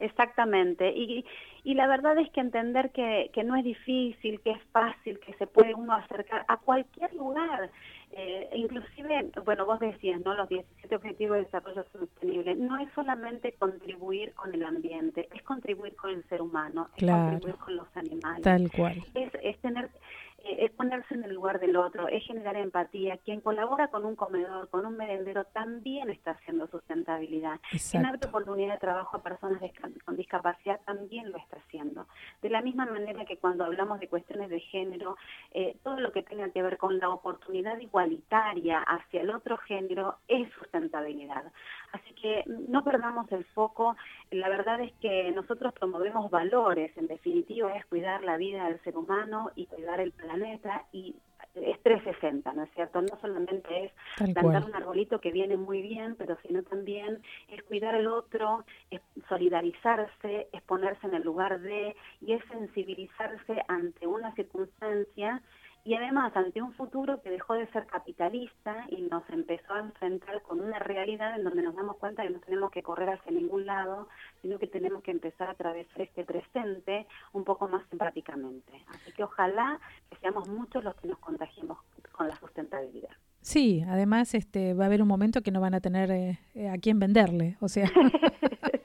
Exactamente. 0.00 0.92
Y, 0.96 1.24
y 1.64 1.72
la 1.72 1.86
verdad 1.86 2.18
es 2.18 2.30
que 2.30 2.40
entender 2.40 2.90
que, 2.90 3.30
que 3.32 3.42
no 3.42 3.56
es 3.56 3.64
difícil, 3.64 4.38
que 4.40 4.50
es 4.50 4.62
fácil, 4.70 5.18
que 5.18 5.32
se 5.34 5.46
puede 5.46 5.74
uno 5.74 5.94
acercar 5.94 6.44
a 6.46 6.58
cualquier 6.58 7.12
lugar. 7.14 7.70
Eh, 8.12 8.50
inclusive, 8.54 9.30
bueno, 9.44 9.64
vos 9.64 9.80
decías, 9.80 10.20
¿no? 10.24 10.34
Los 10.34 10.48
17 10.50 10.94
Objetivos 10.94 11.38
de 11.38 11.44
Desarrollo 11.44 11.84
Sostenible. 11.90 12.54
No 12.54 12.78
es 12.78 12.92
solamente 12.94 13.52
contribuir 13.52 14.34
con 14.34 14.54
el 14.54 14.62
ambiente, 14.62 15.26
es 15.34 15.42
contribuir 15.42 15.96
con 15.96 16.10
el 16.10 16.22
ser 16.28 16.42
humano, 16.42 16.90
es 16.96 17.10
contribuir 17.10 17.56
con 17.56 17.76
los 17.76 17.96
animales. 17.96 18.42
Tal 18.42 18.70
cual. 18.70 19.02
Es, 19.14 19.32
es 19.42 19.58
tener 19.60 19.88
es 20.46 20.70
ponerse 20.72 21.14
en 21.14 21.24
el 21.24 21.34
lugar 21.34 21.58
del 21.58 21.76
otro, 21.76 22.08
es 22.08 22.24
generar 22.24 22.56
empatía. 22.56 23.16
Quien 23.18 23.40
colabora 23.40 23.88
con 23.88 24.04
un 24.04 24.14
comedor, 24.14 24.68
con 24.68 24.84
un 24.84 24.96
merendero, 24.96 25.44
también 25.44 26.10
está 26.10 26.32
haciendo 26.32 26.66
sustentabilidad. 26.68 27.60
Generar 27.70 28.18
oportunidad 28.26 28.74
de 28.74 28.80
trabajo 28.80 29.16
a 29.16 29.22
personas 29.22 29.60
con 30.04 30.16
discapacidad 30.16 30.80
también 30.84 31.32
lo 31.32 31.38
está 31.38 31.56
haciendo. 31.56 32.06
De 32.42 32.50
la 32.50 32.60
misma 32.60 32.86
manera 32.86 33.24
que 33.24 33.38
cuando 33.38 33.64
hablamos 33.64 34.00
de 34.00 34.08
cuestiones 34.08 34.50
de 34.50 34.60
género, 34.60 35.16
eh, 35.52 35.76
todo 35.82 35.98
lo 36.00 36.12
que 36.12 36.22
tenga 36.22 36.50
que 36.50 36.62
ver 36.62 36.76
con 36.76 36.98
la 36.98 37.08
oportunidad 37.08 37.78
igualitaria 37.78 38.80
hacia 38.80 39.22
el 39.22 39.30
otro 39.30 39.56
género 39.56 40.16
es 40.28 40.50
sustentabilidad. 40.58 41.44
Así 41.92 42.12
que 42.14 42.44
no 42.46 42.82
perdamos 42.84 43.30
el 43.32 43.44
foco. 43.46 43.96
La 44.30 44.48
verdad 44.48 44.80
es 44.80 44.92
que 45.00 45.30
nosotros 45.32 45.72
promovemos 45.72 46.30
valores. 46.30 46.96
En 46.96 47.06
definitiva, 47.06 47.74
es 47.76 47.86
cuidar 47.86 48.22
la 48.24 48.36
vida 48.36 48.64
del 48.64 48.82
ser 48.82 48.96
humano 48.96 49.50
y 49.54 49.66
cuidar 49.66 50.00
el 50.00 50.12
planeta 50.12 50.33
y 50.92 51.16
es 51.54 51.80
360, 51.82 52.52
¿no 52.52 52.64
es 52.64 52.70
cierto? 52.74 53.00
No 53.00 53.16
solamente 53.20 53.84
es 53.84 53.92
plantar 54.32 54.64
un 54.64 54.74
arbolito 54.74 55.20
que 55.20 55.30
viene 55.30 55.56
muy 55.56 55.82
bien, 55.82 56.16
pero 56.16 56.36
sino 56.46 56.62
también 56.62 57.22
es 57.48 57.62
cuidar 57.62 57.94
al 57.94 58.06
otro, 58.08 58.64
es 58.90 59.00
solidarizarse, 59.28 60.48
es 60.52 60.62
ponerse 60.62 61.06
en 61.06 61.14
el 61.14 61.22
lugar 61.22 61.60
de 61.60 61.94
y 62.20 62.32
es 62.32 62.42
sensibilizarse 62.50 63.62
ante 63.68 64.06
una 64.06 64.34
circunstancia 64.34 65.42
y 65.84 65.94
además 65.94 66.34
ante 66.34 66.62
un 66.62 66.72
futuro 66.72 67.20
que 67.20 67.30
dejó 67.30 67.54
de 67.54 67.66
ser 67.68 67.86
capitalista 67.86 68.86
y 68.88 69.02
nos 69.02 69.22
empezó 69.28 69.74
a 69.74 69.80
enfrentar 69.80 70.40
con 70.42 70.60
una 70.60 70.78
realidad 70.78 71.36
en 71.36 71.44
donde 71.44 71.62
nos 71.62 71.76
damos 71.76 71.96
cuenta 71.98 72.22
que 72.22 72.30
no 72.30 72.40
tenemos 72.40 72.70
que 72.70 72.82
correr 72.82 73.10
hacia 73.10 73.32
ningún 73.32 73.66
lado, 73.66 74.08
sino 74.40 74.58
que 74.58 74.66
tenemos 74.66 75.02
que 75.02 75.10
empezar 75.10 75.48
a 75.48 75.52
atravesar 75.52 76.00
este 76.00 76.24
presente 76.24 77.06
un 77.32 77.44
poco 77.44 77.68
más 77.68 77.82
empáticamente. 77.92 78.72
Así 78.88 79.12
que 79.12 79.24
ojalá 79.24 79.78
que 80.10 80.16
seamos 80.16 80.48
muchos 80.48 80.82
los 80.82 80.94
que 80.96 81.08
nos 81.08 81.18
contagiemos 81.18 81.78
con 82.12 82.28
la 82.28 82.36
sustentabilidad. 82.36 83.10
Sí, 83.42 83.84
además 83.86 84.32
este 84.32 84.72
va 84.72 84.84
a 84.84 84.86
haber 84.86 85.02
un 85.02 85.08
momento 85.08 85.42
que 85.42 85.50
no 85.50 85.60
van 85.60 85.74
a 85.74 85.80
tener 85.80 86.10
eh, 86.10 86.68
a 86.70 86.78
quién 86.78 86.98
venderle, 86.98 87.58
o 87.60 87.68
sea. 87.68 87.90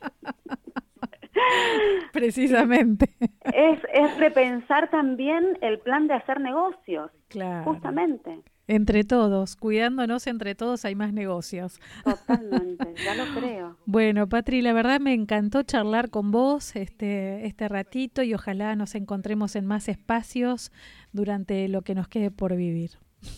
Precisamente. 2.13 3.09
Es, 3.53 3.79
es 3.93 4.17
repensar 4.17 4.89
también 4.89 5.57
el 5.61 5.79
plan 5.79 6.07
de 6.07 6.15
hacer 6.15 6.39
negocios, 6.39 7.11
Claro. 7.27 7.63
justamente. 7.65 8.39
Entre 8.67 9.03
todos, 9.03 9.55
cuidándonos 9.55 10.27
entre 10.27 10.53
todos 10.53 10.85
hay 10.85 10.93
más 10.93 11.11
negocios. 11.11 11.79
Totalmente, 12.03 12.93
ya 13.03 13.15
lo 13.15 13.23
creo. 13.39 13.77
Bueno, 13.85 14.29
Patri, 14.29 14.61
la 14.61 14.73
verdad 14.73 14.99
me 14.99 15.13
encantó 15.13 15.63
charlar 15.63 16.11
con 16.11 16.29
vos 16.29 16.75
este, 16.75 17.47
este 17.47 17.67
ratito 17.67 18.21
y 18.21 18.35
ojalá 18.35 18.75
nos 18.75 18.93
encontremos 18.93 19.55
en 19.55 19.65
más 19.65 19.89
espacios 19.89 20.71
durante 21.11 21.67
lo 21.67 21.81
que 21.81 21.95
nos 21.95 22.07
quede 22.07 22.29
por 22.29 22.55
vivir. 22.55 22.91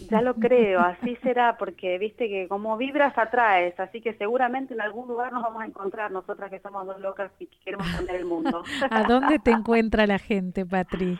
Ya 0.09 0.21
lo 0.21 0.35
creo, 0.35 0.79
así 0.79 1.15
será, 1.23 1.57
porque 1.57 1.97
viste 1.97 2.27
que 2.27 2.47
como 2.47 2.77
vibras 2.77 3.17
atraes, 3.17 3.79
así 3.79 3.99
que 3.99 4.13
seguramente 4.13 4.73
en 4.75 4.81
algún 4.81 5.07
lugar 5.07 5.33
nos 5.33 5.41
vamos 5.41 5.63
a 5.63 5.65
encontrar 5.65 6.11
nosotras 6.11 6.51
que 6.51 6.59
somos 6.59 6.85
dos 6.85 6.99
locas 6.99 7.31
y 7.39 7.47
que 7.47 7.57
queremos 7.65 7.87
cambiar 7.95 8.17
el 8.17 8.25
mundo. 8.25 8.63
¿A 8.91 9.03
dónde 9.03 9.39
te 9.39 9.51
encuentra 9.51 10.05
la 10.05 10.19
gente, 10.19 10.65
Patri? 10.65 11.17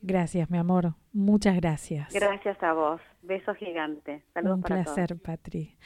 Gracias, 0.01 0.51
mi 0.51 0.59
amor. 0.59 0.93
Muchas 1.11 1.55
gracias. 1.55 2.13
Gracias 2.13 2.61
a 2.61 2.73
vos. 2.73 3.01
Beso 3.23 3.55
gigante. 3.55 4.23
Saludos 4.33 4.57
Un 4.57 4.61
para 4.61 4.83
placer, 4.83 5.19
Patri. 5.19 5.79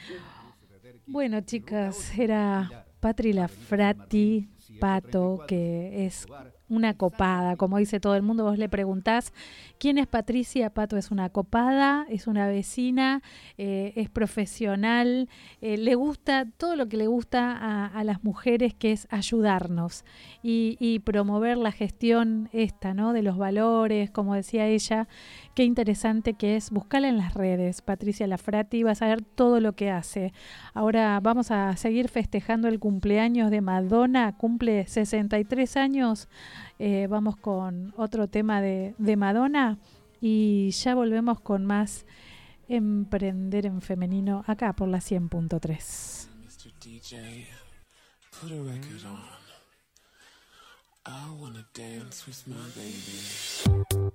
Bueno, 1.06 1.40
chicas, 1.40 2.18
era 2.18 2.84
Patri 3.00 3.32
Lafrati 3.32 4.50
Pato, 4.80 5.44
que 5.46 6.06
es 6.06 6.26
una 6.68 6.94
copada, 6.94 7.56
como 7.56 7.78
dice 7.78 8.00
todo 8.00 8.14
el 8.14 8.22
mundo. 8.22 8.44
Vos 8.44 8.58
le 8.58 8.68
preguntás 8.68 9.32
quién 9.78 9.98
es 9.98 10.06
Patricia 10.06 10.70
Pato, 10.70 10.96
es 10.96 11.10
una 11.10 11.28
copada, 11.28 12.06
es 12.08 12.26
una 12.26 12.46
vecina, 12.46 13.22
eh, 13.58 13.92
es 13.96 14.10
profesional, 14.10 15.28
eh, 15.60 15.76
le 15.76 15.94
gusta 15.94 16.46
todo 16.56 16.76
lo 16.76 16.88
que 16.88 16.96
le 16.96 17.06
gusta 17.06 17.52
a, 17.52 17.86
a 17.86 18.04
las 18.04 18.24
mujeres, 18.24 18.74
que 18.74 18.92
es 18.92 19.06
ayudarnos 19.10 20.04
y, 20.42 20.76
y 20.80 21.00
promover 21.00 21.58
la 21.58 21.72
gestión 21.72 22.48
esta, 22.52 22.94
¿no? 22.94 23.12
De 23.12 23.22
los 23.22 23.36
valores, 23.36 24.10
como 24.10 24.34
decía 24.34 24.66
ella. 24.66 25.08
Qué 25.54 25.64
interesante 25.64 26.34
que 26.34 26.56
es 26.56 26.70
buscarla 26.70 27.08
en 27.08 27.18
las 27.18 27.34
redes, 27.34 27.82
Patricia 27.82 28.26
Lafrati, 28.26 28.82
vas 28.82 29.02
a 29.02 29.06
ver 29.06 29.22
todo 29.22 29.60
lo 29.60 29.74
que 29.74 29.90
hace. 29.90 30.32
Ahora 30.72 31.20
vamos 31.20 31.50
a 31.50 31.76
seguir 31.76 32.08
festejando 32.08 32.68
el 32.68 32.80
cumpleaños 32.80 33.50
de 33.50 33.60
Madonna, 33.60 34.36
cumple 34.36 34.86
63 34.86 35.76
años. 35.76 36.28
Eh, 36.78 37.06
vamos 37.08 37.36
con 37.36 37.92
otro 37.96 38.28
tema 38.28 38.60
de, 38.60 38.94
de 38.98 39.16
Madonna 39.16 39.78
y 40.20 40.70
ya 40.70 40.94
volvemos 40.94 41.40
con 41.40 41.64
más 41.66 42.06
Emprender 42.68 43.66
en 43.66 43.82
Femenino 43.82 44.42
acá 44.46 44.72
por 44.72 44.88
la 44.88 44.98
100.3. 44.98 46.28
Mr. 46.40 46.72
DJ. 46.80 47.46
I 51.06 51.30
wanna 51.38 51.66
dance 51.74 52.26
with 52.26 52.46
my 52.46 52.56
baby. 52.74 54.14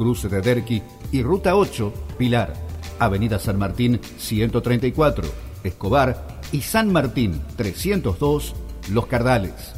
Cruce 0.00 0.30
de 0.30 0.40
Derqui 0.40 0.80
y 1.12 1.22
Ruta 1.22 1.54
8, 1.54 1.92
Pilar, 2.16 2.54
Avenida 2.98 3.38
San 3.38 3.58
Martín 3.58 4.00
134, 4.16 5.28
Escobar 5.62 6.40
y 6.52 6.62
San 6.62 6.90
Martín 6.90 7.42
302, 7.56 8.54
Los 8.92 9.04
Cardales. 9.04 9.74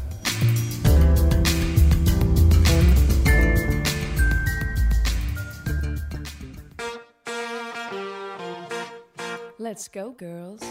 Let's 9.58 9.90
go, 9.92 10.14
girls. 10.16 10.62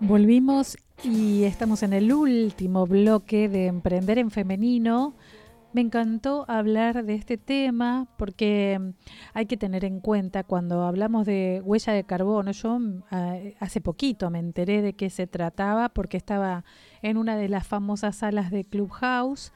Volvimos 0.00 0.76
y 1.04 1.44
estamos 1.44 1.84
en 1.84 1.92
el 1.92 2.12
último 2.12 2.88
bloque 2.88 3.48
de 3.48 3.66
Emprender 3.66 4.18
en 4.18 4.32
Femenino. 4.32 5.14
Me 5.72 5.80
encantó 5.80 6.44
hablar 6.48 7.04
de 7.04 7.14
este 7.14 7.38
tema 7.38 8.06
porque 8.18 8.78
mm, 8.78 8.90
hay 9.32 9.46
que 9.46 9.56
tener 9.56 9.84
en 9.84 10.00
cuenta 10.00 10.44
cuando 10.44 10.82
hablamos 10.84 11.24
de 11.24 11.62
huella 11.64 11.94
de 11.94 12.04
carbono. 12.04 12.52
Yo 12.52 12.78
mm, 12.78 13.02
ah, 13.10 13.36
hace 13.58 13.80
poquito 13.80 14.30
me 14.30 14.38
enteré 14.38 14.82
de 14.82 14.92
qué 14.92 15.08
se 15.08 15.26
trataba 15.26 15.88
porque 15.88 16.18
estaba 16.18 16.64
en 17.00 17.16
una 17.16 17.36
de 17.36 17.48
las 17.48 17.66
famosas 17.66 18.16
salas 18.16 18.50
de 18.50 18.64
Clubhouse 18.64 19.52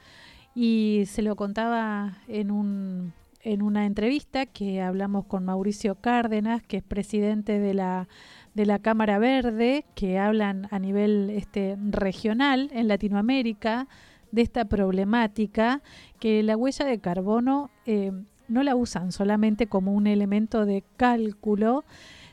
y 0.55 1.03
se 1.05 1.21
lo 1.21 1.35
contaba 1.35 2.17
en 2.27 2.51
un 2.51 3.13
en 3.41 3.61
una 3.61 3.85
entrevista 3.85 4.45
que 4.45 4.81
hablamos 4.81 5.25
con 5.25 5.45
Mauricio 5.45 5.95
Cárdenas, 5.95 6.63
que 6.63 6.77
es 6.77 6.83
presidente 6.83 7.59
de 7.59 7.73
la 7.73 8.09
de 8.55 8.65
la 8.65 8.79
Cámara 8.79 9.19
Verde, 9.19 9.85
que 9.93 10.17
hablan 10.17 10.67
a 10.71 10.79
nivel 10.79 11.29
este, 11.29 11.77
regional 11.91 12.71
en 12.73 12.87
Latinoamérica 12.87 13.87
de 14.31 14.41
esta 14.41 14.65
problemática, 14.65 15.81
que 16.19 16.43
la 16.43 16.57
huella 16.57 16.85
de 16.85 16.99
carbono 16.99 17.69
eh, 17.85 18.11
no 18.47 18.63
la 18.63 18.75
usan 18.75 19.11
solamente 19.11 19.67
como 19.67 19.93
un 19.93 20.07
elemento 20.07 20.65
de 20.65 20.83
cálculo, 20.97 21.83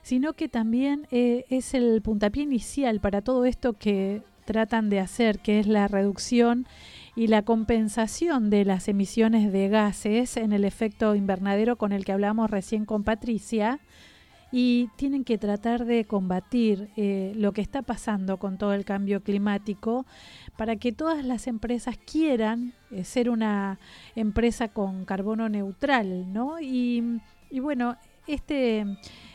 sino 0.03 0.35
que 0.35 0.49
también 0.49 1.07
eh, 1.11 1.45
es 1.49 1.75
el 1.75 2.03
puntapié 2.03 2.43
inicial 2.43 3.01
para 3.01 3.23
todo 3.23 3.45
esto 3.45 3.73
que 3.73 4.23
tratan 4.45 4.91
de 4.91 5.01
hacer, 5.01 5.39
que 5.39 5.59
es 5.59 5.67
la 5.67 5.89
reducción 5.89 6.67
y 7.17 7.29
la 7.29 7.43
compensación 7.43 8.51
de 8.51 8.65
las 8.65 8.89
emisiones 8.89 9.53
de 9.53 9.69
gases 9.69 10.37
en 10.37 10.53
el 10.53 10.65
efecto 10.65 11.15
invernadero 11.15 11.77
con 11.77 11.93
el 11.93 12.05
que 12.05 12.13
hablamos 12.13 12.51
recién 12.51 12.85
con 12.85 13.05
Patricia, 13.05 13.81
y 14.57 14.89
tienen 14.95 15.25
que 15.25 15.37
tratar 15.37 15.85
de 15.85 16.05
combatir 16.05 16.89
eh, 16.97 17.33
lo 17.35 17.51
que 17.51 17.61
está 17.61 17.83
pasando 17.83 18.37
con 18.37 18.57
todo 18.57 18.73
el 18.73 18.85
cambio 18.85 19.21
climático 19.21 20.07
para 20.57 20.77
que 20.77 20.93
todas 20.93 21.25
las 21.25 21.49
empresas 21.49 21.99
quieran 21.99 22.73
eh, 22.93 23.03
ser 23.03 23.31
una 23.31 23.81
empresa 24.15 24.69
con 24.69 25.07
carbono 25.07 25.49
neutral, 25.49 26.33
¿no? 26.33 26.61
Y, 26.61 27.03
bueno, 27.51 27.97
este, 28.29 28.87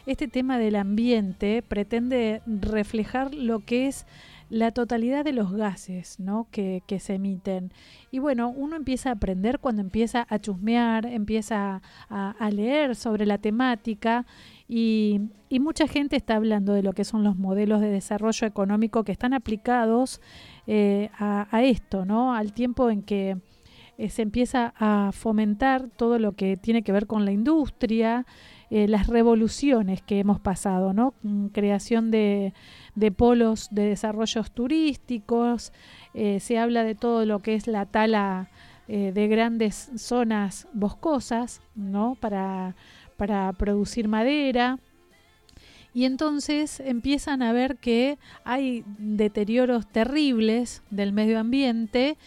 este 0.06 0.30
tema 0.30 0.58
del 0.58 0.78
ambiente 0.78 1.64
pretende 1.68 2.42
reflejar 2.46 3.36
lo 3.36 3.60
que 3.60 3.88
es 3.88 4.06
la 4.50 4.72
totalidad 4.72 5.24
de 5.26 5.34
los 5.34 5.52
gases 5.52 6.20
¿no? 6.20 6.48
que, 6.50 6.82
se 7.00 7.14
emiten. 7.14 7.72
Y 8.10 8.18
bueno, 8.18 8.50
uno 8.50 8.76
empieza 8.76 9.10
a 9.10 9.14
aprender 9.14 9.60
cuando 9.60 9.84
empieza 9.84 10.26
a 10.28 10.40
chusmear, 10.40 11.06
empieza 11.06 11.84
a 12.10 12.50
leer 12.50 12.96
sobre 12.96 13.28
la 13.28 13.38
temática 13.38 14.26
y, 14.72 15.22
mucha 15.60 15.88
gente 15.88 16.16
está 16.16 16.36
hablando 16.36 16.74
de 16.74 16.84
lo 16.84 16.94
que 16.94 17.04
son 17.04 17.24
los 17.24 17.36
modelos 17.36 17.82
de 17.82 17.90
desarrollo 17.90 18.46
económico 18.46 19.04
que 19.04 19.12
están 19.12 19.34
aplicados 19.34 20.22
eh, 20.68 21.10
a, 21.18 21.64
esto, 21.64 22.06
¿no? 22.06 22.36
Al 22.36 22.54
tiempo 22.54 22.92
en 22.92 23.02
que 23.02 23.38
eh, 23.98 24.10
se 24.10 24.22
empieza 24.22 24.74
a 24.78 25.12
fomentar 25.12 25.90
todo 25.90 26.20
lo 26.20 26.34
que 26.34 26.56
tiene 26.56 26.84
que 26.84 26.92
ver 26.92 27.08
con 27.08 27.26
la 27.26 27.32
industria, 27.32 28.28
eh, 28.70 28.88
las 28.88 29.08
revoluciones 29.08 30.04
que 30.04 30.20
hemos 30.20 30.40
pasado, 30.40 30.94
¿no? 30.94 31.16
Mm, 31.24 31.48
creación 31.48 32.12
de, 32.12 32.54
de 32.94 33.12
polos 33.12 33.70
de 33.72 33.86
desarrollos 33.86 34.52
turísticos, 34.52 35.74
se 36.14 36.58
habla 36.60 36.84
de 36.84 36.96
todo 36.96 37.26
lo 37.26 37.40
que 37.40 37.56
es 37.56 37.66
la 37.68 37.86
tala 37.86 38.50
de 38.88 39.28
grandes 39.28 39.92
zonas 39.96 40.68
boscosas, 40.74 41.62
¿no? 41.76 42.18
Para, 42.20 42.76
para 43.20 43.52
producir 43.54 44.08
madera. 44.08 44.80
Y 45.94 46.06
entonces 46.06 46.80
empiezan 46.80 47.42
a 47.42 47.52
ver 47.52 47.78
que 47.78 48.18
hay 48.46 48.86
deterioros 48.98 49.88
terribles 49.92 50.82
del 50.90 51.12
medio 51.12 51.40
ambiente 51.40 52.18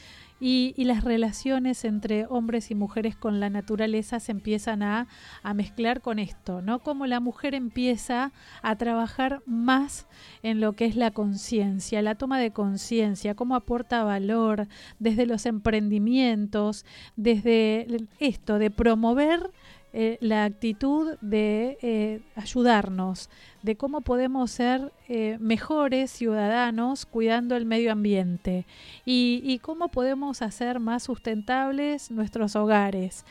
y, 0.44 0.74
las 0.76 1.04
relaciones 1.04 1.84
entre 1.84 2.26
hombres 2.26 2.72
y 2.72 2.74
mujeres 2.74 3.14
con 3.14 3.38
la 3.38 3.48
naturaleza 3.48 4.18
se 4.18 4.32
empiezan 4.32 4.82
a, 4.82 5.06
a, 5.44 5.54
mezclar 5.54 6.00
con 6.00 6.18
esto, 6.18 6.60
¿no? 6.60 6.80
Como 6.80 7.06
la 7.06 7.20
mujer 7.20 7.54
empieza 7.54 8.32
a 8.60 8.74
trabajar 8.74 9.40
más 9.46 10.08
en 10.42 10.60
lo 10.60 10.72
que 10.72 10.86
es 10.86 10.96
la 10.96 11.12
conciencia, 11.12 12.02
la 12.02 12.16
toma 12.16 12.40
de 12.40 12.50
conciencia, 12.50 13.36
cómo 13.36 13.54
aporta 13.54 14.02
valor 14.02 14.66
desde 14.98 15.26
los 15.26 15.46
emprendimientos, 15.46 16.84
desde 17.14 17.86
esto 18.18 18.58
de 18.58 18.72
promover 18.72 19.52
eh, 19.94 20.16
la 20.20 20.44
actitud 20.44 21.18
de 21.20 21.76
eh, 21.82 22.20
ayudarnos, 22.34 23.28
de 23.62 23.76
cómo 23.76 24.00
podemos 24.00 24.50
ser 24.50 24.90
eh, 25.06 25.36
mejores 25.38 26.10
ciudadanos 26.10 27.04
cuidando 27.04 27.56
el 27.56 27.66
medio 27.66 27.92
ambiente 27.92 28.64
y, 29.04 29.42
y, 29.44 29.58
cómo 29.58 29.88
podemos 29.88 30.40
hacer 30.40 30.80
más 30.80 31.02
sustentables 31.02 32.10
nuestros 32.10 32.56
hogares 32.56 33.26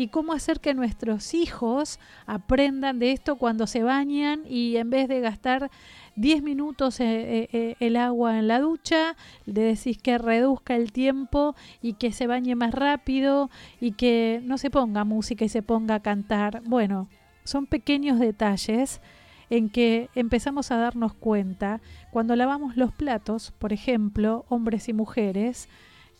y 0.00 0.08
cómo 0.08 0.32
hacer 0.32 0.60
que 0.60 0.72
nuestros 0.72 1.34
hijos 1.34 1.98
aprendan 2.24 2.98
de 2.98 3.12
esto 3.12 3.36
cuando 3.36 3.66
se 3.66 3.82
bañan 3.82 4.44
y 4.48 4.76
en 4.76 4.88
vez 4.88 5.08
de 5.08 5.20
gastar 5.20 5.70
10 6.16 6.42
minutos 6.42 7.00
eh, 7.00 7.50
eh, 7.52 7.76
el 7.80 7.96
agua 7.96 8.38
en 8.38 8.48
la 8.48 8.60
ducha, 8.60 9.14
le 9.44 9.60
decís 9.60 9.98
que 9.98 10.16
reduzca 10.16 10.74
el 10.74 10.90
tiempo 10.90 11.54
y 11.82 11.92
que 11.92 12.12
se 12.12 12.26
bañe 12.26 12.54
más 12.54 12.72
rápido 12.72 13.50
y 13.78 13.92
que 13.92 14.40
no 14.42 14.56
se 14.56 14.70
ponga 14.70 15.04
música 15.04 15.44
y 15.44 15.50
se 15.50 15.60
ponga 15.60 15.96
a 15.96 16.00
cantar. 16.00 16.62
Bueno, 16.64 17.08
son 17.44 17.66
pequeños 17.66 18.18
detalles 18.18 19.02
en 19.50 19.68
que 19.68 20.08
empezamos 20.14 20.70
a 20.70 20.78
darnos 20.78 21.12
cuenta 21.12 21.82
cuando 22.10 22.36
lavamos 22.36 22.74
los 22.78 22.90
platos, 22.90 23.52
por 23.58 23.74
ejemplo, 23.74 24.46
hombres 24.48 24.88
y 24.88 24.94
mujeres, 24.94 25.68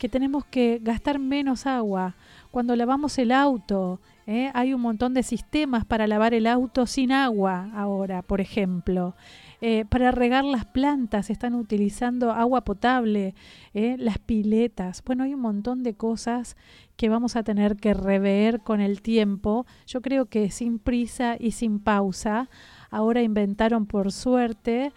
que 0.01 0.09
tenemos 0.09 0.47
que 0.47 0.81
gastar 0.83 1.19
menos 1.19 1.67
agua. 1.67 2.17
Cuando 2.51 2.75
lavamos 2.75 3.17
el 3.19 3.31
auto, 3.31 4.01
¿eh? 4.27 4.51
hay 4.55 4.75
un 4.75 4.81
montón 4.81 5.15
de 5.15 5.23
sistemas 5.23 5.85
para 5.85 6.09
lavar 6.09 6.35
el 6.35 6.49
auto 6.49 6.85
sin 6.85 7.13
agua 7.13 7.71
ahora, 7.75 8.23
por 8.23 8.41
ejemplo. 8.41 9.15
Eh, 9.61 9.85
para 9.89 10.11
regar 10.11 10.45
las 10.45 10.65
plantas 10.65 11.31
están 11.31 11.55
utilizando 11.55 12.33
agua 12.33 12.63
potable, 12.63 13.37
eh, 13.73 13.95
las 14.01 14.19
piletas. 14.19 15.01
Bueno, 15.07 15.23
hay 15.23 15.35
un 15.35 15.43
montón 15.43 15.85
de 15.85 15.95
cosas 15.95 16.57
que 16.97 17.09
vamos 17.09 17.37
a 17.37 17.45
tener 17.45 17.77
que 17.77 17.95
rever 17.95 18.61
con 18.63 18.81
el 18.81 19.01
tiempo. 19.01 19.65
Yo 19.87 20.01
creo 20.01 20.27
que 20.27 20.51
sin 20.51 20.81
prisa 20.81 21.37
y 21.39 21.53
sin 21.53 21.79
pausa. 21.79 22.51
Ahora 22.91 23.23
inventaron 23.23 23.87
por 23.87 24.11
suerte 24.11 24.93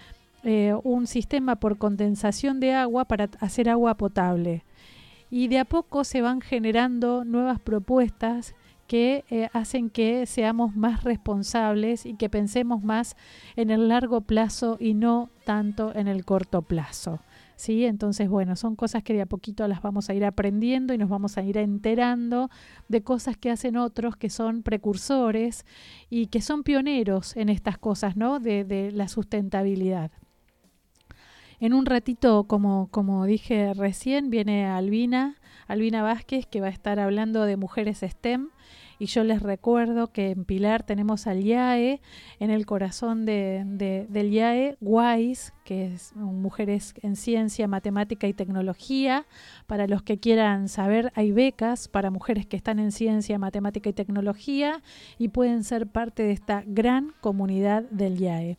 un 0.84 1.08
sistema 1.08 1.56
por 1.56 1.78
condensación 1.78 2.60
de 2.60 2.74
agua 2.74 3.06
para 3.06 3.30
hacer 3.40 3.70
agua 3.70 3.96
potable. 3.96 4.66
Y 5.36 5.48
de 5.48 5.58
a 5.58 5.66
poco 5.66 6.04
se 6.04 6.22
van 6.22 6.42
generando 6.42 7.26
nuevas 7.26 7.60
propuestas 7.60 8.54
que 8.86 9.26
eh, 9.32 9.50
hacen 9.52 9.90
que 9.90 10.28
seamos 10.28 10.76
más 10.76 11.04
responsables 11.04 12.06
y 12.06 12.14
que 12.14 12.30
pensemos 12.30 12.84
más 12.84 13.16
en 13.56 13.72
el 13.72 13.88
largo 13.88 14.22
plazo 14.22 14.78
y 14.80 14.94
no 14.94 15.32
tanto 15.44 15.92
en 15.96 16.08
el 16.08 16.24
corto 16.24 16.62
plazo. 16.62 17.20
¿Sí? 17.56 17.84
Entonces, 17.86 18.30
bueno, 18.30 18.56
son 18.56 18.76
cosas 18.76 19.02
que 19.02 19.14
de 19.16 19.24
a 19.24 19.26
poquito 19.26 19.68
las 19.68 19.82
vamos 19.82 20.08
a 20.08 20.14
ir 20.14 20.24
aprendiendo 20.24 20.94
y 20.94 21.00
nos 21.00 21.10
vamos 21.10 21.36
a 21.40 21.42
ir 21.42 21.58
enterando 21.58 22.52
de 22.88 23.02
cosas 23.02 23.36
que 23.36 23.50
hacen 23.50 23.76
otros 23.76 24.16
que 24.16 24.30
son 24.30 24.62
precursores 24.62 25.66
y 26.12 26.28
que 26.28 26.42
son 26.42 26.62
pioneros 26.62 27.36
en 27.36 27.50
estas 27.50 27.80
cosas, 27.80 28.16
¿no? 28.16 28.40
De, 28.40 28.66
de 28.66 28.92
la 28.92 29.08
sustentabilidad. 29.08 30.12
En 31.64 31.74
un 31.74 31.86
ratito, 31.86 32.44
como, 32.44 32.90
como 32.92 33.24
dije 33.24 33.74
recién, 33.74 34.30
viene 34.30 34.66
Albina, 34.66 35.38
Albina 35.66 36.04
Vázquez, 36.04 36.46
que 36.46 36.60
va 36.60 36.68
a 36.68 36.72
estar 36.72 37.00
hablando 37.00 37.46
de 37.46 37.56
mujeres 37.56 38.04
STEM 38.06 38.50
Y 39.00 39.06
yo 39.06 39.24
les 39.24 39.42
recuerdo 39.42 40.12
que 40.12 40.32
en 40.32 40.44
Pilar 40.44 40.84
tenemos 40.84 41.26
al 41.26 41.42
IAE, 41.42 42.02
en 42.42 42.52
el 42.52 42.66
corazón 42.66 43.26
de, 43.26 43.64
de, 43.66 44.08
del 44.10 44.34
IAE, 44.34 44.76
WISE, 44.82 45.54
que 45.64 45.86
es 45.86 46.14
Mujeres 46.18 46.96
en 47.02 47.16
Ciencia, 47.16 47.66
Matemática 47.70 48.28
y 48.28 48.34
Tecnología. 48.34 49.26
Para 49.66 49.88
los 49.88 50.04
que 50.04 50.18
quieran 50.18 50.68
saber, 50.68 51.14
hay 51.16 51.32
becas 51.32 51.88
para 51.88 52.12
mujeres 52.12 52.46
que 52.46 52.58
están 52.58 52.80
en 52.80 52.92
ciencia, 52.92 53.40
matemática 53.40 53.90
y 53.90 53.94
tecnología 53.94 54.84
y 55.18 55.30
pueden 55.30 55.64
ser 55.64 55.88
parte 55.88 56.24
de 56.24 56.34
esta 56.34 56.66
gran 56.68 57.14
comunidad 57.22 57.84
del 57.84 58.20
IAE. 58.20 58.58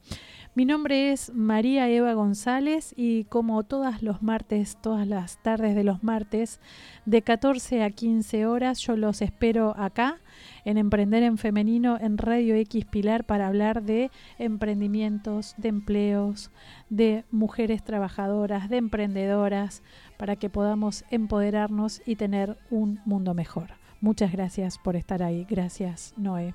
Mi 0.56 0.64
nombre 0.66 1.10
es 1.10 1.34
María 1.34 1.88
Eva 1.88 2.14
González 2.14 2.94
y 2.96 3.24
como 3.24 3.64
todas 3.64 4.04
los 4.04 4.22
martes, 4.22 4.78
todas 4.80 5.04
las 5.04 5.42
tardes 5.42 5.74
de 5.74 5.82
los 5.82 6.04
martes, 6.04 6.60
de 7.06 7.22
14 7.22 7.82
a 7.82 7.90
15 7.90 8.46
horas, 8.46 8.78
yo 8.78 8.96
los 8.96 9.20
espero 9.20 9.74
acá 9.76 10.20
en 10.64 10.78
Emprender 10.78 11.24
en 11.24 11.38
Femenino 11.38 11.98
en 12.00 12.18
Radio 12.18 12.54
X 12.54 12.84
Pilar 12.84 13.24
para 13.24 13.48
hablar 13.48 13.82
de 13.82 14.12
emprendimientos, 14.38 15.56
de 15.58 15.70
empleos, 15.70 16.52
de 16.88 17.24
mujeres 17.32 17.82
trabajadoras, 17.82 18.68
de 18.68 18.76
emprendedoras, 18.76 19.82
para 20.18 20.36
que 20.36 20.50
podamos 20.50 21.04
empoderarnos 21.10 22.00
y 22.06 22.14
tener 22.14 22.58
un 22.70 23.00
mundo 23.04 23.34
mejor. 23.34 23.70
Muchas 24.00 24.30
gracias 24.30 24.78
por 24.78 24.94
estar 24.94 25.20
ahí. 25.20 25.44
Gracias, 25.50 26.14
Noé. 26.16 26.54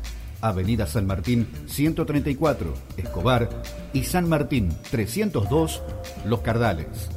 Avenida 0.41 0.87
San 0.87 1.07
Martín 1.07 1.47
134, 1.67 2.73
Escobar 2.97 3.49
y 3.93 4.03
San 4.03 4.27
Martín 4.27 4.69
302, 4.89 5.81
Los 6.25 6.41
Cardales. 6.41 7.09